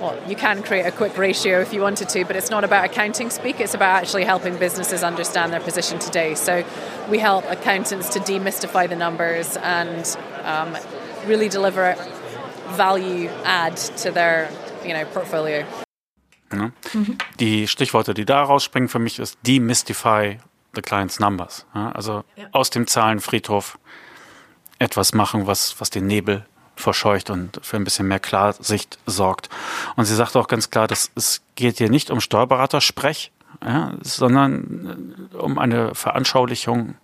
well, 0.00 0.16
you 0.28 0.36
can 0.36 0.62
create 0.62 0.86
a 0.86 0.92
quick 0.92 1.16
ratio 1.18 1.60
if 1.60 1.72
you 1.72 1.80
wanted 1.80 2.08
to, 2.10 2.24
but 2.24 2.36
it's 2.36 2.50
not 2.50 2.64
about 2.64 2.84
accounting 2.84 3.30
speak, 3.30 3.60
it's 3.60 3.74
about 3.74 4.02
actually 4.02 4.24
helping 4.24 4.56
businesses 4.56 5.02
understand 5.02 5.52
their 5.52 5.60
position 5.60 5.98
today. 5.98 6.34
So 6.34 6.64
we 7.10 7.18
help 7.18 7.44
accountants 7.50 8.08
to 8.10 8.20
demystify 8.20 8.88
the 8.88 8.96
numbers 8.96 9.56
and 9.56 10.16
um, 10.44 10.76
really 11.26 11.48
deliver 11.48 11.94
value 12.76 13.28
add 13.44 13.76
to 13.76 14.10
their 14.10 14.48
you 14.84 14.92
know, 14.92 15.04
portfolio. 15.06 15.64
Ja. 16.52 16.70
Mhm. 16.92 17.18
Die 17.40 17.66
Stichworte, 17.66 18.14
die 18.14 18.24
da 18.24 18.42
rausspringen 18.42 18.88
für 18.88 18.98
mich, 18.98 19.18
ist 19.18 19.38
demystify 19.46 20.38
the 20.74 20.80
client's 20.82 21.18
numbers. 21.18 21.66
Ja, 21.74 21.92
also 21.92 22.24
ja. 22.36 22.46
aus 22.52 22.70
dem 22.70 22.86
Zahlenfriedhof 22.86 23.78
etwas 24.78 25.12
machen, 25.12 25.46
was, 25.46 25.78
was 25.80 25.90
den 25.90 26.06
Nebel 26.06 26.46
verscheucht 26.78 27.30
und 27.30 27.58
für 27.62 27.76
ein 27.76 27.84
bisschen 27.84 28.08
mehr 28.08 28.20
Klarsicht 28.20 28.98
sorgt. 29.06 29.48
Und 29.96 30.04
sie 30.04 30.14
sagt 30.14 30.36
auch 30.36 30.48
ganz 30.48 30.70
klar, 30.70 30.86
dass 30.86 31.10
es 31.14 31.42
geht 31.54 31.78
hier 31.78 31.90
nicht 31.90 32.10
um 32.10 32.20
Steuerberatersprech, 32.20 33.32
ja, 33.64 33.92
sondern 34.02 35.30
äh, 35.32 35.36
um 35.36 35.58
eine 35.58 35.94
Veranschaulichung, 35.94 36.94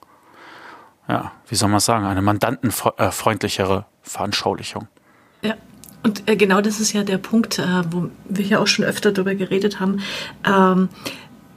ja, 1.08 1.32
wie 1.48 1.54
soll 1.54 1.68
man 1.68 1.80
sagen, 1.80 2.04
eine 2.04 2.22
mandantenfreundlichere 2.22 3.86
Veranschaulichung. 4.02 4.88
Ja, 5.42 5.56
und 6.02 6.28
äh, 6.28 6.36
genau 6.36 6.60
das 6.60 6.80
ist 6.80 6.92
ja 6.92 7.02
der 7.02 7.18
Punkt, 7.18 7.58
äh, 7.58 7.82
wo 7.90 8.10
wir 8.26 8.44
ja 8.44 8.58
auch 8.60 8.66
schon 8.66 8.84
öfter 8.84 9.12
darüber 9.12 9.34
geredet 9.34 9.80
haben, 9.80 10.00
ähm, 10.46 10.88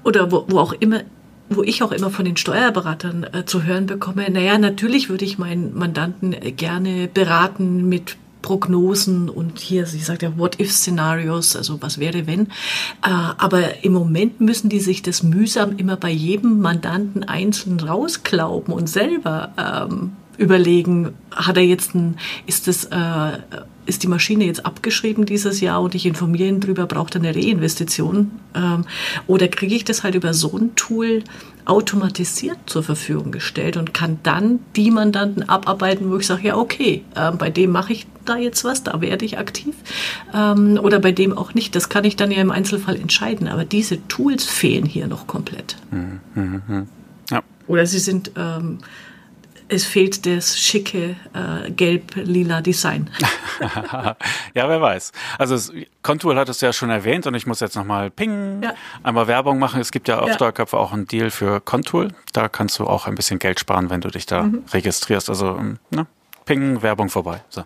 oder 0.03 0.31
wo, 0.31 0.45
wo 0.47 0.59
auch 0.59 0.73
immer 0.73 1.01
wo 1.49 1.63
ich 1.63 1.83
auch 1.83 1.91
immer 1.91 2.09
von 2.09 2.25
den 2.25 2.37
Steuerberatern 2.37 3.25
äh, 3.33 3.45
zu 3.45 3.63
hören 3.63 3.85
bekomme, 3.85 4.29
naja, 4.29 4.57
natürlich 4.57 5.09
würde 5.09 5.25
ich 5.25 5.37
meinen 5.37 5.77
Mandanten 5.77 6.35
gerne 6.55 7.07
beraten 7.07 7.87
mit 7.87 8.17
Prognosen 8.41 9.29
und 9.29 9.59
hier, 9.59 9.85
sie 9.85 9.99
sagt 9.99 10.21
ja 10.21 10.37
What-if-Szenarios, 10.37 11.55
also 11.55 11.81
was 11.81 11.97
wäre 11.99 12.27
wenn. 12.27 12.47
Äh, 13.03 13.09
aber 13.37 13.83
im 13.83 13.93
Moment 13.93 14.39
müssen 14.39 14.69
die 14.69 14.79
sich 14.79 15.01
das 15.01 15.23
mühsam 15.23 15.75
immer 15.77 15.97
bei 15.97 16.11
jedem 16.11 16.61
Mandanten 16.61 17.23
einzeln 17.23 17.79
rausklauben 17.79 18.73
und 18.73 18.87
selber 18.87 19.51
ähm, 19.57 20.13
überlegen, 20.37 21.13
hat 21.31 21.57
er 21.57 21.63
jetzt 21.63 21.95
ein, 21.95 22.17
ist 22.45 22.67
das, 22.67 22.85
äh, 22.85 23.39
ist 23.87 24.03
die 24.03 24.07
Maschine 24.07 24.45
jetzt 24.45 24.65
abgeschrieben 24.65 25.25
dieses 25.25 25.61
Jahr 25.61 25.81
und 25.81 25.95
ich 25.95 26.05
informiere 26.05 26.47
ihn 26.47 26.59
drüber, 26.59 26.85
braucht 26.85 27.15
er 27.15 27.21
eine 27.21 27.35
Reinvestition? 27.35 28.31
Ähm, 28.53 28.85
oder 29.27 29.47
kriege 29.47 29.75
ich 29.75 29.85
das 29.85 30.03
halt 30.03 30.15
über 30.15 30.33
so 30.33 30.57
ein 30.57 30.75
Tool 30.75 31.23
automatisiert 31.65 32.57
zur 32.65 32.83
Verfügung 32.83 33.31
gestellt 33.31 33.75
und 33.75 33.93
kann 33.93 34.19
dann 34.23 34.59
die 34.75 34.89
Mandanten 34.89 35.47
abarbeiten, 35.49 36.09
wo 36.09 36.17
ich 36.17 36.25
sage, 36.25 36.47
ja, 36.47 36.57
okay, 36.57 37.03
äh, 37.15 37.31
bei 37.31 37.49
dem 37.49 37.71
mache 37.71 37.93
ich 37.93 38.07
da 38.25 38.37
jetzt 38.37 38.63
was, 38.63 38.83
da 38.83 39.01
werde 39.01 39.25
ich 39.25 39.37
aktiv 39.37 39.75
ähm, 40.33 40.79
oder 40.81 40.99
bei 40.99 41.11
dem 41.11 41.37
auch 41.37 41.53
nicht. 41.53 41.75
Das 41.75 41.89
kann 41.89 42.03
ich 42.03 42.15
dann 42.15 42.31
ja 42.31 42.41
im 42.41 42.51
Einzelfall 42.51 42.95
entscheiden, 42.95 43.47
aber 43.47 43.65
diese 43.65 44.05
Tools 44.07 44.45
fehlen 44.45 44.85
hier 44.85 45.07
noch 45.07 45.27
komplett. 45.27 45.77
Mhm, 45.91 46.19
mh, 46.35 46.61
mh. 46.67 46.85
Ja. 47.31 47.41
Oder 47.67 47.85
sie 47.85 47.99
sind 47.99 48.31
ähm, 48.37 48.79
es 49.69 49.85
fehlt 49.85 50.25
das 50.25 50.57
schicke 50.57 51.15
äh, 51.33 51.71
gelb-lila 51.71 52.61
Design. 52.61 53.09
ja, 53.59 54.15
wer 54.69 54.81
weiß. 54.81 55.11
Also 55.37 55.73
Contour 56.01 56.35
hattest 56.35 56.61
du 56.61 56.67
ja 56.67 56.73
schon 56.73 56.89
erwähnt 56.89 57.27
und 57.27 57.35
ich 57.35 57.45
muss 57.45 57.59
jetzt 57.59 57.75
nochmal 57.75 58.09
ping, 58.09 58.63
ja. 58.63 58.73
einmal 59.03 59.27
Werbung 59.27 59.59
machen. 59.59 59.81
Es 59.81 59.91
gibt 59.91 60.07
ja 60.07 60.19
auf 60.19 60.29
ja. 60.29 60.33
Steuerköpfe 60.35 60.77
auch 60.77 60.93
einen 60.93 61.07
Deal 61.07 61.29
für 61.31 61.61
Contour. 61.61 62.09
Da 62.33 62.49
kannst 62.49 62.79
du 62.79 62.85
auch 62.85 63.07
ein 63.07 63.15
bisschen 63.15 63.39
Geld 63.39 63.59
sparen, 63.59 63.89
wenn 63.89 64.01
du 64.01 64.09
dich 64.09 64.25
da 64.25 64.43
mhm. 64.43 64.63
registrierst. 64.71 65.29
Also 65.29 65.59
ne? 65.91 66.07
ping, 66.45 66.81
Werbung 66.81 67.09
vorbei. 67.09 67.41
So. 67.49 67.63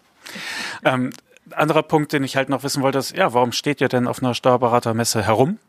Ähm, 0.83 1.11
anderer 1.53 1.83
Punkt, 1.83 2.13
den 2.13 2.23
ich 2.23 2.35
halt 2.35 2.49
noch 2.49 2.63
wissen 2.63 2.83
wollte, 2.83 2.99
ist, 2.99 3.15
ja, 3.15 3.33
warum 3.33 3.51
steht 3.51 3.81
ihr 3.81 3.89
denn 3.89 4.07
auf 4.07 4.21
einer 4.21 4.33
Steuerberatermesse 4.33 5.23
herum? 5.23 5.59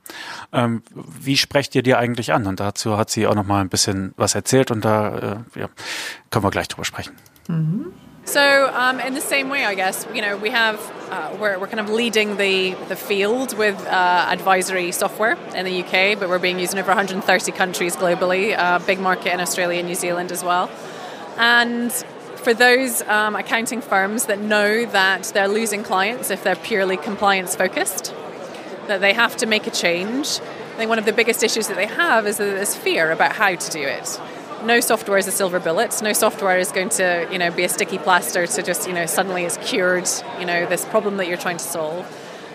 Ähm, 0.52 0.82
wie 0.94 1.36
sprecht 1.36 1.74
ihr 1.74 1.82
die 1.82 1.94
eigentlich 1.94 2.32
an? 2.32 2.46
Und 2.46 2.60
dazu 2.60 2.96
hat 2.96 3.10
sie 3.10 3.26
auch 3.26 3.34
noch 3.34 3.46
mal 3.46 3.60
ein 3.60 3.68
bisschen 3.68 4.14
was 4.16 4.34
erzählt 4.34 4.70
und 4.70 4.84
da 4.84 5.44
äh, 5.56 5.60
ja, 5.60 5.68
können 6.30 6.44
wir 6.44 6.50
gleich 6.50 6.68
drüber 6.68 6.84
sprechen. 6.84 7.16
Mhm. 7.48 7.92
So, 8.24 8.40
um, 8.40 9.00
in 9.00 9.14
the 9.14 9.20
same 9.20 9.48
way, 9.50 9.64
I 9.64 9.74
guess, 9.74 10.06
you 10.14 10.22
know, 10.22 10.36
we 10.36 10.50
have, 10.50 10.78
uh, 11.10 11.36
we're, 11.40 11.58
we're 11.58 11.66
kind 11.66 11.80
of 11.80 11.90
leading 11.90 12.36
the, 12.36 12.76
the 12.88 12.94
field 12.94 13.58
with 13.58 13.74
uh, 13.88 14.28
advisory 14.30 14.92
software 14.92 15.36
in 15.56 15.64
the 15.64 15.82
UK, 15.82 16.18
but 16.20 16.28
we're 16.28 16.38
being 16.38 16.60
used 16.60 16.72
in 16.72 16.78
over 16.78 16.90
130 16.90 17.50
countries 17.50 17.96
globally, 17.96 18.56
uh, 18.56 18.78
big 18.78 19.00
market 19.00 19.34
in 19.34 19.40
Australia 19.40 19.80
and 19.80 19.88
New 19.88 19.96
Zealand 19.96 20.30
as 20.30 20.44
well. 20.44 20.70
And 21.36 21.92
for 22.42 22.54
those 22.54 23.02
um, 23.02 23.36
accounting 23.36 23.80
firms 23.80 24.26
that 24.26 24.40
know 24.40 24.84
that 24.86 25.24
they're 25.34 25.48
losing 25.48 25.82
clients 25.82 26.30
if 26.30 26.42
they're 26.42 26.56
purely 26.56 26.96
compliance 26.96 27.54
focused, 27.54 28.14
that 28.88 29.00
they 29.00 29.12
have 29.12 29.36
to 29.38 29.46
make 29.46 29.66
a 29.66 29.70
change. 29.70 30.40
I 30.40 30.76
think 30.76 30.88
one 30.88 30.98
of 30.98 31.04
the 31.04 31.12
biggest 31.12 31.42
issues 31.42 31.68
that 31.68 31.76
they 31.76 31.86
have 31.86 32.26
is 32.26 32.38
that 32.38 32.44
there's 32.44 32.74
fear 32.74 33.10
about 33.12 33.32
how 33.32 33.54
to 33.54 33.70
do 33.70 33.82
it. 33.82 34.20
No 34.64 34.80
software 34.80 35.18
is 35.18 35.26
a 35.26 35.32
silver 35.32 35.60
bullet. 35.60 36.00
No 36.02 36.12
software 36.12 36.58
is 36.58 36.72
going 36.72 36.88
to, 36.90 37.28
you 37.30 37.38
know, 37.38 37.50
be 37.50 37.64
a 37.64 37.68
sticky 37.68 37.98
plaster 37.98 38.46
to 38.46 38.62
just, 38.62 38.86
you 38.86 38.92
know, 38.92 39.06
suddenly 39.06 39.44
it's 39.44 39.56
cured, 39.58 40.08
you 40.38 40.46
know, 40.46 40.66
this 40.66 40.84
problem 40.84 41.16
that 41.18 41.26
you're 41.28 41.36
trying 41.36 41.58
to 41.58 41.64
solve. 41.64 42.06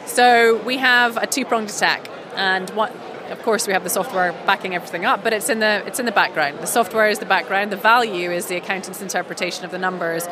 So 0.06 0.58
we 0.64 0.78
have 0.78 1.18
a 1.18 1.28
two-pronged 1.28 1.70
attack, 1.70 2.10
and 2.36 2.70
what 2.72 2.94
of 3.32 3.42
course 3.44 3.68
we 3.68 3.74
have 3.74 3.84
the 3.84 3.90
software 3.90 4.32
backing 4.46 4.76
everything 4.76 5.06
up 5.06 5.24
but 5.24 5.34
it's 5.34 5.50
in 5.50 5.60
the 5.60 5.84
it's 5.86 6.00
in 6.00 6.06
the 6.06 6.12
background. 6.12 6.60
The 6.60 6.68
software 6.68 7.10
is 7.10 7.20
the 7.20 7.26
background. 7.26 7.72
The 7.72 7.78
value 7.78 8.32
is 8.32 8.48
the 8.48 8.56
accountant's 8.56 9.02
interpretation 9.02 9.66
of 9.66 9.72
the 9.72 9.78
numbers. 9.78 10.28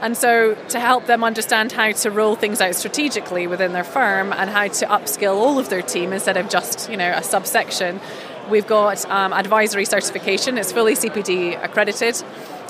And 0.00 0.16
so 0.16 0.54
to 0.70 0.80
help 0.80 1.06
them 1.06 1.22
understand 1.22 1.72
how 1.72 1.92
to 1.92 2.10
roll 2.10 2.34
things 2.34 2.60
out 2.60 2.74
strategically 2.74 3.46
within 3.46 3.72
their 3.72 3.84
firm 3.84 4.32
and 4.32 4.48
how 4.48 4.68
to 4.68 4.86
upskill 4.86 5.36
all 5.36 5.58
of 5.58 5.68
their 5.68 5.82
team 5.82 6.12
instead 6.12 6.36
of 6.36 6.48
just 6.48 6.90
you 6.90 6.96
know 6.96 7.12
a 7.12 7.22
subsection 7.22 8.00
we've 8.48 8.66
got 8.66 9.04
um, 9.10 9.32
advisory 9.32 9.84
certification. 9.84 10.58
It's 10.58 10.72
fully 10.72 10.94
cpd 10.94 11.62
accredited 11.62 12.22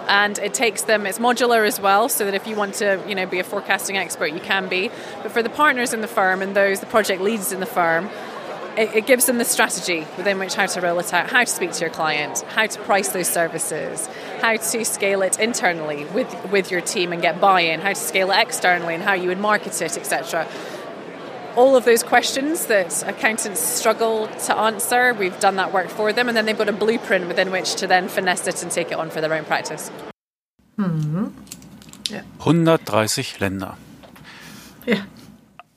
and 0.09 0.39
it 0.39 0.53
takes 0.55 0.83
them 0.83 1.07
it's 1.07 1.19
modular 1.19 1.67
as 1.67 1.81
well 1.81 2.09
so 2.09 2.25
that 2.25 2.35
if 2.35 2.47
you 2.47 2.57
want 2.57 2.75
to 2.75 3.03
you 3.07 3.15
know 3.15 3.27
be 3.27 3.39
a 3.39 3.45
forecasting 3.45 3.97
expert 3.97 4.33
you 4.33 4.41
can 4.41 4.69
be. 4.69 4.91
But 5.23 5.31
for 5.33 5.43
the 5.43 5.51
partners 5.51 5.95
in 5.95 6.01
the 6.01 6.09
firm 6.09 6.43
and 6.43 6.57
those 6.57 6.81
the 6.81 6.87
project 6.87 7.23
leads 7.23 7.53
in 7.53 7.61
the 7.61 7.67
firm 7.67 8.11
it, 8.81 8.95
it, 8.95 9.07
gives 9.07 9.27
them 9.27 9.37
the 9.37 9.45
strategy 9.45 10.07
within 10.17 10.39
which 10.39 10.55
how 10.55 10.65
to 10.65 10.81
roll 10.81 10.99
it 10.99 11.13
out, 11.13 11.29
how 11.31 11.41
to 11.41 11.51
speak 11.51 11.73
to 11.73 11.81
your 11.81 11.91
client, 11.91 12.41
how 12.49 12.67
to 12.67 12.81
price 12.81 13.09
those 13.09 13.29
services, 13.29 14.09
how 14.41 14.57
to 14.57 14.85
scale 14.85 15.21
it 15.21 15.39
internally 15.39 16.07
with, 16.07 16.35
with 16.51 16.71
your 16.71 16.81
team 16.81 17.13
and 17.13 17.21
get 17.21 17.41
buy-in, 17.41 17.81
how 17.81 17.91
to 17.91 17.95
scale 17.95 18.31
it 18.31 18.39
externally 18.39 18.95
and 18.95 19.03
how 19.03 19.13
you 19.13 19.29
would 19.29 19.39
market 19.39 19.81
it, 19.83 19.99
etc. 19.99 20.49
All 21.57 21.77
of 21.77 21.85
those 21.85 22.03
questions 22.03 22.67
that 22.67 23.07
accountants 23.07 23.61
struggle 23.61 24.29
to 24.47 24.57
answer, 24.57 25.13
we've 25.13 25.39
done 25.41 25.57
that 25.57 25.75
work 25.75 25.89
for 25.89 26.13
them, 26.13 26.29
and 26.29 26.37
then 26.37 26.47
they've 26.47 26.57
got 26.57 26.69
a 26.69 26.73
blueprint 26.73 27.29
within 27.29 27.51
which 27.51 27.75
to 27.77 27.87
then 27.87 28.09
finesse 28.09 28.47
it 28.47 28.63
and 28.63 28.73
take 28.73 28.93
it 28.93 28.99
on 28.99 29.11
for 29.11 29.21
their 29.21 29.35
own 29.35 29.45
practice. 29.45 29.91
Mhm. 30.79 31.33
Ja. 32.09 32.21
130 32.39 33.39
Länder. 33.41 33.77
Ja. 34.87 34.97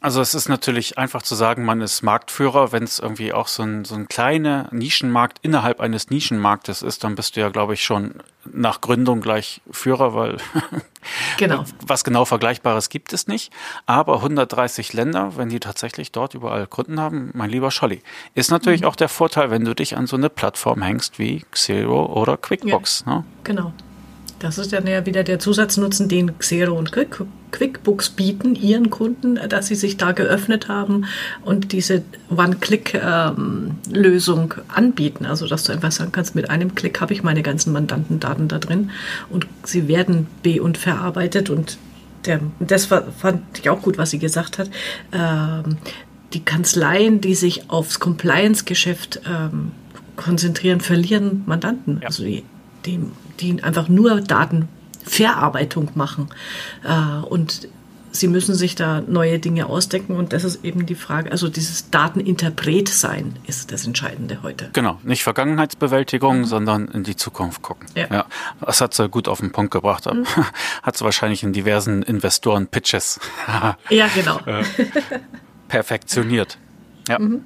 Also 0.04 0.20
es 0.20 0.36
ist 0.36 0.50
natürlich 0.50 0.98
einfach 0.98 1.22
zu 1.22 1.34
sagen, 1.34 1.64
man 1.64 1.80
ist 1.80 2.02
Marktführer, 2.02 2.74
wenn 2.74 2.84
es 2.84 3.00
irgendwie 3.00 3.32
auch 3.32 3.48
so 3.48 3.64
ein, 3.64 3.86
so 3.86 3.96
ein 3.96 4.10
kleiner 4.10 4.68
Nischenmarkt 4.72 5.38
innerhalb 5.44 5.80
eines 5.80 6.10
Nischenmarktes 6.10 6.82
ist, 6.82 7.06
dann 7.06 7.16
bist 7.16 7.38
du 7.38 7.40
ja, 7.40 7.48
glaube 7.48 7.74
ich, 7.74 7.86
schon 7.86 8.16
nach 8.44 8.82
Gründung 8.82 9.22
gleich 9.22 9.62
Führer, 9.72 10.14
weil 10.14 10.40
genau. 11.38 11.64
was 11.88 12.04
genau 12.04 12.26
Vergleichbares 12.26 12.90
gibt 12.90 13.14
es 13.14 13.28
nicht. 13.28 13.54
Aber 13.86 14.18
130 14.18 14.92
Länder, 14.92 15.38
wenn 15.38 15.48
die 15.48 15.62
tatsächlich 15.62 16.12
dort 16.12 16.34
überall 16.34 16.68
Kunden 16.68 17.00
haben, 17.00 17.32
mein 17.34 17.50
lieber 17.50 17.72
Scholli, 17.72 18.04
ist 18.36 18.52
natürlich 18.52 18.82
mhm. 18.82 18.88
auch 18.88 18.98
der 18.98 19.08
Vorteil, 19.08 19.52
wenn 19.52 19.64
du 19.64 19.74
dich 19.74 19.96
an 19.96 20.06
so 20.06 20.18
eine 20.18 20.30
Plattform 20.30 20.82
hängst 20.82 21.18
wie 21.18 21.46
Xero 21.52 22.08
oder 22.08 22.36
QuickBooks. 22.36 23.06
Ja, 23.08 23.20
ne? 23.20 23.26
Genau. 23.46 23.72
Das 24.44 24.58
ist 24.58 24.74
dann 24.74 24.86
ja 24.86 25.06
wieder 25.06 25.24
der 25.24 25.40
Zusatznutzen, 25.40 26.10
den 26.10 26.38
Xero 26.38 26.78
und 26.78 26.92
Quick, 26.92 27.22
QuickBooks 27.52 28.10
bieten, 28.10 28.56
ihren 28.56 28.90
Kunden, 28.90 29.40
dass 29.48 29.68
sie 29.68 29.76
sich 29.76 29.96
da 29.96 30.12
geöffnet 30.12 30.68
haben 30.68 31.06
und 31.46 31.72
diese 31.72 32.02
One-Click-Lösung 32.30 34.56
anbieten. 34.68 35.26
Also, 35.26 35.48
dass 35.48 35.64
du 35.64 35.72
einfach 35.72 35.94
sagen 35.94 36.12
kannst, 36.12 36.36
mit 36.36 36.50
einem 36.50 36.76
Klick 36.76 37.00
habe 37.00 37.14
ich 37.14 37.24
meine 37.24 37.42
ganzen 37.42 37.72
Mandantendaten 37.72 38.50
da 38.50 38.60
drin 38.60 38.92
und 39.30 39.48
sie 39.64 39.88
werden 39.88 40.28
be- 40.42 40.62
und 40.62 40.78
verarbeitet 40.78 41.50
und 41.50 41.78
der, 42.26 42.42
das 42.60 42.88
fand 42.88 43.44
ich 43.58 43.70
auch 43.70 43.82
gut, 43.82 43.98
was 43.98 44.10
sie 44.10 44.20
gesagt 44.20 44.58
hat. 44.58 44.70
Ähm, 45.14 45.78
die 46.34 46.44
Kanzleien, 46.44 47.22
die 47.22 47.36
sich 47.36 47.70
aufs 47.70 48.02
Compliance-Geschäft 48.02 49.22
ähm, 49.26 49.72
konzentrieren, 50.18 50.82
verlieren 50.82 51.44
Mandanten. 51.46 52.00
Ja. 52.02 52.08
Also 52.08 52.26
die, 52.26 52.44
die 52.86 53.00
die 53.40 53.64
einfach 53.64 53.90
nur 53.90 54.22
Datenverarbeitung 54.22 55.92
machen. 55.96 56.30
Äh, 56.84 57.26
und 57.26 57.68
sie 58.14 58.28
müssen 58.28 58.56
sich 58.56 58.76
da 58.76 59.02
neue 59.02 59.40
Dinge 59.40 59.66
ausdenken 59.66 60.16
und 60.16 60.34
das 60.34 60.44
ist 60.44 60.64
eben 60.64 60.86
die 60.86 60.96
Frage, 60.96 61.32
also 61.32 61.50
dieses 61.50 61.90
Dateninterpret 61.90 62.88
sein 62.88 63.36
ist 63.48 63.72
das 63.72 63.86
Entscheidende 63.86 64.44
heute. 64.44 64.70
Genau, 64.74 65.00
nicht 65.04 65.24
Vergangenheitsbewältigung, 65.24 66.40
mhm. 66.40 66.46
sondern 66.46 66.88
in 66.88 67.04
die 67.04 67.16
Zukunft 67.16 67.62
gucken. 67.62 67.88
Ja. 67.96 68.08
ja. 68.12 68.26
Das 68.62 68.82
hat 68.82 68.94
sie 68.94 69.10
gut 69.10 69.28
auf 69.28 69.40
den 69.40 69.52
Punkt 69.52 69.72
gebracht. 69.72 70.06
Mhm. 70.06 70.26
Hat 70.84 70.96
sie 70.98 71.04
wahrscheinlich 71.04 71.44
in 71.44 71.54
diversen 71.54 72.04
Investoren-Pitches 72.04 73.20
ja, 73.90 74.08
genau. 74.14 74.40
Äh, 74.46 74.64
perfektioniert. 75.68 76.58
Ja. 77.08 77.20
Mhm. 77.20 77.42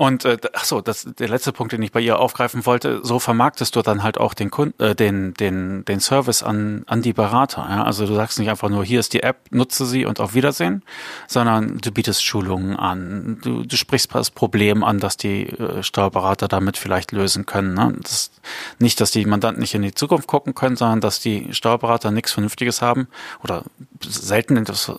Und 0.00 0.24
äh, 0.24 0.36
ach 0.52 0.62
so, 0.62 0.80
das 0.80 1.08
der 1.18 1.28
letzte 1.28 1.52
Punkt, 1.52 1.72
den 1.72 1.82
ich 1.82 1.90
bei 1.90 1.98
ihr 1.98 2.20
aufgreifen 2.20 2.64
wollte. 2.66 3.00
So 3.02 3.18
vermarktest 3.18 3.74
du 3.74 3.82
dann 3.82 4.04
halt 4.04 4.16
auch 4.16 4.32
den 4.32 4.48
Kunden, 4.48 4.80
äh, 4.80 4.94
den 4.94 5.34
den 5.34 5.84
den 5.86 5.98
Service 5.98 6.44
an 6.44 6.84
an 6.86 7.02
die 7.02 7.12
Berater. 7.12 7.66
Ja? 7.68 7.82
Also 7.82 8.06
du 8.06 8.14
sagst 8.14 8.38
nicht 8.38 8.48
einfach 8.48 8.68
nur, 8.68 8.84
hier 8.84 9.00
ist 9.00 9.12
die 9.12 9.24
App, 9.24 9.38
nutze 9.50 9.86
sie 9.86 10.06
und 10.06 10.20
auf 10.20 10.34
Wiedersehen, 10.34 10.84
sondern 11.26 11.78
du 11.78 11.90
bietest 11.90 12.24
Schulungen 12.24 12.76
an. 12.76 13.40
Du, 13.42 13.64
du 13.64 13.76
sprichst 13.76 14.14
das 14.14 14.30
Problem 14.30 14.84
an, 14.84 15.00
dass 15.00 15.16
die 15.16 15.48
äh, 15.48 15.82
Steuerberater 15.82 16.46
damit 16.46 16.76
vielleicht 16.76 17.10
lösen 17.10 17.44
können. 17.44 17.74
Ne? 17.74 17.96
Das, 18.00 18.30
nicht, 18.78 19.00
dass 19.00 19.10
die 19.10 19.24
Mandanten 19.24 19.60
nicht 19.60 19.74
in 19.74 19.82
die 19.82 19.94
Zukunft 19.94 20.28
gucken 20.28 20.54
können, 20.54 20.76
sondern 20.76 21.00
dass 21.00 21.18
die 21.18 21.52
Steuerberater 21.52 22.12
nichts 22.12 22.30
Vernünftiges 22.30 22.82
haben 22.82 23.08
oder 23.42 23.64
selten 24.00 24.64
das 24.64 24.90
äh, 24.90 24.94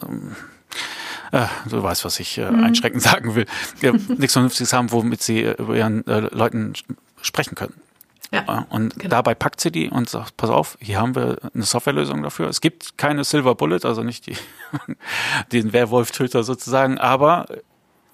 du 1.32 1.84
weißt, 1.84 2.06
was 2.06 2.20
ich 2.20 2.38
äh, 2.38 2.50
mhm. 2.50 2.64
einschränkend 2.64 3.04
sagen 3.04 3.36
will, 3.36 3.46
ja, 3.82 3.92
nichts 3.92 4.34
Vernünftiges 4.34 4.74
haben, 4.74 4.92
womit 4.92 5.22
sie 5.22 5.44
äh, 5.44 5.56
über 5.58 5.76
ihren 5.76 6.06
äh, 6.08 6.22
Leuten 6.32 6.74
sprechen 7.22 7.56
können. 7.56 7.74
Ja, 8.32 8.68
und 8.70 9.00
genau. 9.00 9.10
dabei 9.10 9.34
packt 9.34 9.60
sie 9.60 9.72
die 9.72 9.90
und 9.90 10.08
sagt, 10.08 10.38
pass 10.38 10.52
auf, 10.52 10.78
hier 10.80 11.00
haben 11.00 11.16
wir 11.16 11.38
eine 11.54 11.64
Softwarelösung 11.64 12.22
dafür. 12.22 12.48
Es 12.48 12.62
gibt 12.62 12.96
keine 12.96 13.24
Silver 13.24 13.56
Bullet, 13.56 13.80
also 13.86 14.04
nicht 14.04 14.28
die, 14.28 14.38
den 15.52 15.74
Werwolf-Töter 15.74 16.44
sozusagen, 16.44 17.00
aber 17.00 17.48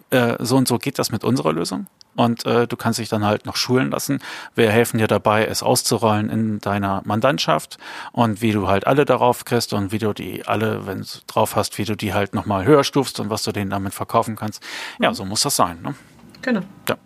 äh, 0.09 0.35
so 0.39 0.57
und 0.57 0.67
so 0.67 0.77
geht 0.77 0.99
das 0.99 1.11
mit 1.11 1.23
unserer 1.23 1.53
Lösung 1.53 1.87
und 2.15 2.45
äh, 2.45 2.67
du 2.67 2.77
kannst 2.77 2.99
dich 2.99 3.09
dann 3.09 3.25
halt 3.25 3.45
noch 3.45 3.55
schulen 3.55 3.91
lassen. 3.91 4.19
Wir 4.55 4.71
helfen 4.71 4.97
dir 4.97 5.07
dabei, 5.07 5.45
es 5.45 5.63
auszurollen 5.63 6.29
in 6.29 6.59
deiner 6.59 7.01
Mandantschaft 7.05 7.77
und 8.11 8.41
wie 8.41 8.51
du 8.51 8.67
halt 8.67 8.87
alle 8.87 9.05
darauf 9.05 9.45
kriegst 9.45 9.73
und 9.73 9.91
wie 9.91 9.99
du 9.99 10.13
die 10.13 10.45
alle, 10.45 10.87
wenn 10.87 11.01
du 11.01 11.07
drauf 11.27 11.55
hast, 11.55 11.77
wie 11.77 11.85
du 11.85 11.95
die 11.95 12.13
halt 12.13 12.33
nochmal 12.33 12.65
höher 12.65 12.83
stufst 12.83 13.19
und 13.19 13.29
was 13.29 13.43
du 13.43 13.51
denen 13.51 13.69
damit 13.69 13.93
verkaufen 13.93 14.35
kannst. 14.35 14.63
Ja, 14.99 15.09
mhm. 15.09 15.15
so 15.15 15.25
muss 15.25 15.41
das 15.41 15.55
sein. 15.55 15.81
Ne? 15.81 15.95
Genau. 16.41 16.61
Ja. 16.87 16.97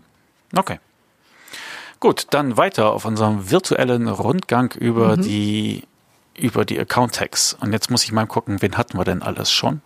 Okay. 0.55 0.79
Gut, 1.99 2.27
dann 2.29 2.55
weiter 2.55 2.93
auf 2.93 3.05
unserem 3.05 3.51
virtuellen 3.51 4.07
Rundgang 4.07 4.73
über 4.73 5.17
mhm. 5.17 5.21
die 5.21 5.83
über 6.37 6.63
die 6.63 6.79
Account 6.79 7.15
Tags. 7.15 7.57
Und 7.59 7.73
jetzt 7.73 7.91
muss 7.91 8.05
ich 8.05 8.13
mal 8.13 8.25
gucken, 8.25 8.61
wen 8.61 8.77
hatten 8.77 8.97
wir 8.97 9.03
denn 9.03 9.21
alles 9.21 9.51
schon? 9.51 9.81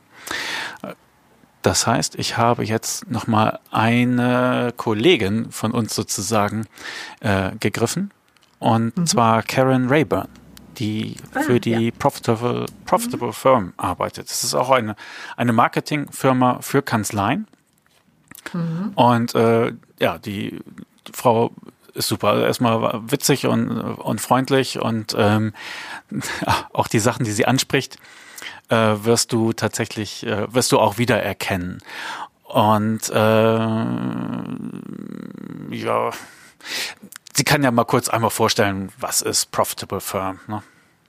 Das 1.64 1.88
heißt, 1.88 2.16
ich 2.16 2.38
habe 2.38 2.64
jetzt 2.66 3.10
nochmal 3.10 3.60
eine 3.72 4.74
Kollegin 4.76 5.50
von 5.50 5.72
uns 5.72 5.96
sozusagen 5.96 6.68
äh, 7.22 7.52
gegriffen 7.60 8.12
und 8.60 8.98
mhm. 8.98 9.08
zwar 9.08 9.44
Karen 9.44 9.88
Rayburn, 9.88 10.28
die 10.78 11.16
ah, 11.34 11.40
für 11.40 11.62
die 11.62 11.88
ja. 11.88 11.92
Profitable, 11.98 12.66
Profitable 12.86 13.30
mhm. 13.30 13.34
Firm 13.34 13.74
arbeitet. 13.78 14.30
Das 14.30 14.44
ist 14.44 14.54
auch 14.54 14.72
eine, 14.72 14.98
eine 15.38 15.54
Marketingfirma 15.54 16.60
für 16.62 16.82
Kanzleien. 16.82 17.48
Mhm. 18.52 18.92
Und 18.96 19.34
äh, 19.34 19.72
ja, 20.00 20.18
die, 20.18 20.60
die 21.08 21.12
Frau 21.14 21.52
ist 21.94 22.10
super. 22.10 22.30
Also 22.30 22.44
erstmal 22.44 23.02
witzig 23.10 23.46
und, 23.46 23.70
und 23.70 24.20
freundlich 24.20 24.82
und 24.82 25.16
ähm, 25.18 25.54
auch 26.74 26.90
die 26.90 27.00
Sachen, 27.00 27.24
die 27.24 27.32
sie 27.32 27.46
anspricht, 27.46 28.00
äh, 28.70 28.76
wirst 29.04 29.34
du 29.34 29.54
tatsächlich, 29.54 30.26
äh, 30.26 30.54
wirst 30.54 30.72
du 30.72 30.80
auch 30.80 30.98
wiedererkennen. 30.98 31.82
Und 32.44 33.10
äh, 33.10 33.14
ja, 35.76 36.12
sie 37.34 37.44
kann 37.44 37.64
ja 37.64 37.72
mal 37.72 37.86
kurz 37.86 38.10
einmal 38.10 38.30
vorstellen, 38.30 38.92
was 39.00 39.22
ist 39.22 39.52
Profitable 39.52 40.02
Firm. 40.02 40.40
Ne? 40.48 40.62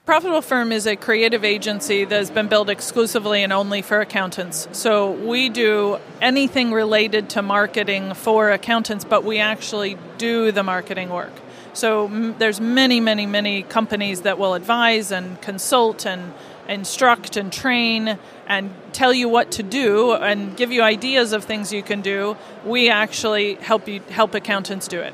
Profitable 0.05 0.43
Firm 0.43 0.71
is 0.71 0.85
a 0.85 0.95
creative 0.95 1.43
agency 1.43 2.05
that 2.05 2.19
has 2.19 2.29
been 2.29 2.47
built 2.47 2.69
exclusively 2.69 3.43
and 3.43 3.51
only 3.51 3.81
for 3.81 4.01
accountants. 4.01 4.67
So 4.71 5.11
we 5.11 5.49
do 5.49 5.97
anything 6.21 6.71
related 6.71 7.29
to 7.31 7.41
marketing 7.41 8.13
for 8.13 8.51
accountants, 8.51 9.03
but 9.03 9.23
we 9.23 9.39
actually 9.39 9.97
do 10.19 10.51
the 10.51 10.61
marketing 10.61 11.09
work. 11.09 11.31
So 11.75 12.05
m- 12.05 12.35
there's 12.39 12.59
many, 12.61 12.99
many, 12.99 13.25
many 13.25 13.63
companies 13.63 14.21
that 14.21 14.37
will 14.39 14.53
advise 14.53 15.11
and 15.11 15.39
consult 15.41 16.05
and 16.05 16.31
instruct 16.67 17.37
and 17.37 17.51
train 17.51 18.17
and 18.47 18.71
tell 18.93 19.13
you 19.13 19.29
what 19.29 19.51
to 19.51 19.61
do 19.61 20.13
and 20.13 20.55
give 20.57 20.71
you 20.73 20.81
ideas 20.81 21.33
of 21.33 21.45
things 21.45 21.71
you 21.71 21.83
can 21.83 22.01
do. 22.01 22.35
We 22.65 22.89
actually 22.89 23.57
help 23.61 23.87
you 23.87 24.01
help 24.09 24.33
accountants 24.33 24.87
do 24.87 24.99
it. 25.01 25.13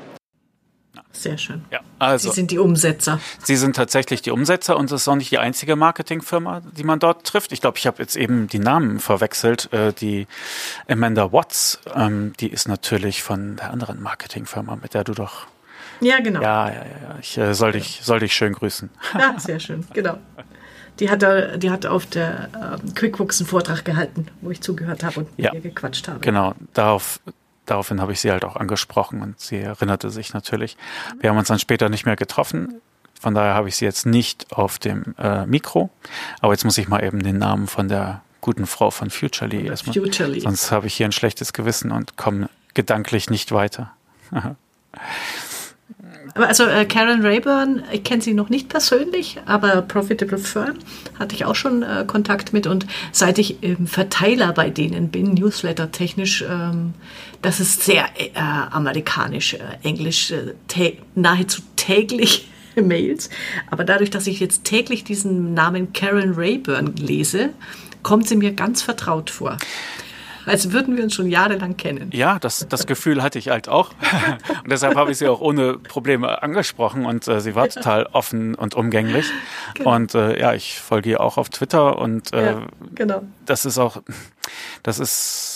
Sehr 1.14 1.36
schön. 1.36 1.64
Ja, 1.70 1.80
also, 1.98 2.30
Sie 2.30 2.34
sind 2.34 2.50
die 2.50 2.58
Umsetzer. 2.58 3.20
Sie 3.42 3.56
sind 3.56 3.76
tatsächlich 3.76 4.22
die 4.22 4.30
Umsetzer 4.30 4.78
und 4.78 4.90
das 4.90 5.02
ist 5.02 5.08
auch 5.08 5.16
nicht 5.16 5.30
die 5.30 5.38
einzige 5.38 5.76
Marketingfirma, 5.76 6.62
die 6.76 6.84
man 6.84 7.00
dort 7.00 7.26
trifft. 7.26 7.52
Ich 7.52 7.60
glaube, 7.60 7.76
ich 7.76 7.86
habe 7.86 8.02
jetzt 8.02 8.16
eben 8.16 8.46
die 8.48 8.58
Namen 8.58 8.98
verwechselt. 8.98 9.70
Äh, 9.74 9.92
die 9.92 10.26
Amanda 10.88 11.30
Watts, 11.32 11.80
ähm, 11.94 12.32
die 12.40 12.48
ist 12.48 12.66
natürlich 12.66 13.22
von 13.22 13.56
der 13.56 13.70
anderen 13.72 14.00
Marketingfirma, 14.02 14.78
mit 14.80 14.94
der 14.94 15.04
du 15.04 15.12
doch. 15.12 15.46
Ja, 16.02 16.20
genau. 16.20 16.42
Ja, 16.42 16.68
ja, 16.68 16.74
ja. 16.74 17.18
Ich 17.20 17.38
äh, 17.38 17.54
soll, 17.54 17.72
dich, 17.72 18.00
soll 18.02 18.20
dich 18.20 18.34
schön 18.34 18.52
grüßen. 18.52 18.90
Ja, 19.18 19.38
sehr 19.38 19.60
schön, 19.60 19.86
genau. 19.92 20.18
Die 20.98 21.08
hat, 21.08 21.22
da, 21.22 21.56
die 21.56 21.70
hat 21.70 21.86
auf 21.86 22.06
der 22.06 22.48
ähm, 22.54 22.94
QuickBooks 22.94 23.40
einen 23.40 23.48
Vortrag 23.48 23.84
gehalten, 23.84 24.26
wo 24.40 24.50
ich 24.50 24.60
zugehört 24.60 25.04
habe 25.04 25.20
und 25.20 25.28
ja, 25.36 25.52
mit 25.52 25.64
ihr 25.64 25.70
gequatscht 25.70 26.06
habe. 26.08 26.20
Genau, 26.20 26.54
darauf, 26.74 27.20
daraufhin 27.66 28.00
habe 28.00 28.12
ich 28.12 28.20
sie 28.20 28.30
halt 28.30 28.44
auch 28.44 28.56
angesprochen 28.56 29.22
und 29.22 29.40
sie 29.40 29.58
erinnerte 29.58 30.10
sich 30.10 30.34
natürlich. 30.34 30.76
Wir 31.20 31.30
haben 31.30 31.38
uns 31.38 31.48
dann 31.48 31.58
später 31.58 31.88
nicht 31.88 32.04
mehr 32.04 32.16
getroffen. 32.16 32.80
Von 33.18 33.34
daher 33.34 33.54
habe 33.54 33.68
ich 33.68 33.76
sie 33.76 33.84
jetzt 33.84 34.04
nicht 34.04 34.52
auf 34.52 34.78
dem 34.78 35.14
äh, 35.16 35.46
Mikro. 35.46 35.90
Aber 36.40 36.52
jetzt 36.52 36.64
muss 36.64 36.76
ich 36.76 36.88
mal 36.88 37.02
eben 37.02 37.22
den 37.22 37.38
Namen 37.38 37.68
von 37.68 37.88
der 37.88 38.22
guten 38.40 38.66
Frau 38.66 38.90
von 38.90 39.08
Futurely 39.08 39.66
erstmal. 39.66 39.94
Futurely. 39.94 40.40
Sonst 40.40 40.72
habe 40.72 40.88
ich 40.88 40.94
hier 40.94 41.06
ein 41.06 41.12
schlechtes 41.12 41.52
Gewissen 41.52 41.92
und 41.92 42.16
komme 42.16 42.50
gedanklich 42.74 43.30
nicht 43.30 43.52
weiter. 43.52 43.92
Also 46.34 46.64
äh, 46.64 46.86
Karen 46.86 47.24
Rayburn, 47.24 47.82
ich 47.92 48.04
kenne 48.04 48.22
sie 48.22 48.32
noch 48.32 48.48
nicht 48.48 48.68
persönlich, 48.68 49.38
aber 49.44 49.82
Profitable 49.82 50.38
Firm 50.38 50.78
hatte 51.18 51.34
ich 51.34 51.44
auch 51.44 51.54
schon 51.54 51.82
äh, 51.82 52.04
Kontakt 52.06 52.52
mit 52.52 52.66
und 52.66 52.86
seit 53.12 53.38
ich 53.38 53.62
im 53.62 53.86
Verteiler 53.86 54.52
bei 54.52 54.70
denen 54.70 55.10
bin, 55.10 55.34
Newsletter 55.34 55.92
technisch, 55.92 56.42
ähm, 56.48 56.94
das 57.42 57.60
ist 57.60 57.82
sehr 57.82 58.06
äh, 58.16 58.30
amerikanisch, 58.38 59.54
äh, 59.54 59.58
Englisch, 59.82 60.32
äh, 60.32 60.92
nahezu 61.14 61.60
täglich 61.76 62.48
Mails. 62.76 63.28
Aber 63.70 63.84
dadurch, 63.84 64.08
dass 64.08 64.26
ich 64.26 64.40
jetzt 64.40 64.64
täglich 64.64 65.04
diesen 65.04 65.52
Namen 65.52 65.92
Karen 65.92 66.32
Rayburn 66.34 66.94
lese, 66.96 67.50
kommt 68.02 68.26
sie 68.26 68.36
mir 68.36 68.52
ganz 68.52 68.80
vertraut 68.80 69.28
vor 69.28 69.58
als 70.46 70.72
würden 70.72 70.96
wir 70.96 71.04
uns 71.04 71.14
schon 71.14 71.28
jahrelang 71.28 71.76
kennen. 71.76 72.10
Ja, 72.12 72.38
das, 72.38 72.66
das 72.68 72.86
Gefühl 72.86 73.22
hatte 73.22 73.38
ich 73.38 73.48
halt 73.48 73.68
auch. 73.68 73.90
und 74.62 74.70
deshalb 74.70 74.96
habe 74.96 75.12
ich 75.12 75.18
sie 75.18 75.28
auch 75.28 75.40
ohne 75.40 75.74
Probleme 75.74 76.42
angesprochen 76.42 77.06
und 77.06 77.26
äh, 77.28 77.40
sie 77.40 77.54
war 77.54 77.68
total 77.68 78.06
offen 78.12 78.54
und 78.54 78.74
umgänglich. 78.74 79.26
Genau. 79.74 79.94
Und 79.94 80.14
äh, 80.14 80.38
ja, 80.40 80.54
ich 80.54 80.80
folge 80.80 81.10
ihr 81.10 81.20
auch 81.20 81.38
auf 81.38 81.48
Twitter 81.48 81.98
und 81.98 82.32
äh, 82.32 82.52
ja, 82.52 82.66
genau. 82.94 83.22
das 83.46 83.64
ist 83.64 83.78
auch, 83.78 84.02
das 84.82 84.98
ist 84.98 85.52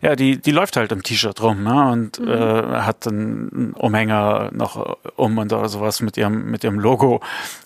ja, 0.00 0.16
die, 0.16 0.38
die 0.38 0.50
läuft 0.50 0.76
halt 0.76 0.92
im 0.92 1.02
T-Shirt 1.02 1.40
rum 1.42 1.64
ne? 1.64 1.90
und 1.90 2.18
mhm. 2.18 2.28
äh, 2.28 2.62
hat 2.80 3.06
einen 3.06 3.72
Umhänger 3.74 4.50
noch 4.52 4.98
um 5.16 5.38
und 5.38 5.52
oder 5.52 5.68
sowas 5.68 6.00
mit 6.00 6.16
ihrem, 6.16 6.50
mit 6.50 6.64
ihrem 6.64 6.78
Logo. 6.78 7.20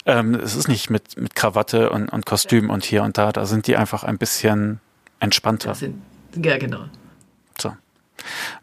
Ähm, 0.06 0.34
es 0.34 0.56
ist 0.56 0.68
nicht 0.68 0.90
mit, 0.90 1.18
mit 1.20 1.34
Krawatte 1.34 1.90
und, 1.90 2.08
und 2.08 2.26
Kostüm 2.26 2.70
und 2.70 2.84
hier 2.84 3.02
und 3.02 3.18
da. 3.18 3.32
Da 3.32 3.46
sind 3.46 3.66
die 3.66 3.76
einfach 3.76 4.04
ein 4.04 4.18
bisschen 4.18 4.80
entspannter. 5.20 5.74
Ja, 6.42 6.58
genau. 6.58 6.84
So. 7.58 7.76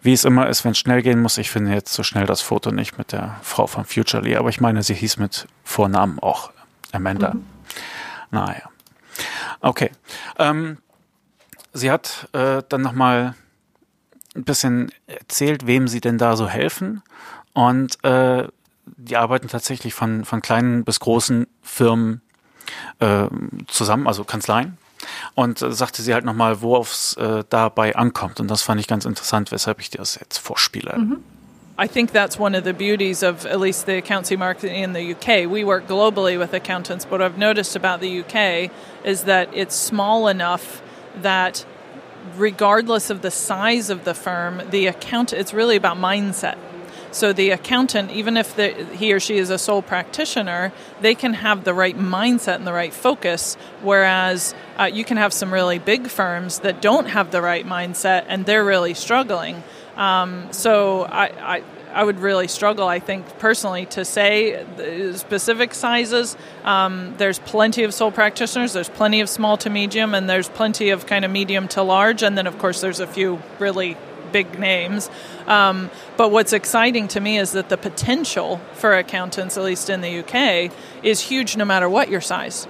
Wie 0.01 0.13
es 0.13 0.25
immer 0.25 0.47
ist, 0.47 0.63
wenn 0.63 0.71
es 0.71 0.77
schnell 0.77 1.01
gehen 1.01 1.21
muss, 1.21 1.37
ich 1.37 1.49
finde 1.49 1.73
jetzt 1.73 1.93
so 1.93 2.03
schnell 2.03 2.25
das 2.25 2.41
Foto 2.41 2.71
nicht 2.71 2.97
mit 2.97 3.11
der 3.11 3.39
Frau 3.41 3.67
von 3.67 3.85
Futurely, 3.85 4.35
aber 4.35 4.49
ich 4.49 4.61
meine, 4.61 4.83
sie 4.83 4.93
hieß 4.93 5.17
mit 5.17 5.47
Vornamen 5.63 6.19
auch 6.19 6.51
Amanda. 6.91 7.33
Mhm. 7.33 7.45
Naja. 8.31 8.69
Okay. 9.61 9.91
Ähm, 10.37 10.77
sie 11.73 11.91
hat 11.91 12.29
äh, 12.33 12.63
dann 12.67 12.81
nochmal 12.81 13.35
ein 14.35 14.43
bisschen 14.43 14.91
erzählt, 15.07 15.65
wem 15.65 15.87
sie 15.87 16.01
denn 16.01 16.17
da 16.17 16.35
so 16.35 16.47
helfen. 16.47 17.01
Und 17.53 18.03
äh, 18.03 18.47
die 18.85 19.17
arbeiten 19.17 19.47
tatsächlich 19.47 19.93
von, 19.93 20.25
von 20.25 20.41
kleinen 20.41 20.83
bis 20.83 20.99
großen 20.99 21.47
Firmen 21.61 22.21
äh, 22.99 23.27
zusammen, 23.67 24.07
also 24.07 24.23
Kanzleien. 24.23 24.77
Und 25.33 25.61
äh, 25.61 25.71
sagte 25.71 26.01
sie 26.01 26.13
halt 26.13 26.25
nochmal, 26.25 26.61
worauf 26.61 26.91
es 26.91 27.13
äh, 27.17 27.43
dabei 27.49 27.95
ankommt. 27.95 28.39
Und 28.39 28.49
das 28.49 28.61
fand 28.61 28.79
ich 28.79 28.87
ganz 28.87 29.05
interessant, 29.05 29.51
weshalb 29.51 29.79
ich 29.79 29.89
dir 29.89 29.99
das 29.99 30.15
jetzt 30.15 30.37
vorspiele. 30.37 30.97
Mhm. 30.97 31.23
I 31.77 31.87
think 31.87 32.13
that's 32.13 32.39
one 32.39 32.55
of 32.55 32.63
the 32.63 32.71
beauties 32.71 33.21
of 33.21 33.45
at 33.45 33.59
least 33.59 33.85
the 33.85 33.97
accountancy 33.97 34.37
market 34.37 34.71
in 34.71 34.93
the 34.93 35.11
UK. 35.11 35.45
We 35.45 35.65
work 35.65 35.87
globally 35.87 36.39
with 36.39 36.53
accountants, 36.53 37.03
but 37.03 37.21
I've 37.21 37.37
noticed 37.37 37.75
about 37.75 37.99
the 37.99 38.21
UK 38.21 38.71
is 39.03 39.25
that 39.25 39.49
it's 39.53 39.75
small 39.75 40.29
enough 40.29 40.81
that 41.21 41.65
regardless 42.37 43.09
of 43.09 43.21
the 43.21 43.31
size 43.31 43.89
of 43.89 44.05
the 44.05 44.13
firm, 44.13 44.61
the 44.69 44.87
account 44.87 45.33
it's 45.33 45.53
really 45.53 45.75
about 45.75 45.97
mindset. 45.97 46.55
So 47.15 47.31
the 47.31 47.51
accountant, 47.51 48.11
even 48.11 48.35
if 48.35 48.57
the, 48.57 48.71
he 48.93 49.13
or 49.13 49.21
she 49.21 49.37
is 49.37 49.49
a 49.49 49.57
sole 49.57 49.81
practitioner, 49.81 50.73
they 50.99 51.15
can 51.15 51.33
have 51.33 51.63
the 51.63 51.73
right 51.73 51.97
mindset 51.97 52.55
and 52.55 52.67
the 52.67 52.73
right 52.73 52.93
focus. 52.93 53.55
Whereas 53.81 54.53
uh, 54.77 54.91
you 54.93 55.05
can 55.05 55.15
have 55.15 55.31
some 55.31 55.53
really 55.53 55.79
big 55.79 56.09
firms 56.09 56.59
that 56.59 56.81
don't 56.81 57.05
have 57.05 57.31
the 57.31 57.41
right 57.41 57.65
mindset 57.65 58.25
and 58.27 58.45
they're 58.45 58.65
really 58.65 58.93
struggling. 58.93 59.63
Um, 59.95 60.51
so 60.51 61.03
I, 61.03 61.55
I 61.55 61.63
I 61.93 62.03
would 62.03 62.19
really 62.19 62.49
struggle, 62.49 62.85
I 62.85 62.99
think, 62.99 63.39
personally, 63.39 63.85
to 63.85 64.03
say 64.03 64.65
specific 65.15 65.73
sizes. 65.73 66.35
Um, 66.65 67.13
there's 67.17 67.39
plenty 67.39 67.83
of 67.85 67.93
sole 67.93 68.11
practitioners, 68.11 68.73
there's 68.73 68.89
plenty 68.89 69.21
of 69.21 69.29
small 69.29 69.55
to 69.59 69.69
medium, 69.69 70.13
and 70.13 70.29
there's 70.29 70.49
plenty 70.49 70.89
of 70.89 71.05
kind 71.05 71.23
of 71.23 71.31
medium 71.31 71.69
to 71.69 71.81
large. 71.81 72.21
And 72.21 72.37
then, 72.37 72.47
of 72.47 72.59
course, 72.59 72.81
there's 72.81 72.99
a 72.99 73.07
few 73.07 73.41
really 73.59 73.95
big 74.35 74.59
names. 74.59 75.09
Um, 75.47 75.89
but 76.17 76.29
what's 76.29 76.51
exciting 76.51 77.07
to 77.09 77.21
me 77.21 77.37
is 77.37 77.53
that 77.53 77.69
the 77.69 77.77
potential 77.77 78.59
for 78.73 78.93
accountants, 78.93 79.57
at 79.57 79.63
least 79.63 79.89
in 79.89 80.01
the 80.01 80.19
UK, 80.19 80.73
is 81.03 81.21
huge 81.21 81.55
no 81.55 81.63
matter 81.63 81.87
what 81.87 82.09
your 82.09 82.19
size 82.19 82.67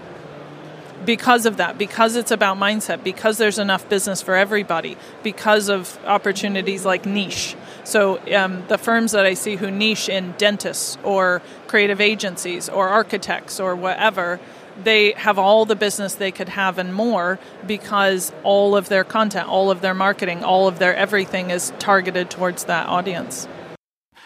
because 1.06 1.46
of 1.46 1.58
that, 1.58 1.78
because 1.78 2.16
it's 2.16 2.32
about 2.32 2.58
mindset, 2.58 3.04
because 3.04 3.38
there's 3.38 3.60
enough 3.60 3.88
business 3.90 4.22
for 4.22 4.36
everybody, 4.36 4.98
because 5.24 5.70
of 5.70 6.00
opportunities 6.06 6.86
like 6.86 7.06
niche. 7.06 7.56
So 7.84 8.20
um, 8.36 8.64
the 8.68 8.78
firms 8.78 9.12
that 9.12 9.26
I 9.26 9.36
see 9.36 9.56
who 9.56 9.70
niche 9.70 10.10
in 10.10 10.34
dentists 10.38 10.98
or 11.04 11.42
creative 11.68 12.02
agencies 12.02 12.70
or 12.70 12.90
architects 12.90 13.60
or 13.60 13.76
whatever, 13.76 14.40
they 14.84 15.14
have 15.18 15.40
all 15.40 15.66
the 15.66 15.76
business 15.76 16.16
they 16.16 16.32
could 16.32 16.50
have 16.50 16.78
and 16.80 16.94
more 16.94 17.40
because 17.68 18.34
all 18.44 18.76
of 18.76 18.90
their 18.90 19.04
content, 19.04 19.48
all 19.48 19.72
of 19.72 19.82
their 19.82 19.94
marketing, 19.94 20.44
all 20.44 20.68
of 20.68 20.80
their 20.80 20.96
everything 20.96 21.50
is 21.50 21.74
targeted 21.80 22.30
towards 22.30 22.66
that 22.66 22.88
audience. 22.88 23.48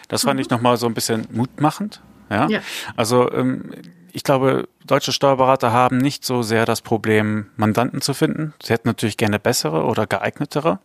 Das 0.08 0.22
fand 0.22 0.38
mhm. 0.38 0.42
ich 0.42 0.50
nochmal 0.50 0.76
so 0.76 0.86
ein 0.86 0.94
bisschen 0.94 1.26
mutmachend. 1.30 2.00
Ja. 2.30 2.48
ja. 2.48 2.60
Also 2.96 3.30
ähm, 3.32 3.72
ich 4.12 4.24
glaube, 4.24 4.68
deutsche 4.84 5.12
Steuerberater 5.12 5.72
haben 5.72 5.98
nicht 5.98 6.24
so 6.24 6.42
sehr 6.42 6.66
das 6.66 6.80
Problem, 6.80 7.46
Mandanten 7.56 8.00
zu 8.00 8.14
finden. 8.14 8.54
Sie 8.62 8.72
hätten 8.72 8.88
natürlich 8.88 9.16
gerne 9.16 9.38
bessere 9.38 9.84
oder 9.84 10.06
geeignetere. 10.06 10.80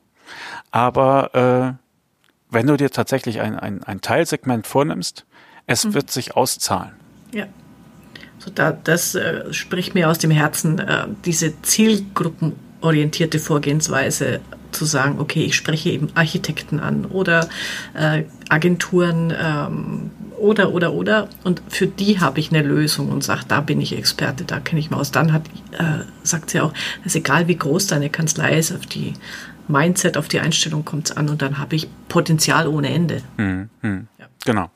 Aber 0.72 1.78
äh, 1.78 1.86
wenn 2.49 2.68
du 2.68 2.78
dir 2.78 2.91
tatsächlich 2.91 3.41
ein, 3.41 3.57
ein, 3.57 3.84
ein 3.84 4.01
Teilsegment 4.01 4.68
vornimmst, 4.68 5.26
es 5.68 5.86
mhm. 5.86 5.93
wird 5.95 6.11
sich 6.11 6.36
auszahlen. 6.36 6.93
Ja. 7.32 7.47
So 8.39 8.51
da, 8.53 8.71
das 8.71 9.15
äh, 9.15 9.51
spricht 9.53 9.95
mir 9.95 10.09
aus 10.09 10.19
dem 10.19 10.31
Herzen, 10.31 10.79
äh, 10.79 11.07
diese 11.25 11.61
zielgruppenorientierte 11.61 13.39
Vorgehensweise 13.39 14.41
zu 14.71 14.86
sagen, 14.86 15.19
okay, 15.19 15.43
ich 15.45 15.55
spreche 15.55 15.89
eben 15.89 16.09
Architekten 16.15 16.79
an 16.79 17.05
oder 17.05 17.47
äh, 17.93 18.23
Agenturen 18.49 19.33
ähm, 19.38 20.11
oder, 20.38 20.73
oder, 20.73 20.93
oder. 20.93 21.29
Und 21.43 21.61
für 21.69 21.88
die 21.88 22.19
habe 22.19 22.39
ich 22.39 22.51
eine 22.51 22.61
Lösung 22.61 23.09
und 23.09 23.23
sage, 23.23 23.43
da 23.47 23.61
bin 23.61 23.81
ich 23.81 23.97
Experte, 23.97 24.43
da 24.43 24.59
kenne 24.59 24.79
ich 24.79 24.89
mich 24.89 24.99
aus. 24.99 25.11
Dann 25.11 25.31
hat, 25.31 25.43
äh, 25.71 26.03
sagt 26.23 26.49
sie 26.49 26.59
auch, 26.59 26.73
es 27.01 27.07
ist 27.07 27.15
egal, 27.15 27.47
wie 27.47 27.55
groß 27.55 27.88
deine 27.88 28.09
Kanzlei 28.09 28.57
ist, 28.57 28.73
auf 28.73 28.86
die 28.86 29.13
Mindset, 29.67 30.17
auf 30.17 30.27
die 30.27 30.39
Einstellung 30.39 30.86
kommt 30.86 31.09
es 31.09 31.17
an 31.17 31.29
und 31.29 31.41
dann 31.41 31.57
habe 31.57 31.75
ich 31.75 31.88
Potenzial 32.07 32.67
ohne 32.67 32.89
Ende. 32.89 33.21
Hm, 33.38 33.69
hm. 33.81 34.07
Ja. 34.19 34.25
Genau. 34.46 34.70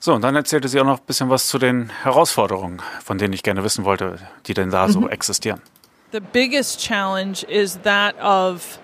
So, 0.00 0.12
und 0.14 0.22
dann 0.22 0.36
erzählte 0.36 0.68
sie 0.68 0.80
auch 0.80 0.84
noch 0.84 0.98
ein 0.98 1.06
bisschen 1.06 1.30
was 1.30 1.48
zu 1.48 1.58
den 1.58 1.90
Herausforderungen, 2.02 2.82
von 3.02 3.18
denen 3.18 3.32
ich 3.32 3.42
gerne 3.42 3.64
wissen 3.64 3.84
wollte, 3.84 4.18
die 4.46 4.54
denn 4.54 4.70
da 4.70 4.86
mhm. 4.86 4.92
so 4.92 5.08
existieren. 5.08 5.60
The 6.12 6.20
biggest 6.20 6.80
challenge 6.80 7.44
is 7.48 7.78
that 7.82 8.14
of 8.20 8.78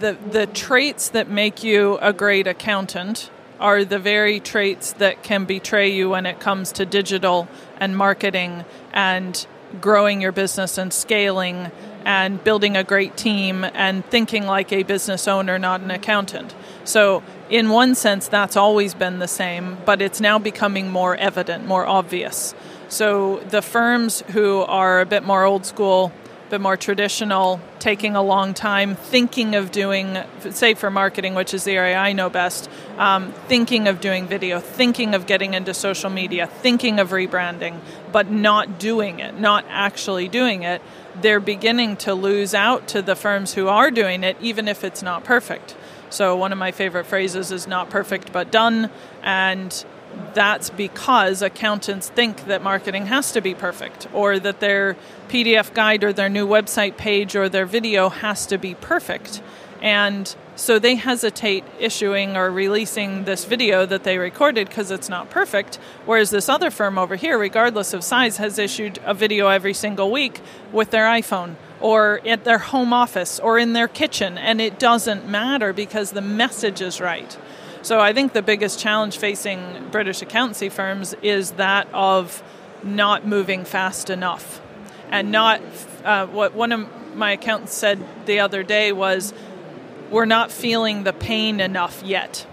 the 0.00 0.16
the 0.30 0.46
traits 0.46 1.10
that 1.10 1.28
make 1.28 1.64
you 1.66 1.98
a 2.00 2.12
great 2.12 2.46
accountant 2.46 3.30
are 3.58 3.84
the 3.84 3.98
very 3.98 4.40
traits 4.40 4.94
that 4.94 5.22
can 5.22 5.44
betray 5.44 5.88
you 5.88 6.10
when 6.10 6.26
it 6.26 6.40
comes 6.40 6.72
to 6.72 6.84
digital 6.84 7.46
and 7.80 7.96
marketing 7.96 8.64
and 8.92 9.46
growing 9.80 10.22
your 10.22 10.32
business 10.32 10.78
and 10.78 10.92
scaling 10.92 11.70
and 12.04 12.42
building 12.42 12.76
a 12.76 12.84
great 12.84 13.16
team 13.16 13.64
and 13.74 14.04
thinking 14.06 14.46
like 14.46 14.72
a 14.72 14.82
business 14.82 15.28
owner, 15.28 15.58
not 15.58 15.80
an 15.80 15.90
accountant. 15.90 16.54
So, 16.84 17.22
in 17.48 17.70
one 17.70 17.94
sense, 17.94 18.28
that's 18.28 18.56
always 18.56 18.94
been 18.94 19.18
the 19.18 19.28
same, 19.28 19.78
but 19.84 20.02
it's 20.02 20.20
now 20.20 20.38
becoming 20.38 20.90
more 20.90 21.16
evident, 21.16 21.66
more 21.66 21.86
obvious. 21.86 22.54
So, 22.88 23.38
the 23.50 23.62
firms 23.62 24.22
who 24.32 24.60
are 24.60 25.00
a 25.00 25.06
bit 25.06 25.22
more 25.22 25.44
old 25.44 25.64
school, 25.64 26.12
a 26.46 26.50
bit 26.50 26.60
more 26.60 26.76
traditional, 26.76 27.60
taking 27.78 28.16
a 28.16 28.22
long 28.22 28.52
time, 28.52 28.96
thinking 28.96 29.54
of 29.54 29.70
doing, 29.70 30.18
say 30.50 30.74
for 30.74 30.90
marketing, 30.90 31.34
which 31.34 31.54
is 31.54 31.64
the 31.64 31.72
area 31.72 31.96
I 31.96 32.12
know 32.12 32.28
best, 32.28 32.68
um, 32.98 33.32
thinking 33.46 33.86
of 33.86 34.00
doing 34.00 34.26
video, 34.26 34.58
thinking 34.58 35.14
of 35.14 35.26
getting 35.26 35.54
into 35.54 35.74
social 35.74 36.10
media, 36.10 36.46
thinking 36.46 36.98
of 36.98 37.10
rebranding, 37.10 37.78
but 38.10 38.30
not 38.30 38.78
doing 38.78 39.20
it, 39.20 39.38
not 39.38 39.64
actually 39.68 40.28
doing 40.28 40.62
it, 40.62 40.82
they're 41.20 41.40
beginning 41.40 41.96
to 41.96 42.14
lose 42.14 42.54
out 42.54 42.88
to 42.88 43.02
the 43.02 43.14
firms 43.14 43.54
who 43.54 43.68
are 43.68 43.90
doing 43.90 44.24
it, 44.24 44.36
even 44.40 44.68
if 44.68 44.84
it's 44.84 45.02
not 45.02 45.24
perfect. 45.24 45.76
So, 46.12 46.36
one 46.36 46.52
of 46.52 46.58
my 46.58 46.72
favorite 46.72 47.06
phrases 47.06 47.50
is 47.50 47.66
not 47.66 47.90
perfect 47.90 48.32
but 48.32 48.50
done. 48.50 48.90
And 49.22 49.84
that's 50.34 50.70
because 50.70 51.42
accountants 51.42 52.08
think 52.08 52.46
that 52.46 52.62
marketing 52.62 53.06
has 53.06 53.32
to 53.32 53.40
be 53.40 53.54
perfect 53.54 54.06
or 54.12 54.38
that 54.38 54.60
their 54.60 54.96
PDF 55.28 55.72
guide 55.72 56.04
or 56.04 56.12
their 56.12 56.28
new 56.28 56.46
website 56.46 56.96
page 56.96 57.34
or 57.34 57.48
their 57.48 57.66
video 57.66 58.08
has 58.08 58.46
to 58.46 58.58
be 58.58 58.74
perfect. 58.74 59.42
And 59.82 60.32
so 60.54 60.78
they 60.78 60.94
hesitate 60.94 61.64
issuing 61.80 62.36
or 62.36 62.52
releasing 62.52 63.24
this 63.24 63.44
video 63.44 63.84
that 63.84 64.04
they 64.04 64.16
recorded 64.16 64.68
because 64.68 64.92
it's 64.92 65.08
not 65.08 65.28
perfect. 65.28 65.80
Whereas 66.06 66.30
this 66.30 66.48
other 66.48 66.70
firm 66.70 66.98
over 66.98 67.16
here, 67.16 67.36
regardless 67.36 67.92
of 67.92 68.04
size, 68.04 68.36
has 68.36 68.60
issued 68.60 69.00
a 69.04 69.12
video 69.12 69.48
every 69.48 69.74
single 69.74 70.12
week 70.12 70.40
with 70.70 70.90
their 70.90 71.06
iPhone 71.06 71.56
or 71.80 72.20
at 72.24 72.44
their 72.44 72.58
home 72.58 72.92
office 72.92 73.40
or 73.40 73.58
in 73.58 73.72
their 73.72 73.88
kitchen. 73.88 74.38
And 74.38 74.60
it 74.60 74.78
doesn't 74.78 75.28
matter 75.28 75.72
because 75.72 76.12
the 76.12 76.20
message 76.20 76.80
is 76.80 77.00
right. 77.00 77.36
So 77.82 77.98
I 77.98 78.12
think 78.12 78.34
the 78.34 78.42
biggest 78.42 78.78
challenge 78.78 79.18
facing 79.18 79.88
British 79.90 80.22
accountancy 80.22 80.68
firms 80.68 81.14
is 81.22 81.52
that 81.52 81.88
of 81.92 82.40
not 82.84 83.26
moving 83.26 83.64
fast 83.64 84.10
enough. 84.10 84.60
And 85.10 85.32
not 85.32 85.60
uh, 86.04 86.26
what 86.26 86.54
one 86.54 86.70
of 86.70 87.16
my 87.16 87.32
accountants 87.32 87.74
said 87.74 88.02
the 88.26 88.40
other 88.40 88.62
day 88.62 88.92
was, 88.92 89.34
we're 90.12 90.26
not 90.26 90.52
feeling 90.52 91.02
the 91.02 91.12
pain 91.12 91.58
enough 91.58 92.02
yet. 92.04 92.46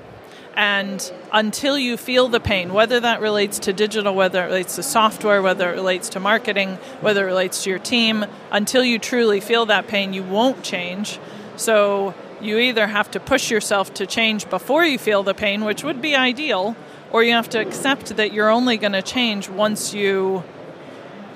And 0.55 1.13
until 1.31 1.77
you 1.77 1.95
feel 1.95 2.27
the 2.27 2.39
pain, 2.39 2.73
whether 2.73 2.99
that 2.99 3.21
relates 3.21 3.59
to 3.59 3.73
digital, 3.73 4.15
whether 4.15 4.43
it 4.43 4.47
relates 4.47 4.75
to 4.77 4.83
software, 4.83 5.41
whether 5.41 5.71
it 5.71 5.75
relates 5.75 6.09
to 6.09 6.19
marketing, 6.19 6.77
whether 7.01 7.23
it 7.23 7.27
relates 7.27 7.63
to 7.63 7.69
your 7.69 7.79
team, 7.79 8.25
until 8.51 8.83
you 8.83 8.97
truly 8.97 9.39
feel 9.39 9.67
that 9.67 9.87
pain, 9.87 10.13
you 10.13 10.23
won't 10.23 10.63
change. 10.63 11.19
So 11.55 12.13
you 12.41 12.57
either 12.57 12.87
have 12.87 13.11
to 13.11 13.19
push 13.19 13.51
yourself 13.51 13.93
to 13.95 14.07
change 14.07 14.49
before 14.49 14.83
you 14.83 14.97
feel 14.97 15.23
the 15.23 15.33
pain, 15.33 15.63
which 15.63 15.83
would 15.83 16.01
be 16.01 16.15
ideal, 16.15 16.75
or 17.11 17.23
you 17.23 17.33
have 17.33 17.49
to 17.49 17.59
accept 17.59 18.15
that 18.17 18.33
you're 18.33 18.49
only 18.49 18.77
going 18.77 18.93
to 18.93 19.01
change 19.01 19.49
once 19.49 19.93
you 19.93 20.43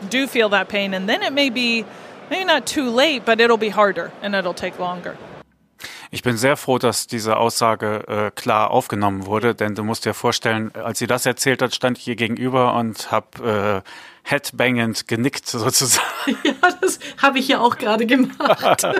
do 0.09 0.27
feel 0.27 0.49
that 0.49 0.69
pain. 0.69 0.93
And 0.93 1.07
then 1.07 1.21
it 1.21 1.33
may 1.33 1.49
be 1.49 1.85
maybe 2.29 2.45
not 2.45 2.65
too 2.65 2.89
late, 2.89 3.25
but 3.25 3.39
it'll 3.39 3.57
be 3.57 3.69
harder 3.69 4.11
and 4.21 4.35
it'll 4.35 4.53
take 4.53 4.79
longer. 4.79 5.17
Ich 6.13 6.21
bin 6.21 6.37
sehr 6.37 6.57
froh, 6.57 6.77
dass 6.77 7.07
diese 7.07 7.37
Aussage 7.37 8.07
äh, 8.07 8.29
klar 8.39 8.69
aufgenommen 8.69 9.25
wurde, 9.25 9.55
denn 9.55 9.73
du 9.73 9.83
musst 9.83 10.05
dir 10.05 10.13
vorstellen, 10.13 10.71
als 10.75 10.99
sie 10.99 11.07
das 11.07 11.25
erzählt 11.25 11.63
hat, 11.63 11.73
stand 11.73 11.97
ich 11.97 12.07
ihr 12.07 12.15
gegenüber 12.15 12.75
und 12.75 13.11
habe 13.11 13.83
äh, 13.83 13.89
headbangend 14.21 15.07
genickt 15.07 15.47
sozusagen. 15.47 16.05
Ja, 16.43 16.53
das 16.81 16.99
habe 17.17 17.39
ich 17.39 17.47
ja 17.47 17.61
auch 17.61 17.77
gerade 17.77 18.05
gemacht. 18.05 18.87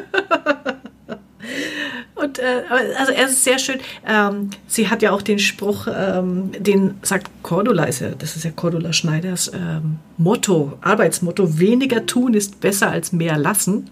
Und 2.16 2.40
äh, 2.40 2.64
also 2.98 3.12
er 3.12 3.26
ist 3.26 3.44
sehr 3.44 3.60
schön. 3.60 3.80
Ähm, 4.08 4.50
sie 4.66 4.90
hat 4.90 5.02
ja 5.02 5.12
auch 5.12 5.22
den 5.22 5.40
Spruch, 5.40 5.88
ähm, 5.94 6.52
den 6.58 6.98
sagt 7.02 7.30
Cordula, 7.44 7.84
ist 7.84 8.00
ja, 8.00 8.10
das 8.10 8.38
ist 8.38 8.46
ja 8.46 8.52
Cordula 8.52 8.94
Schneiders 8.94 9.52
ähm, 9.54 10.00
Motto, 10.18 10.78
Arbeitsmotto: 10.82 11.60
weniger 11.60 12.06
tun 12.06 12.34
ist 12.34 12.62
besser 12.62 12.90
als 12.90 13.12
mehr 13.12 13.38
lassen. 13.38 13.92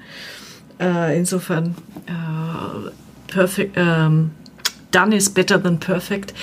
Äh, 0.80 1.20
insofern 1.20 1.76
äh, 2.08 2.90
perfect, 3.32 3.76
ähm, 3.76 4.30
done 4.92 5.16
is 5.16 5.30
better 5.30 5.62
than 5.62 5.80
perfect. 5.80 6.34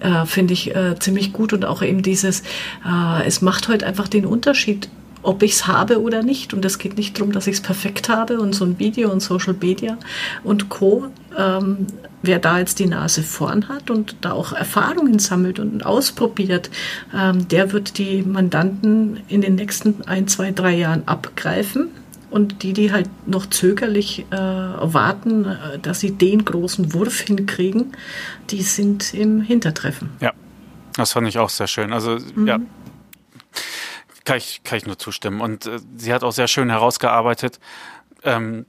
Äh, 0.00 0.24
Finde 0.24 0.54
ich 0.54 0.74
äh, 0.74 0.98
ziemlich 0.98 1.32
gut 1.32 1.52
und 1.52 1.64
auch 1.64 1.82
eben 1.82 2.02
dieses, 2.02 2.40
äh, 2.86 3.26
es 3.26 3.42
macht 3.42 3.68
heute 3.68 3.86
einfach 3.86 4.08
den 4.08 4.24
Unterschied, 4.26 4.88
ob 5.22 5.42
ich 5.42 5.52
es 5.52 5.66
habe 5.66 6.00
oder 6.00 6.22
nicht. 6.22 6.54
Und 6.54 6.64
es 6.64 6.78
geht 6.78 6.96
nicht 6.96 7.18
darum, 7.18 7.32
dass 7.32 7.46
ich 7.46 7.56
es 7.56 7.60
perfekt 7.60 8.08
habe 8.08 8.40
und 8.40 8.54
so 8.54 8.64
ein 8.64 8.78
Video 8.78 9.10
und 9.10 9.20
Social 9.20 9.54
Media 9.60 9.98
und 10.44 10.68
Co. 10.68 11.06
Ähm, 11.36 11.86
wer 12.22 12.38
da 12.38 12.58
jetzt 12.58 12.78
die 12.78 12.86
Nase 12.86 13.22
vorn 13.22 13.68
hat 13.68 13.90
und 13.90 14.16
da 14.20 14.32
auch 14.32 14.52
Erfahrungen 14.52 15.18
sammelt 15.18 15.58
und 15.58 15.84
ausprobiert, 15.84 16.70
ähm, 17.14 17.48
der 17.48 17.72
wird 17.72 17.98
die 17.98 18.22
Mandanten 18.22 19.20
in 19.28 19.40
den 19.40 19.56
nächsten 19.56 20.02
ein, 20.06 20.28
zwei, 20.28 20.52
drei 20.52 20.76
Jahren 20.76 21.02
abgreifen. 21.06 21.88
Und 22.36 22.62
die, 22.62 22.74
die 22.74 22.92
halt 22.92 23.08
noch 23.26 23.46
zögerlich 23.46 24.26
äh, 24.30 24.36
warten, 24.36 25.46
äh, 25.46 25.78
dass 25.78 26.00
sie 26.00 26.10
den 26.10 26.44
großen 26.44 26.92
Wurf 26.92 27.20
hinkriegen, 27.26 27.96
die 28.50 28.60
sind 28.60 29.14
im 29.14 29.40
Hintertreffen. 29.40 30.10
Ja, 30.20 30.34
das 30.96 31.12
fand 31.12 31.26
ich 31.28 31.38
auch 31.38 31.48
sehr 31.48 31.66
schön. 31.66 31.94
Also, 31.94 32.18
mhm. 32.34 32.46
ja, 32.46 32.58
kann 34.26 34.36
ich, 34.36 34.60
kann 34.64 34.76
ich 34.76 34.84
nur 34.84 34.98
zustimmen. 34.98 35.40
Und 35.40 35.64
äh, 35.64 35.78
sie 35.96 36.12
hat 36.12 36.24
auch 36.24 36.32
sehr 36.32 36.46
schön 36.46 36.68
herausgearbeitet, 36.68 37.58
ähm, 38.22 38.66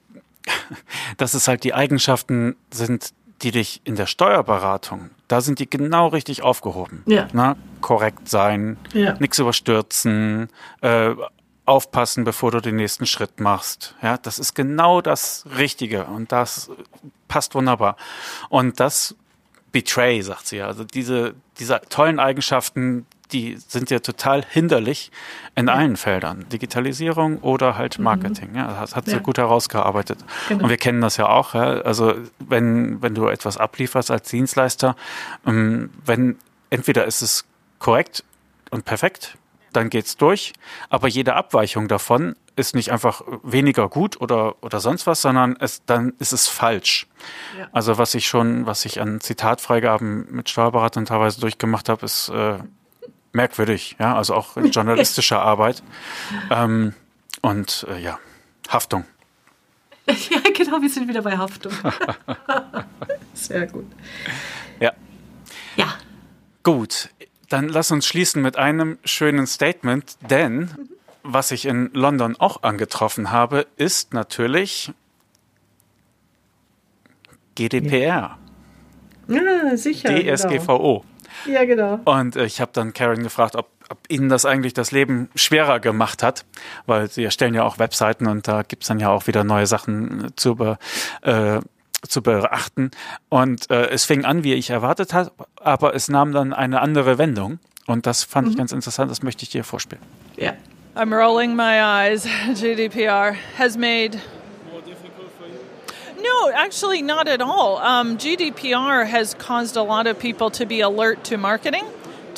dass 1.18 1.34
es 1.34 1.50
halt 1.50 1.66
die 1.66 1.74
Eigenschaften 1.74 2.56
sind, 2.72 3.12
die 3.42 3.52
dich 3.52 3.82
in 3.84 3.98
der 3.98 4.06
Steuerberatung, 4.06 5.10
da 5.28 5.42
sind 5.42 5.60
die 5.60 5.70
genau 5.70 6.08
richtig 6.08 6.42
aufgehoben. 6.42 7.04
Ja. 7.06 7.28
Na, 7.34 7.58
korrekt 7.82 8.30
sein, 8.30 8.78
ja. 8.94 9.18
nichts 9.20 9.40
überstürzen, 9.40 10.48
äh, 10.80 11.12
aufpassen, 11.68 12.24
bevor 12.24 12.52
du 12.52 12.62
den 12.62 12.78
nächsten 12.78 13.06
Schritt 13.06 13.40
machst. 13.40 13.96
Ja, 14.02 14.18
das 14.18 14.40
ist 14.40 14.54
genau 14.56 15.02
das 15.02 15.46
Richtige 15.58 16.06
und 16.06 16.32
das 16.32 16.70
passt 17.28 17.56
wunderbar. 17.56 17.98
Und 18.50 18.80
das 18.80 19.16
Betray, 19.72 20.22
sagt 20.22 20.48
sie 20.48 20.58
ja. 20.58 20.68
Also 20.68 20.84
diese, 20.84 21.36
diese 21.60 21.82
tollen 21.90 22.20
Eigenschaften, 22.20 23.06
die 23.32 23.58
sind 23.58 23.90
ja 23.90 24.00
total 24.00 24.44
hinderlich 24.44 25.12
in 25.56 25.68
allen 25.68 25.98
Feldern. 25.98 26.48
Digitalisierung 26.50 27.40
oder 27.40 27.78
halt 27.78 27.98
mhm. 27.98 28.06
Marketing. 28.06 28.56
Ja, 28.56 28.80
das 28.80 28.96
hat 28.96 29.06
sie 29.06 29.12
ja. 29.12 29.20
gut 29.20 29.38
herausgearbeitet. 29.38 30.20
Genau. 30.48 30.64
Und 30.64 30.70
wir 30.70 30.78
kennen 30.78 31.02
das 31.02 31.18
ja 31.18 31.28
auch. 31.28 31.54
Ja? 31.54 31.82
Also 31.82 32.16
wenn, 32.40 33.02
wenn 33.02 33.14
du 33.14 33.28
etwas 33.28 33.58
ablieferst 33.58 34.10
als 34.10 34.30
Dienstleister, 34.30 34.96
ähm, 35.46 35.90
wenn 36.06 36.38
entweder 36.70 37.06
ist 37.06 37.22
es 37.22 37.46
korrekt 37.80 38.24
und 38.72 38.86
perfekt, 38.86 39.38
dann 39.74 39.90
geht's 39.90 40.18
durch. 40.18 40.54
Aber 40.90 41.08
jede 41.08 41.36
Abweichung 41.36 41.88
davon 41.88 42.36
ist 42.56 42.76
nicht 42.76 42.92
einfach 42.92 43.22
weniger 43.44 43.88
gut 43.88 44.20
oder, 44.20 44.56
oder 44.64 44.80
sonst 44.80 45.06
was, 45.08 45.22
sondern 45.22 45.56
es, 45.60 45.86
dann 45.86 46.14
ist 46.20 46.34
es 46.34 46.48
falsch. 46.48 47.08
Ja. 47.58 47.68
Also 47.72 47.98
was 47.98 48.16
ich 48.16 48.28
schon, 48.28 48.66
was 48.66 48.86
ich 48.86 49.00
an 49.00 49.22
Zitatfreigaben 49.22 50.28
mit 50.32 50.50
Steuerberatern 50.50 51.06
teilweise 51.06 51.40
durchgemacht 51.40 51.88
habe, 51.88 52.06
ist 52.06 52.30
äh, 52.30 52.58
merkwürdig, 53.32 53.96
ja, 54.00 54.16
also 54.16 54.34
auch 54.34 54.58
in 54.58 54.72
journalistischer 54.72 55.42
Arbeit. 55.42 55.84
Ähm, 56.50 56.94
und 57.42 57.86
äh, 57.90 58.00
ja, 58.00 58.20
Haftung. 58.68 59.06
Ja, 60.30 60.40
genau, 60.56 60.82
wir 60.82 60.90
sind 60.90 61.10
wieder 61.10 61.22
bei 61.22 61.38
Haftung. 61.38 61.74
Sehr 63.34 63.68
gut. 63.68 63.88
Ja. 64.80 64.94
Ja. 65.76 65.96
Gut, 66.64 67.10
dann 67.50 67.70
lass 67.70 67.92
uns 67.92 68.06
schließen 68.06 68.42
mit 68.42 68.58
einem 68.58 68.98
schönen 69.04 69.48
Statement, 69.48 70.18
denn 70.30 70.72
was 71.24 71.52
ich 71.52 71.66
in 71.66 71.90
London 71.94 72.36
auch 72.40 72.64
angetroffen 72.64 73.32
habe, 73.32 73.68
ist 73.76 74.14
natürlich 74.14 74.92
GDPR. 77.56 78.38
Ja, 79.28 79.78
sicher. 79.78 80.10
DSGVO. 80.10 81.04
Genau. 81.46 81.58
Ja, 81.58 81.66
genau. 81.66 82.00
Und 82.06 82.36
äh, 82.36 82.46
ich 82.46 82.62
habe 82.62 82.72
dann 82.74 82.94
Karen 82.94 83.24
gefragt, 83.24 83.56
ob, 83.56 83.70
ob 83.90 84.00
Ihnen 84.10 84.30
das 84.30 84.46
eigentlich 84.46 84.74
das 84.74 84.92
Leben 84.92 85.30
schwerer 85.36 85.80
gemacht 85.80 86.24
hat, 86.24 86.46
weil 86.86 87.10
Sie 87.10 87.24
erstellen 87.24 87.54
ja 87.54 87.64
auch 87.64 87.80
Webseiten 87.80 88.28
und 88.28 88.48
da 88.48 88.64
gibt's 88.64 88.88
dann 88.88 89.00
ja 89.00 89.10
auch 89.10 89.28
wieder 89.28 89.44
neue 89.44 89.68
Sachen 89.68 90.32
zu, 90.36 90.56
be, 90.56 90.78
äh, 91.22 91.60
zu 92.08 92.22
beachten. 92.22 92.92
Und 93.30 93.70
äh, 93.70 93.88
es 93.90 94.06
fing 94.06 94.26
an, 94.26 94.44
wie 94.44 94.54
ich 94.54 94.70
erwartet 94.70 95.14
habe, 95.14 95.32
aber 95.56 95.96
es 95.96 96.08
nahm 96.08 96.32
dann 96.32 96.54
eine 96.54 96.82
andere 96.82 97.18
Wendung. 97.18 97.60
Und 97.86 98.06
das 98.06 98.24
fand 98.24 98.48
mhm. 98.48 98.52
ich 98.52 98.58
ganz 98.58 98.72
interessant, 98.72 99.10
das 99.10 99.24
möchte 99.24 99.44
ich 99.44 99.50
dir 99.50 99.64
vorspielen. 99.64 100.04
Ja. 100.36 100.54
I'm 100.96 101.14
rolling 101.14 101.56
my 101.56 101.80
eyes. 101.80 102.26
GDPR 102.56 103.36
has 103.58 103.78
made 103.78 104.20
No, 106.20 106.50
actually, 106.50 107.04
not 107.04 107.28
at 107.28 107.42
all. 107.42 107.78
Um, 107.78 108.18
GDPR 108.18 109.06
has 109.06 109.36
caused 109.36 109.78
a 109.78 109.84
lot 109.84 110.08
of 110.08 110.18
people 110.18 110.50
to 110.52 110.66
be 110.66 110.82
alert 110.82 111.24
to 111.26 111.38
marketing, 111.38 111.86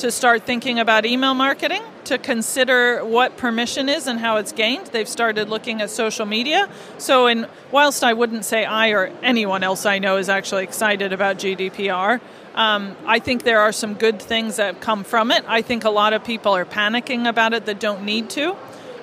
to 0.00 0.10
start 0.10 0.44
thinking 0.44 0.78
about 0.78 1.04
email 1.04 1.34
marketing, 1.34 1.82
to 2.04 2.16
consider 2.16 3.04
what 3.04 3.36
permission 3.36 3.90
is 3.90 4.06
and 4.06 4.18
how 4.18 4.38
it's 4.38 4.50
gained. 4.50 4.86
They've 4.86 5.08
started 5.08 5.50
looking 5.50 5.82
at 5.82 5.90
social 5.90 6.24
media. 6.24 6.70
So, 6.96 7.26
in, 7.26 7.46
whilst 7.70 8.02
I 8.02 8.14
wouldn't 8.14 8.46
say 8.46 8.64
I 8.64 8.90
or 8.90 9.12
anyone 9.22 9.62
else 9.62 9.84
I 9.84 9.98
know 9.98 10.16
is 10.16 10.30
actually 10.30 10.64
excited 10.64 11.12
about 11.12 11.36
GDPR, 11.36 12.18
um, 12.54 12.96
I 13.06 13.18
think 13.18 13.42
there 13.42 13.60
are 13.60 13.72
some 13.72 13.92
good 13.92 14.22
things 14.22 14.56
that 14.56 14.80
come 14.80 15.04
from 15.04 15.30
it. 15.30 15.44
I 15.46 15.60
think 15.60 15.84
a 15.84 15.90
lot 15.90 16.14
of 16.14 16.24
people 16.24 16.56
are 16.56 16.64
panicking 16.64 17.28
about 17.28 17.52
it 17.52 17.66
that 17.66 17.78
don't 17.78 18.04
need 18.04 18.30
to. 18.30 18.56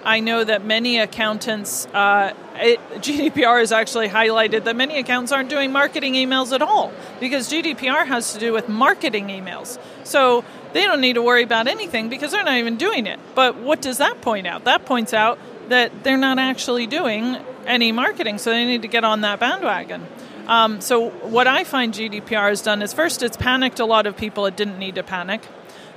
I 0.08 0.22
know 0.22 0.44
that 0.46 0.64
many 0.64 1.00
accountants, 1.00 1.86
uh, 1.88 2.34
it, 2.56 2.80
GDPR 3.02 3.60
has 3.60 3.74
actually 3.74 4.08
highlighted 4.08 4.64
that 4.64 4.76
many 4.76 5.00
accountants 5.00 5.34
aren't 5.34 5.50
doing 5.50 5.72
marketing 5.72 6.14
emails 6.14 6.54
at 6.54 6.62
all 6.62 6.94
because 7.20 7.52
GDPR 7.52 8.08
has 8.08 8.34
to 8.34 8.40
do 8.40 8.54
with 8.54 8.70
marketing 8.70 9.28
emails. 9.28 9.78
So 10.06 10.46
they 10.74 10.84
don't 10.84 11.02
need 11.02 11.14
to 11.14 11.22
worry 11.22 11.44
about 11.44 11.68
anything 11.68 12.10
because 12.10 12.32
they're 12.32 12.44
not 12.44 12.58
even 12.58 12.78
doing 12.78 13.08
it. 13.08 13.20
But 13.36 13.56
what 13.58 13.82
does 13.82 13.98
that 13.98 14.22
point 14.22 14.48
out? 14.48 14.66
That 14.66 14.86
points 14.86 15.14
out 15.14 15.40
that 15.70 16.04
they're 16.04 16.18
not 16.18 16.40
actually 16.40 16.88
doing 16.88 17.38
any 17.66 17.92
marketing, 17.92 18.38
so 18.38 18.52
they 18.52 18.66
need 18.66 18.84
to 18.84 18.88
get 18.88 19.04
on 19.04 19.22
that 19.22 19.40
bandwagon. 19.40 20.06
Um, 20.48 20.80
so, 20.80 21.10
what 21.10 21.46
I 21.46 21.66
find 21.66 21.94
GDPR 21.94 22.50
has 22.50 22.62
done 22.62 22.82
is 22.82 22.94
first, 22.94 23.22
it's 23.22 23.36
panicked 23.36 23.80
a 23.82 23.86
lot 23.86 24.08
of 24.08 24.16
people 24.16 24.46
it 24.46 24.56
didn't 24.56 24.80
need 24.80 24.96
to 24.96 25.04
panic. 25.04 25.42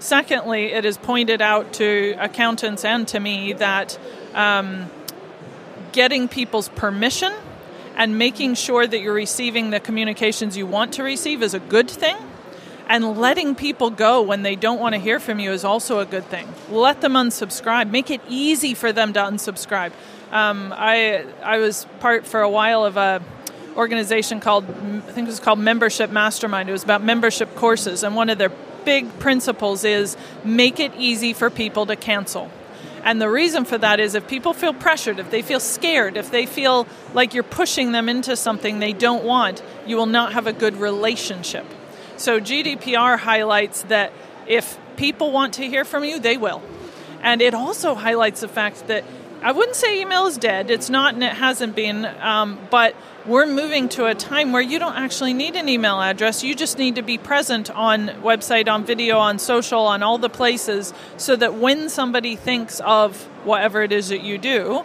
Secondly, 0.01 0.73
it 0.73 0.85
has 0.85 0.99
pointed 0.99 1.41
out 1.41 1.75
to 1.75 2.17
accountants 2.19 2.85
and 2.85 3.07
to 3.09 3.21
me 3.21 3.53
that 3.53 3.97
um, 4.35 4.91
getting 5.93 6.27
people's 6.27 6.69
permission 6.71 7.33
and 7.97 8.19
making 8.19 8.55
sure 8.55 8.87
that 8.87 8.99
you're 9.01 9.15
receiving 9.15 9.71
the 9.71 9.79
communications 9.79 10.57
you 10.57 10.67
want 10.67 10.95
to 10.95 11.03
receive 11.03 11.43
is 11.43 11.55
a 11.55 11.61
good 11.61 11.91
thing. 11.91 12.17
And 12.91 13.17
letting 13.17 13.55
people 13.55 13.91
go 13.91 14.21
when 14.21 14.43
they 14.43 14.57
don't 14.57 14.81
want 14.81 14.97
to 14.97 15.01
hear 15.01 15.21
from 15.21 15.39
you 15.39 15.53
is 15.53 15.65
also 15.65 16.01
a 16.01 16.05
good 16.05 16.25
thing. 16.25 16.49
Let 16.69 17.01
them 17.01 17.13
unsubscribe. 17.13 17.89
Make 17.89 18.11
it 18.11 18.21
easy 18.29 18.75
for 18.75 18.93
them 18.93 19.13
to 19.13 19.21
unsubscribe. 19.21 19.93
Um, 20.33 20.75
I 20.77 21.25
I 21.41 21.59
was 21.59 21.87
part 22.01 22.27
for 22.27 22.41
a 22.41 22.51
while 22.51 22.85
of 22.85 22.97
a 22.97 23.23
organization 23.77 24.41
called 24.41 24.65
I 24.69 25.13
think 25.13 25.29
it 25.29 25.31
was 25.31 25.39
called 25.39 25.61
Membership 25.61 26.11
Mastermind. 26.11 26.69
It 26.69 26.73
was 26.73 26.83
about 26.83 27.01
membership 27.01 27.55
courses, 27.55 28.03
and 28.03 28.17
one 28.17 28.29
of 28.29 28.39
their 28.39 28.53
big 28.85 29.21
principles 29.21 29.85
is 29.85 30.17
make 30.43 30.81
it 30.81 30.93
easy 30.99 31.33
for 31.33 31.49
people 31.49 31.87
to 31.87 31.95
cancel. 31.95 32.51
And 33.05 33.23
the 33.23 33.31
reason 33.31 33.65
for 33.65 33.79
that 33.79 34.01
is 34.01 34.17
if 34.17 34.27
people 34.27 34.53
feel 34.53 34.75
pressured, 34.75 35.21
if 35.21 35.31
they 35.31 35.43
feel 35.43 35.61
scared, 35.61 36.17
if 36.17 36.33
they 36.33 36.45
feel 36.45 36.89
like 37.15 37.35
you're 37.35 37.45
pushing 37.45 37.93
them 37.93 38.09
into 38.09 38.35
something 38.35 38.81
they 38.81 38.93
don't 38.93 39.23
want, 39.23 39.63
you 39.87 39.97
will 39.97 40.07
not 40.07 40.33
have 40.33 40.49
a 40.49 40.53
good 40.53 40.75
relationship. 40.75 41.67
So 42.21 42.39
GDPR 42.39 43.19
highlights 43.19 43.81
that 43.85 44.13
if 44.47 44.77
people 44.97 45.33
want 45.33 45.55
to 45.55 45.67
hear 45.67 45.87
from 45.87 46.05
you, 46.05 46.21
they 46.21 46.37
will. 46.37 46.61
And 47.23 47.41
it 47.41 47.55
also 47.55 47.95
highlights 47.95 48.43
the 48.43 48.49
fact 48.49 48.89
that 48.89 49.05
I 49.41 49.53
wouldn't 49.53 49.75
say 49.75 50.03
email 50.03 50.27
is 50.27 50.37
dead. 50.37 50.71
It's 50.71 50.91
not 50.91 51.15
and 51.15 51.25
it 51.25 51.33
hasn't 51.33 51.75
been. 51.75 52.05
Um, 52.05 52.59
but 52.71 52.95
we're 53.25 53.47
moving 53.47 53.89
to 53.91 54.05
a 54.05 54.15
time 54.15 54.53
where 54.53 54.61
you 54.61 54.79
don't 54.79 54.97
actually 54.97 55.33
need 55.33 55.57
an 55.57 55.67
email 55.71 55.99
address. 55.99 56.45
You 56.45 56.55
just 56.55 56.77
need 56.77 56.97
to 56.97 57.03
be 57.03 57.17
present 57.17 57.71
on 57.71 58.09
website, 58.23 58.69
on 58.69 58.85
video, 58.85 59.17
on 59.17 59.39
social, 59.39 59.81
on 59.81 60.03
all 60.03 60.19
the 60.19 60.29
places 60.29 60.93
so 61.17 61.37
that 61.37 61.55
when 61.55 61.89
somebody 61.89 62.37
thinks 62.37 62.81
of 62.81 63.25
whatever 63.45 63.83
it 63.83 63.93
is 63.93 64.11
that 64.11 64.23
you 64.23 64.37
do, 64.37 64.85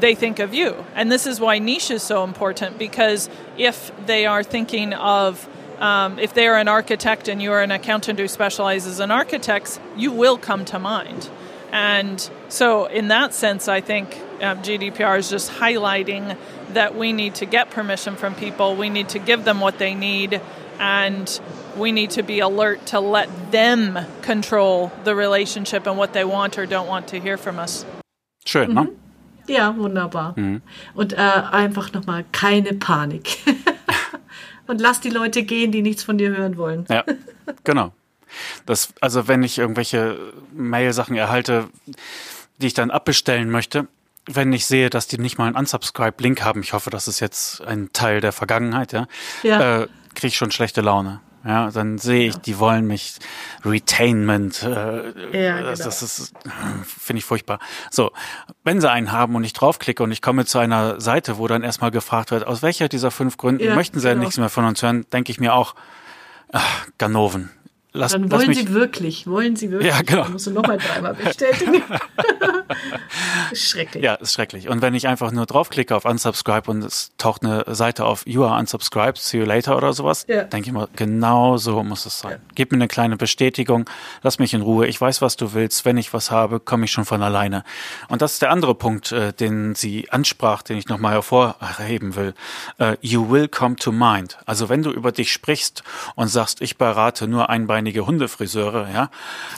they 0.00 0.14
think 0.14 0.38
of 0.38 0.54
you. 0.54 0.86
And 0.94 1.12
this 1.12 1.26
is 1.26 1.40
why 1.40 1.58
niche 1.58 1.90
is 1.90 2.02
so 2.02 2.24
important 2.24 2.78
because 2.78 3.28
if 3.58 3.92
they 4.06 4.24
are 4.24 4.42
thinking 4.42 4.94
of 4.94 5.46
um, 5.80 6.18
if 6.18 6.34
they 6.34 6.46
are 6.46 6.56
an 6.56 6.68
architect 6.68 7.28
and 7.28 7.40
you 7.40 7.52
are 7.52 7.62
an 7.62 7.70
accountant 7.70 8.18
who 8.18 8.28
specializes 8.28 9.00
in 9.00 9.10
architects, 9.10 9.80
you 9.96 10.12
will 10.12 10.36
come 10.36 10.64
to 10.66 10.78
mind. 10.78 11.30
And 11.72 12.30
so, 12.48 12.86
in 12.86 13.08
that 13.08 13.32
sense, 13.32 13.68
I 13.68 13.80
think 13.80 14.20
um, 14.40 14.58
GDPR 14.58 15.18
is 15.18 15.30
just 15.30 15.50
highlighting 15.52 16.36
that 16.74 16.96
we 16.96 17.12
need 17.12 17.36
to 17.36 17.46
get 17.46 17.70
permission 17.70 18.16
from 18.16 18.34
people. 18.34 18.76
We 18.76 18.90
need 18.90 19.08
to 19.10 19.18
give 19.18 19.44
them 19.44 19.60
what 19.60 19.78
they 19.78 19.94
need, 19.94 20.40
and 20.78 21.40
we 21.76 21.92
need 21.92 22.10
to 22.10 22.22
be 22.22 22.40
alert 22.40 22.86
to 22.86 23.00
let 23.00 23.52
them 23.52 23.98
control 24.22 24.90
the 25.04 25.14
relationship 25.14 25.86
and 25.86 25.96
what 25.96 26.12
they 26.12 26.24
want 26.24 26.58
or 26.58 26.66
don't 26.66 26.88
want 26.88 27.08
to 27.08 27.20
hear 27.20 27.36
from 27.36 27.58
us. 27.58 27.84
Schön, 28.44 28.74
ne? 28.74 28.88
Ja, 29.46 29.74
wunderbar. 29.76 30.34
Mhm. 30.36 30.62
Und 30.94 31.12
äh, 31.12 31.16
einfach 31.16 31.92
nochmal 31.92 32.24
keine 32.32 32.74
Panik. 32.74 33.38
Und 34.70 34.80
lass 34.80 35.00
die 35.00 35.10
Leute 35.10 35.42
gehen, 35.42 35.72
die 35.72 35.82
nichts 35.82 36.04
von 36.04 36.16
dir 36.16 36.30
hören 36.30 36.56
wollen. 36.56 36.86
Ja, 36.88 37.04
genau. 37.64 37.92
Das, 38.64 38.94
also 39.00 39.26
wenn 39.26 39.42
ich 39.42 39.58
irgendwelche 39.58 40.16
Mail-Sachen 40.52 41.16
erhalte, 41.16 41.68
die 42.58 42.68
ich 42.68 42.74
dann 42.74 42.92
abbestellen 42.92 43.50
möchte, 43.50 43.88
wenn 44.26 44.52
ich 44.52 44.66
sehe, 44.66 44.88
dass 44.88 45.08
die 45.08 45.18
nicht 45.18 45.38
mal 45.38 45.46
einen 45.46 45.56
Unsubscribe-Link 45.56 46.42
haben, 46.42 46.60
ich 46.60 46.72
hoffe, 46.72 46.90
das 46.90 47.08
ist 47.08 47.18
jetzt 47.18 47.62
ein 47.62 47.92
Teil 47.92 48.20
der 48.20 48.30
Vergangenheit, 48.30 48.92
ja, 48.92 49.08
ja. 49.42 49.82
Äh, 49.82 49.88
kriege 50.14 50.28
ich 50.28 50.36
schon 50.36 50.52
schlechte 50.52 50.82
Laune. 50.82 51.20
Ja, 51.44 51.70
dann 51.70 51.96
sehe 51.98 52.28
ich, 52.28 52.36
die 52.36 52.58
wollen 52.58 52.86
mich 52.86 53.18
Retainment. 53.64 54.62
Äh, 54.62 55.46
ja, 55.46 55.56
genau. 55.58 55.70
Das 55.70 56.02
ist 56.02 56.34
finde 56.84 57.18
ich 57.18 57.24
furchtbar. 57.24 57.58
So, 57.90 58.10
wenn 58.62 58.80
sie 58.80 58.90
einen 58.90 59.10
haben 59.10 59.34
und 59.34 59.44
ich 59.44 59.54
draufklicke 59.54 60.02
und 60.02 60.12
ich 60.12 60.20
komme 60.20 60.44
zu 60.44 60.58
einer 60.58 61.00
Seite, 61.00 61.38
wo 61.38 61.46
dann 61.48 61.62
erstmal 61.62 61.90
gefragt 61.90 62.30
wird, 62.30 62.46
aus 62.46 62.62
welcher 62.62 62.88
dieser 62.88 63.10
fünf 63.10 63.38
Gründen 63.38 63.64
ja, 63.64 63.74
möchten 63.74 64.00
sie 64.00 64.08
genau. 64.08 64.20
nichts 64.20 64.36
mehr 64.36 64.50
von 64.50 64.64
uns 64.64 64.82
hören, 64.82 65.06
denke 65.12 65.32
ich 65.32 65.40
mir 65.40 65.54
auch, 65.54 65.74
ach, 66.52 66.86
Ganoven. 66.98 67.50
Lass, 67.92 68.12
Dann 68.12 68.30
wollen 68.30 68.54
Sie 68.54 68.72
wirklich, 68.72 69.26
wollen 69.26 69.56
Sie 69.56 69.70
wirklich. 69.70 69.90
Ja, 69.90 70.02
genau. 70.02 70.22
Dann 70.22 70.32
musst 70.32 70.46
du 70.46 70.52
nochmal 70.52 70.78
dreimal 70.78 71.14
bestätigen. 71.14 71.82
schrecklich. 73.54 74.04
Ja, 74.04 74.14
ist 74.14 74.32
schrecklich. 74.32 74.68
Und 74.68 74.80
wenn 74.80 74.94
ich 74.94 75.08
einfach 75.08 75.32
nur 75.32 75.46
draufklicke 75.46 75.96
auf 75.96 76.04
Unsubscribe 76.04 76.70
und 76.70 76.84
es 76.84 77.10
taucht 77.18 77.44
eine 77.44 77.64
Seite 77.66 78.04
auf 78.04 78.24
You 78.26 78.44
are 78.44 78.58
unsubscribed, 78.58 79.18
see 79.18 79.38
you 79.38 79.44
later 79.44 79.76
oder 79.76 79.92
sowas, 79.92 80.24
ja. 80.28 80.44
denke 80.44 80.68
ich 80.68 80.72
mal, 80.72 80.88
genau 80.94 81.56
so 81.56 81.82
muss 81.82 82.06
es 82.06 82.20
sein. 82.20 82.32
Ja. 82.32 82.38
Gib 82.54 82.70
mir 82.70 82.76
eine 82.76 82.86
kleine 82.86 83.16
Bestätigung, 83.16 83.88
lass 84.22 84.38
mich 84.38 84.54
in 84.54 84.62
Ruhe, 84.62 84.86
ich 84.86 85.00
weiß, 85.00 85.20
was 85.20 85.36
du 85.36 85.52
willst, 85.52 85.84
wenn 85.84 85.96
ich 85.96 86.12
was 86.12 86.30
habe, 86.30 86.60
komme 86.60 86.84
ich 86.84 86.92
schon 86.92 87.04
von 87.04 87.22
alleine. 87.22 87.64
Und 88.08 88.22
das 88.22 88.34
ist 88.34 88.42
der 88.42 88.50
andere 88.50 88.74
Punkt, 88.74 89.10
äh, 89.10 89.32
den 89.32 89.74
sie 89.74 90.10
ansprach, 90.10 90.62
den 90.62 90.76
ich 90.76 90.88
nochmal 90.88 91.14
hervorheben 91.14 92.14
will. 92.14 92.34
Uh, 92.80 92.94
you 93.00 93.30
will 93.30 93.48
come 93.48 93.76
to 93.76 93.90
mind. 93.90 94.38
Also 94.46 94.68
wenn 94.68 94.82
du 94.82 94.90
über 94.90 95.12
dich 95.12 95.32
sprichst 95.32 95.82
und 96.14 96.28
sagst, 96.28 96.60
ich 96.60 96.78
berate 96.78 97.26
nur 97.26 97.50
ein 97.50 97.66
Bein 97.66 97.79
einige 97.80 98.06
Hundefriseure, 98.06 98.88
ja, 98.92 99.10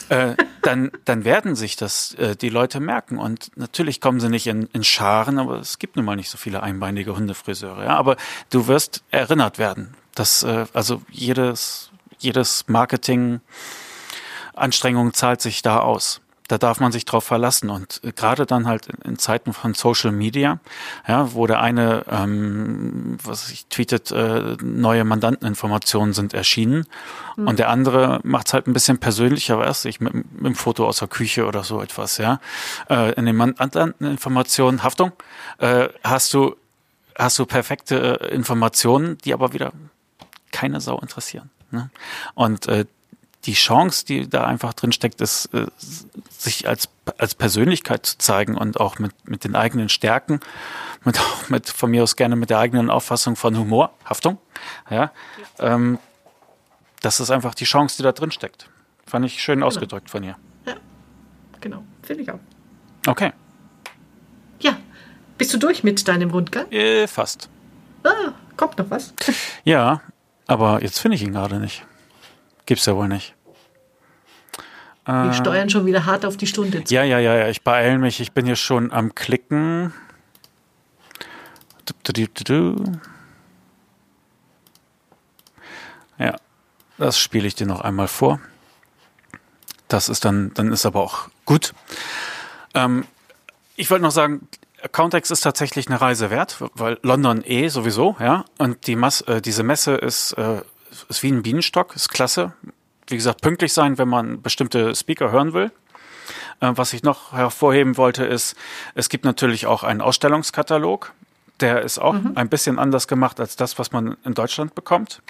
äh, 0.09 0.35
dann, 0.61 0.91
dann 1.05 1.25
werden 1.25 1.55
sich 1.55 1.75
das 1.75 2.15
äh, 2.15 2.35
die 2.35 2.49
Leute 2.49 2.79
merken. 2.79 3.17
Und 3.19 3.51
natürlich 3.55 4.01
kommen 4.01 4.19
sie 4.19 4.29
nicht 4.29 4.47
in, 4.47 4.69
in 4.73 4.83
Scharen, 4.83 5.37
aber 5.37 5.59
es 5.59 5.77
gibt 5.77 5.95
nun 5.95 6.05
mal 6.05 6.15
nicht 6.15 6.29
so 6.29 6.37
viele 6.37 6.63
einbeinige 6.63 7.15
Hundefriseure, 7.15 7.83
ja. 7.83 7.97
Aber 7.97 8.15
du 8.49 8.67
wirst 8.67 9.03
erinnert 9.11 9.59
werden. 9.59 9.95
dass 10.15 10.43
äh, 10.43 10.65
also 10.73 11.01
jedes, 11.11 11.91
jedes 12.19 12.65
Marketing 12.67 13.41
Anstrengung 14.55 15.13
zahlt 15.13 15.41
sich 15.41 15.61
da 15.61 15.79
aus 15.79 16.21
da 16.47 16.57
darf 16.57 16.79
man 16.79 16.91
sich 16.91 17.05
drauf 17.05 17.23
verlassen. 17.23 17.69
Und 17.69 18.01
gerade 18.15 18.45
dann 18.45 18.67
halt 18.67 18.87
in 19.03 19.17
Zeiten 19.17 19.53
von 19.53 19.73
Social 19.73 20.11
Media, 20.11 20.59
ja, 21.07 21.33
wo 21.33 21.47
der 21.47 21.61
eine, 21.61 22.05
ähm, 22.09 23.17
was 23.23 23.49
ich 23.49 23.65
tweetet, 23.67 24.11
äh, 24.11 24.57
neue 24.61 25.03
Mandanteninformationen 25.03 26.13
sind 26.13 26.33
erschienen 26.33 26.85
mhm. 27.37 27.47
und 27.47 27.59
der 27.59 27.69
andere 27.69 28.19
macht 28.23 28.47
es 28.47 28.53
halt 28.53 28.67
ein 28.67 28.73
bisschen 28.73 28.97
persönlicher, 28.97 29.57
weiß 29.57 29.85
ich, 29.85 29.99
mit, 29.99 30.13
mit 30.13 30.25
einem 30.39 30.55
Foto 30.55 30.87
aus 30.87 30.99
der 30.99 31.07
Küche 31.07 31.45
oder 31.45 31.63
so 31.63 31.81
etwas, 31.81 32.17
ja. 32.17 32.39
Äh, 32.89 33.13
in 33.13 33.25
den 33.25 33.35
Mandanteninformationen, 33.35 34.83
Haftung, 34.83 35.11
äh, 35.59 35.87
hast 36.03 36.33
du 36.33 36.55
hast 37.17 37.37
du 37.37 37.45
perfekte 37.45 38.19
äh, 38.21 38.33
Informationen, 38.33 39.17
die 39.19 39.33
aber 39.33 39.53
wieder 39.53 39.71
keine 40.51 40.81
Sau 40.81 40.99
interessieren. 40.99 41.49
Ne? 41.71 41.89
Und 42.35 42.67
äh, 42.67 42.85
die 43.45 43.53
Chance, 43.53 44.05
die 44.05 44.29
da 44.29 44.45
einfach 44.45 44.73
drin 44.73 44.91
steckt, 44.91 45.19
ist, 45.21 45.53
äh, 45.53 45.67
sich 45.77 46.67
als, 46.67 46.89
als 47.17 47.35
Persönlichkeit 47.35 48.05
zu 48.05 48.17
zeigen 48.17 48.55
und 48.55 48.79
auch 48.79 48.99
mit, 48.99 49.11
mit 49.27 49.43
den 49.43 49.55
eigenen 49.55 49.89
Stärken, 49.89 50.39
mit, 51.03 51.19
auch 51.19 51.47
mit, 51.49 51.69
von 51.69 51.91
mir 51.91 52.03
aus 52.03 52.15
gerne 52.15 52.35
mit 52.35 52.49
der 52.49 52.59
eigenen 52.59 52.89
Auffassung 52.89 53.35
von 53.35 53.57
Humor, 53.57 53.93
Haftung, 54.05 54.37
ja, 54.89 55.11
ähm, 55.59 55.99
das 57.01 57.19
ist 57.19 57.31
einfach 57.31 57.53
die 57.53 57.65
Chance, 57.65 57.97
die 57.97 58.03
da 58.03 58.13
drin 58.13 58.31
steckt. 58.31 58.69
Fand 59.05 59.25
ich 59.25 59.41
schön 59.41 59.55
genau. 59.55 59.67
ausgedrückt 59.67 60.09
von 60.09 60.23
ihr. 60.23 60.37
Ja, 60.65 60.75
genau, 61.59 61.83
finde 62.01 62.23
ich 62.23 62.31
auch. 62.31 62.39
Okay. 63.05 63.33
Ja, 64.61 64.77
bist 65.37 65.53
du 65.53 65.57
durch 65.57 65.83
mit 65.83 66.07
deinem 66.07 66.29
Rundgang? 66.29 66.71
Äh, 66.71 67.07
fast. 67.07 67.49
Ah, 68.03 68.31
kommt 68.55 68.77
noch 68.77 68.89
was? 68.89 69.13
Ja, 69.65 70.01
aber 70.47 70.81
jetzt 70.81 70.99
finde 70.99 71.15
ich 71.15 71.23
ihn 71.23 71.33
gerade 71.33 71.59
nicht. 71.59 71.85
Gibt's 72.65 72.85
ja 72.85 72.95
wohl 72.95 73.07
nicht. 73.07 73.35
Wir 75.05 75.31
äh, 75.31 75.33
steuern 75.33 75.69
schon 75.69 75.85
wieder 75.85 76.05
hart 76.05 76.25
auf 76.25 76.37
die 76.37 76.47
Stunde 76.47 76.83
zu. 76.83 76.93
Ja, 76.93 77.03
ja, 77.03 77.19
ja, 77.19 77.35
ja. 77.35 77.49
Ich 77.49 77.63
beeile 77.63 77.97
mich. 77.97 78.19
Ich 78.19 78.31
bin 78.31 78.45
hier 78.45 78.55
schon 78.55 78.91
am 78.91 79.13
Klicken. 79.15 79.93
Ja, 86.17 86.35
das 86.97 87.19
spiele 87.19 87.47
ich 87.47 87.55
dir 87.55 87.67
noch 87.67 87.81
einmal 87.81 88.07
vor. 88.07 88.39
Das 89.89 90.07
ist 90.09 90.23
dann, 90.23 90.53
dann 90.53 90.71
ist 90.71 90.85
aber 90.85 91.01
auch 91.01 91.29
gut. 91.45 91.73
Ähm, 92.73 93.05
ich 93.75 93.91
wollte 93.91 94.03
noch 94.03 94.11
sagen, 94.11 94.47
Accountex 94.81 95.31
ist 95.31 95.41
tatsächlich 95.41 95.87
eine 95.87 95.99
Reise 95.99 96.29
wert, 96.29 96.57
weil 96.73 96.97
London 97.03 97.43
eh 97.45 97.67
sowieso, 97.67 98.15
ja. 98.19 98.45
Und 98.57 98.87
die 98.87 98.95
Mas 98.95 99.21
äh, 99.21 99.41
diese 99.41 99.63
Messe 99.63 99.95
ist 99.95 100.33
äh, 100.33 100.61
ist 101.09 101.23
wie 101.23 101.31
ein 101.31 101.43
Bienenstock, 101.43 101.95
ist 101.95 102.09
klasse. 102.09 102.53
Wie 103.07 103.15
gesagt, 103.15 103.41
pünktlich 103.41 103.73
sein, 103.73 103.97
wenn 103.97 104.07
man 104.07 104.41
bestimmte 104.41 104.95
Speaker 104.95 105.31
hören 105.31 105.53
will. 105.53 105.71
Äh, 106.59 106.71
was 106.75 106.93
ich 106.93 107.03
noch 107.03 107.33
hervorheben 107.33 107.97
wollte, 107.97 108.25
ist, 108.25 108.55
es 108.95 109.09
gibt 109.09 109.25
natürlich 109.25 109.65
auch 109.65 109.83
einen 109.83 110.01
Ausstellungskatalog. 110.01 111.13
Der 111.59 111.81
ist 111.81 111.99
auch 111.99 112.13
mhm. 112.13 112.33
ein 112.35 112.49
bisschen 112.49 112.79
anders 112.79 113.07
gemacht 113.07 113.39
als 113.39 113.55
das, 113.55 113.77
was 113.77 113.91
man 113.91 114.17
in 114.25 114.33
Deutschland 114.33 114.75
bekommt. 114.75 115.21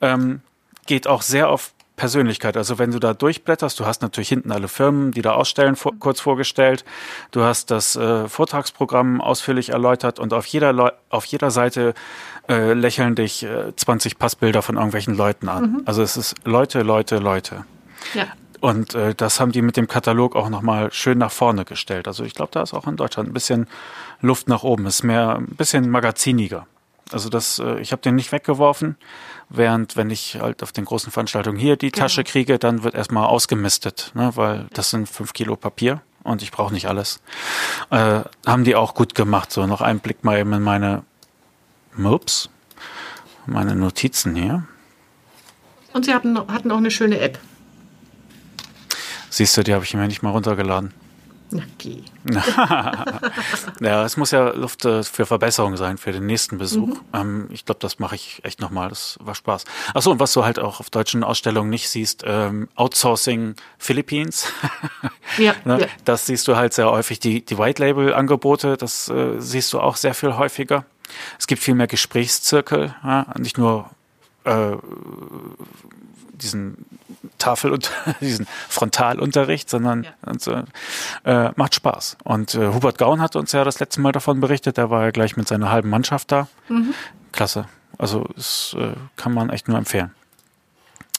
Ähm, 0.00 0.40
geht 0.86 1.06
auch 1.06 1.22
sehr 1.22 1.48
auf 1.50 1.72
Persönlichkeit. 1.98 2.56
Also 2.56 2.78
wenn 2.78 2.92
du 2.92 2.98
da 2.98 3.12
durchblätterst, 3.12 3.78
du 3.78 3.84
hast 3.84 4.00
natürlich 4.00 4.30
hinten 4.30 4.52
alle 4.52 4.68
Firmen, 4.68 5.10
die 5.10 5.20
da 5.20 5.32
ausstellen, 5.32 5.76
vor, 5.76 5.92
kurz 5.98 6.20
vorgestellt. 6.20 6.84
Du 7.32 7.42
hast 7.42 7.70
das 7.70 7.96
äh, 7.96 8.26
Vortragsprogramm 8.28 9.20
ausführlich 9.20 9.70
erläutert 9.70 10.18
und 10.18 10.32
auf 10.32 10.46
jeder, 10.46 10.94
auf 11.10 11.26
jeder 11.26 11.50
Seite 11.50 11.92
äh, 12.48 12.72
lächeln 12.72 13.14
dich 13.14 13.44
äh, 13.44 13.74
20 13.74 14.18
Passbilder 14.18 14.62
von 14.62 14.76
irgendwelchen 14.76 15.16
Leuten 15.16 15.48
an. 15.48 15.72
Mhm. 15.72 15.82
Also 15.84 16.02
es 16.02 16.16
ist 16.16 16.34
Leute, 16.44 16.82
Leute, 16.82 17.18
Leute. 17.18 17.64
Ja. 18.14 18.26
Und 18.60 18.94
äh, 18.94 19.14
das 19.14 19.38
haben 19.38 19.52
die 19.52 19.62
mit 19.62 19.76
dem 19.76 19.86
Katalog 19.86 20.34
auch 20.34 20.48
nochmal 20.48 20.92
schön 20.92 21.18
nach 21.18 21.30
vorne 21.30 21.64
gestellt. 21.64 22.08
Also 22.08 22.24
ich 22.24 22.34
glaube, 22.34 22.50
da 22.52 22.62
ist 22.62 22.74
auch 22.74 22.86
in 22.86 22.96
Deutschland 22.96 23.28
ein 23.28 23.32
bisschen 23.32 23.66
Luft 24.20 24.48
nach 24.48 24.62
oben. 24.62 24.86
Ist 24.86 25.04
mehr 25.04 25.36
ein 25.36 25.46
bisschen 25.46 25.88
magaziniger. 25.90 26.66
Also 27.12 27.28
das, 27.28 27.58
äh, 27.58 27.78
ich 27.80 27.92
habe 27.92 28.02
den 28.02 28.16
nicht 28.16 28.32
weggeworfen, 28.32 28.96
während 29.48 29.96
wenn 29.96 30.10
ich 30.10 30.38
halt 30.40 30.62
auf 30.62 30.72
den 30.72 30.84
großen 30.84 31.12
Veranstaltungen 31.12 31.58
hier 31.58 31.76
die 31.76 31.90
genau. 31.90 32.04
Tasche 32.04 32.24
kriege, 32.24 32.58
dann 32.58 32.82
wird 32.82 32.94
erstmal 32.94 33.26
ausgemistet, 33.26 34.10
ne, 34.14 34.32
weil 34.34 34.66
das 34.72 34.90
sind 34.90 35.08
fünf 35.08 35.32
Kilo 35.32 35.56
Papier 35.56 36.02
und 36.22 36.42
ich 36.42 36.50
brauche 36.50 36.72
nicht 36.72 36.86
alles. 36.86 37.20
Äh, 37.90 38.20
haben 38.46 38.64
die 38.64 38.74
auch 38.74 38.94
gut 38.94 39.14
gemacht. 39.14 39.52
So 39.52 39.66
noch 39.66 39.80
einen 39.80 40.00
Blick 40.00 40.24
mal 40.24 40.38
eben 40.38 40.52
in 40.52 40.62
meine 40.62 41.02
Ups, 42.06 42.48
meine 43.46 43.74
Notizen 43.74 44.34
hier. 44.34 44.64
Und 45.92 46.04
sie 46.04 46.14
hatten, 46.14 46.38
hatten 46.38 46.70
auch 46.70 46.78
eine 46.78 46.90
schöne 46.90 47.18
App. 47.18 47.38
Siehst 49.30 49.56
du, 49.56 49.62
die 49.62 49.74
habe 49.74 49.84
ich 49.84 49.94
mir 49.94 50.06
nicht 50.06 50.22
mal 50.22 50.30
runtergeladen. 50.30 50.92
Okay. 51.52 52.02
ja, 53.80 54.04
es 54.04 54.16
muss 54.18 54.32
ja 54.32 54.50
Luft 54.50 54.84
äh, 54.84 55.02
für 55.02 55.24
Verbesserung 55.24 55.76
sein 55.76 55.96
für 55.96 56.12
den 56.12 56.26
nächsten 56.26 56.58
Besuch. 56.58 56.88
Mhm. 56.88 57.00
Ähm, 57.14 57.48
ich 57.50 57.64
glaube, 57.64 57.78
das 57.80 57.98
mache 57.98 58.16
ich 58.16 58.40
echt 58.44 58.60
nochmal. 58.60 58.90
Das 58.90 59.18
war 59.20 59.34
Spaß. 59.34 59.64
Achso, 59.94 60.10
und 60.10 60.20
was 60.20 60.32
du 60.34 60.44
halt 60.44 60.58
auch 60.58 60.80
auf 60.80 60.90
deutschen 60.90 61.24
Ausstellungen 61.24 61.70
nicht 61.70 61.88
siehst, 61.88 62.22
ähm, 62.26 62.68
Outsourcing 62.74 63.54
Philippines. 63.78 64.52
ja, 65.38 65.54
ne? 65.64 65.80
ja, 65.80 65.86
Das 66.04 66.26
siehst 66.26 66.48
du 66.48 66.56
halt 66.56 66.74
sehr 66.74 66.90
häufig. 66.90 67.18
Die, 67.18 67.44
die 67.44 67.56
White 67.56 67.82
Label 67.82 68.12
Angebote, 68.12 68.76
das 68.76 69.08
äh, 69.08 69.40
siehst 69.40 69.72
du 69.72 69.80
auch 69.80 69.96
sehr 69.96 70.14
viel 70.14 70.36
häufiger. 70.36 70.84
Es 71.38 71.46
gibt 71.46 71.62
viel 71.62 71.74
mehr 71.74 71.86
Gesprächszirkel, 71.86 72.94
ja? 73.02 73.26
nicht 73.38 73.58
nur 73.58 73.90
äh, 74.44 74.76
diesen 76.32 76.84
Tafel 77.38 77.72
und 77.72 77.90
diesen 78.20 78.46
Frontalunterricht, 78.68 79.68
sondern 79.68 80.04
ja. 80.04 80.10
und, 80.26 80.46
äh, 81.24 81.50
macht 81.56 81.74
Spaß. 81.74 82.16
Und 82.24 82.54
äh, 82.54 82.72
Hubert 82.72 82.98
Gaun 82.98 83.20
hat 83.20 83.36
uns 83.36 83.52
ja 83.52 83.64
das 83.64 83.80
letzte 83.80 84.00
Mal 84.00 84.12
davon 84.12 84.40
berichtet, 84.40 84.76
der 84.76 84.90
war 84.90 85.04
ja 85.04 85.10
gleich 85.10 85.36
mit 85.36 85.48
seiner 85.48 85.70
halben 85.70 85.90
Mannschaft 85.90 86.32
da. 86.32 86.48
Mhm. 86.68 86.94
Klasse. 87.32 87.66
Also 87.98 88.28
es 88.36 88.76
äh, 88.78 88.92
kann 89.16 89.34
man 89.34 89.50
echt 89.50 89.68
nur 89.68 89.78
empfehlen. 89.78 90.12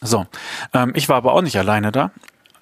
So, 0.01 0.25
ähm, 0.73 0.93
ich 0.95 1.09
war 1.09 1.17
aber 1.17 1.33
auch 1.33 1.41
nicht 1.41 1.57
alleine 1.57 1.91
da. 1.91 2.11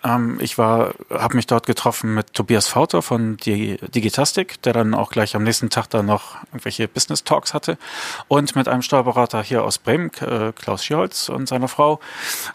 Ähm, 0.04 0.38
ich 0.42 0.58
war, 0.58 0.94
habe 1.10 1.36
mich 1.36 1.48
dort 1.48 1.66
getroffen 1.66 2.14
mit 2.14 2.34
Tobias 2.34 2.68
Fauter 2.68 3.02
von 3.02 3.38
Digitastic, 3.38 4.62
der 4.62 4.74
dann 4.74 4.94
auch 4.94 5.12
gleich 5.12 5.36
am 5.36 5.44
nächsten 5.44 5.70
Tag 5.70 5.90
dann 5.90 6.06
noch 6.06 6.36
irgendwelche 6.48 6.88
Business 6.88 7.24
Talks 7.24 7.54
hatte 7.54 7.78
und 8.28 8.56
mit 8.56 8.68
einem 8.68 8.82
Steuerberater 8.82 9.42
hier 9.42 9.64
aus 9.64 9.78
Bremen, 9.78 10.12
äh, 10.22 10.52
Klaus 10.54 10.86
Scholz 10.86 11.30
und 11.30 11.48
seiner 11.48 11.68
Frau 11.68 12.00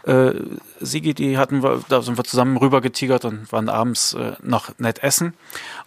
äh, 0.04 0.32
Sigi, 0.80 1.14
die 1.14 1.38
hatten 1.38 1.62
wir, 1.62 1.82
da 1.88 2.02
sind 2.02 2.16
wir 2.16 2.24
zusammen 2.24 2.56
rüber 2.56 2.80
getigert 2.80 3.24
und 3.24 3.50
waren 3.52 3.68
abends 3.68 4.14
äh, 4.14 4.32
noch 4.42 4.78
nett 4.78 5.02
essen. 5.02 5.34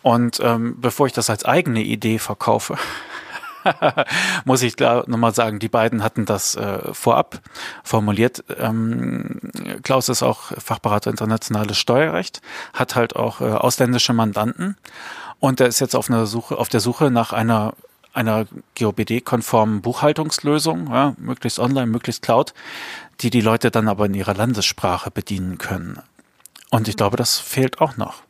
Und 0.01 0.39
ähm, 0.41 0.75
bevor 0.79 1.07
ich 1.07 1.13
das 1.13 1.29
als 1.29 1.45
eigene 1.45 1.81
Idee 1.81 2.19
verkaufe, 2.19 2.77
muss 4.45 4.61
ich 4.61 4.75
klar 4.75 5.03
nochmal 5.07 5.33
sagen, 5.33 5.59
die 5.59 5.69
beiden 5.69 6.03
hatten 6.03 6.25
das 6.25 6.55
äh, 6.55 6.93
vorab 6.93 7.41
formuliert. 7.83 8.43
Ähm, 8.59 9.39
Klaus 9.83 10.09
ist 10.09 10.23
auch 10.23 10.51
Fachberater 10.57 11.09
internationales 11.09 11.77
Steuerrecht, 11.77 12.41
hat 12.73 12.95
halt 12.95 13.15
auch 13.15 13.41
äh, 13.41 13.45
ausländische 13.45 14.13
Mandanten 14.13 14.77
und 15.39 15.59
er 15.59 15.67
ist 15.67 15.79
jetzt 15.79 15.95
auf 15.95 16.09
einer 16.09 16.25
Suche, 16.25 16.57
auf 16.57 16.69
der 16.69 16.79
Suche 16.79 17.11
nach 17.11 17.33
einer 17.33 17.73
einer 18.13 18.45
GOBD-konformen 18.79 19.81
Buchhaltungslösung, 19.81 20.89
ja, 20.89 21.15
möglichst 21.17 21.59
online, 21.59 21.87
möglichst 21.87 22.21
cloud, 22.21 22.53
die 23.19 23.29
die 23.29 23.41
Leute 23.41 23.71
dann 23.71 23.89
aber 23.89 24.05
in 24.05 24.13
ihrer 24.13 24.33
Landessprache 24.33 25.11
bedienen 25.11 25.57
können. 25.57 25.99
Und 26.69 26.87
ich 26.87 26.95
glaube, 26.95 27.17
das 27.17 27.37
fehlt 27.37 27.81
auch 27.81 27.97
noch. 27.97 28.23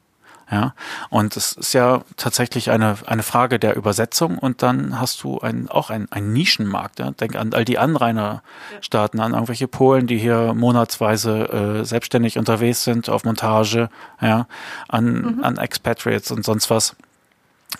Ja, 0.51 0.75
und 1.09 1.35
es 1.37 1.53
ist 1.53 1.73
ja 1.73 2.03
tatsächlich 2.17 2.69
eine, 2.69 2.97
eine 3.07 3.23
Frage 3.23 3.57
der 3.57 3.75
Übersetzung 3.75 4.37
und 4.37 4.61
dann 4.61 4.99
hast 4.99 5.23
du 5.23 5.39
ein, 5.39 5.69
auch 5.69 5.89
ein, 5.89 6.07
ein 6.11 6.33
Nischenmarkt. 6.33 6.99
Ja? 6.99 7.11
Denk 7.11 7.35
an 7.35 7.51
all 7.53 7.65
die 7.65 7.79
Anrainerstaaten, 7.79 9.19
an 9.21 9.33
irgendwelche 9.33 9.67
Polen, 9.67 10.05
die 10.05 10.19
hier 10.19 10.53
monatsweise 10.53 11.79
äh, 11.81 11.85
selbstständig 11.85 12.37
unterwegs 12.37 12.83
sind 12.83 13.09
auf 13.09 13.23
Montage, 13.23 13.89
ja, 14.21 14.45
an, 14.87 15.21
mhm. 15.21 15.43
an 15.43 15.57
Expatriates 15.57 16.29
und 16.29 16.45
sonst 16.45 16.69
was. 16.69 16.95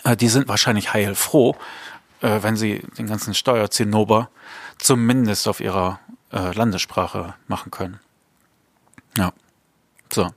Äh, 0.04 0.18
die 0.18 0.28
sind 0.28 0.48
wahrscheinlich 0.48 0.92
heilfroh, 0.92 1.56
äh, 2.22 2.40
wenn 2.42 2.56
sie 2.56 2.82
den 2.98 3.06
ganzen 3.06 3.36
Steuerzinnober 3.36 4.30
zumindest 4.80 5.48
auf 5.48 5.60
ihrer 5.60 6.00
äh, 6.32 6.52
Landessprache 6.52 7.36
machen 7.48 7.70
können. 7.70 8.00
Ja. 9.18 9.34
So. 10.16 10.30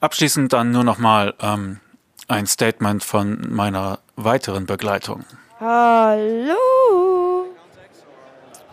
Abschließend 0.00 0.50
dann 0.54 0.70
nur 0.70 0.82
nochmal 0.82 1.34
ähm, 1.42 1.80
ein 2.26 2.46
Statement 2.46 3.04
von 3.04 3.52
meiner 3.52 3.98
weiteren 4.16 4.64
Begleitung. 4.64 5.26
Hallo! 5.60 7.44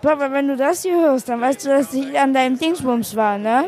Papa, 0.02 0.32
wenn 0.32 0.48
du 0.48 0.56
das 0.56 0.84
hier 0.84 1.02
hörst, 1.02 1.28
dann 1.28 1.42
weißt 1.42 1.66
du, 1.66 1.70
dass 1.70 1.94
ich 1.94 2.18
an 2.18 2.34
deinem 2.34 2.58
Dingsbums 2.58 3.18
war, 3.18 3.38
ne? 3.38 3.66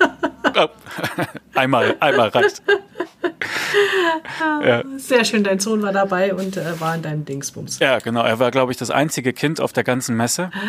oh. 0.00 0.68
einmal, 1.54 1.96
einmal 2.00 2.28
reicht. 2.28 2.62
ja. 4.64 4.82
Sehr 4.96 5.26
schön, 5.26 5.44
dein 5.44 5.60
Sohn 5.60 5.82
war 5.82 5.92
dabei 5.92 6.32
und 6.34 6.56
äh, 6.56 6.80
war 6.80 6.92
an 6.92 7.02
deinem 7.02 7.26
Dingsbums. 7.26 7.78
Ja, 7.78 7.98
genau. 7.98 8.22
Er 8.22 8.38
war, 8.38 8.50
glaube 8.50 8.72
ich, 8.72 8.78
das 8.78 8.90
einzige 8.90 9.34
Kind 9.34 9.60
auf 9.60 9.74
der 9.74 9.84
ganzen 9.84 10.16
Messe. 10.16 10.50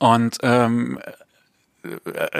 Und 0.00 0.38
ähm, 0.42 1.00
äh, 1.02 1.10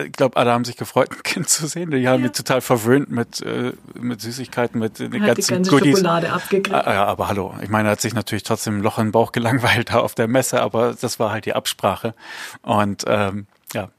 ich 0.05 0.13
glaube, 0.13 0.37
alle 0.37 0.53
haben 0.53 0.65
sich 0.65 0.77
gefreut, 0.77 1.11
ein 1.13 1.23
Kind 1.23 1.49
zu 1.49 1.67
sehen. 1.67 1.91
Die 1.91 2.09
haben 2.09 2.21
ja. 2.21 2.29
mich 2.29 2.33
total 2.33 2.61
verwöhnt 2.61 3.11
mit, 3.11 3.41
äh, 3.43 3.73
mit 3.95 4.21
Süßigkeiten, 4.21 4.81
mit 4.81 4.99
den 4.99 5.11
ganzen 5.11 5.43
die 5.43 5.55
ganze 5.55 5.71
Goodies. 5.71 5.99
Schokolade 5.99 6.33
abgekriegt. 6.33 6.75
Ah, 6.75 6.93
ja, 6.93 7.05
aber 7.05 7.29
hallo. 7.29 7.55
Ich 7.63 7.69
meine, 7.69 7.89
er 7.89 7.93
hat 7.93 8.01
sich 8.01 8.15
natürlich 8.15 8.43
trotzdem 8.43 8.79
ein 8.79 8.83
Loch 8.83 8.99
im 8.99 9.13
Bauch 9.13 9.33
gelangweilt 9.33 9.91
da 9.91 9.99
auf 10.01 10.15
der 10.15 10.29
Messe, 10.29 10.61
aber 10.61 10.95
das 11.01 11.19
war 11.19 11.31
halt 11.31 11.47
die 11.47 11.55
Absprache. 11.55 12.15
Und 12.63 13.05
ähm, 13.07 13.47
ja, 13.73 13.91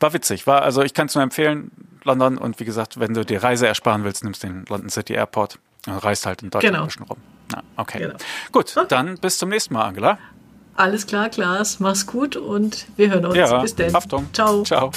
war 0.00 0.12
witzig. 0.12 0.46
War, 0.46 0.62
also 0.62 0.82
ich 0.82 0.94
kann 0.94 1.06
es 1.06 1.14
nur 1.14 1.24
empfehlen, 1.24 1.70
London. 2.04 2.38
Und 2.38 2.60
wie 2.60 2.64
gesagt, 2.64 3.00
wenn 3.00 3.14
du 3.14 3.24
die 3.24 3.36
Reise 3.36 3.66
ersparen 3.66 4.04
willst, 4.04 4.24
nimmst 4.24 4.42
den 4.42 4.64
London 4.68 4.90
City 4.90 5.14
Airport 5.14 5.58
und 5.86 5.94
reist 5.94 6.26
halt 6.26 6.42
in 6.42 6.50
Deutschland 6.50 6.74
genau. 6.74 6.84
ein 6.84 6.86
bisschen 6.86 7.06
rum. 7.06 7.18
Ja, 7.52 7.62
okay. 7.76 7.98
Genau. 7.98 8.16
Gut, 8.52 8.74
dann 8.88 9.18
bis 9.18 9.38
zum 9.38 9.48
nächsten 9.48 9.74
Mal, 9.74 9.84
Angela. 9.84 10.18
Alles 10.76 11.06
klar, 11.06 11.30
Klaas. 11.30 11.80
Mach's 11.80 12.06
gut 12.06 12.36
und 12.36 12.86
wir 12.96 13.10
hören 13.10 13.26
uns. 13.26 13.36
Ja, 13.36 13.60
Bis 13.60 13.74
dann. 13.74 13.94
Achtung. 13.94 14.28
Ciao. 14.32 14.62
Ciao. 14.62 14.90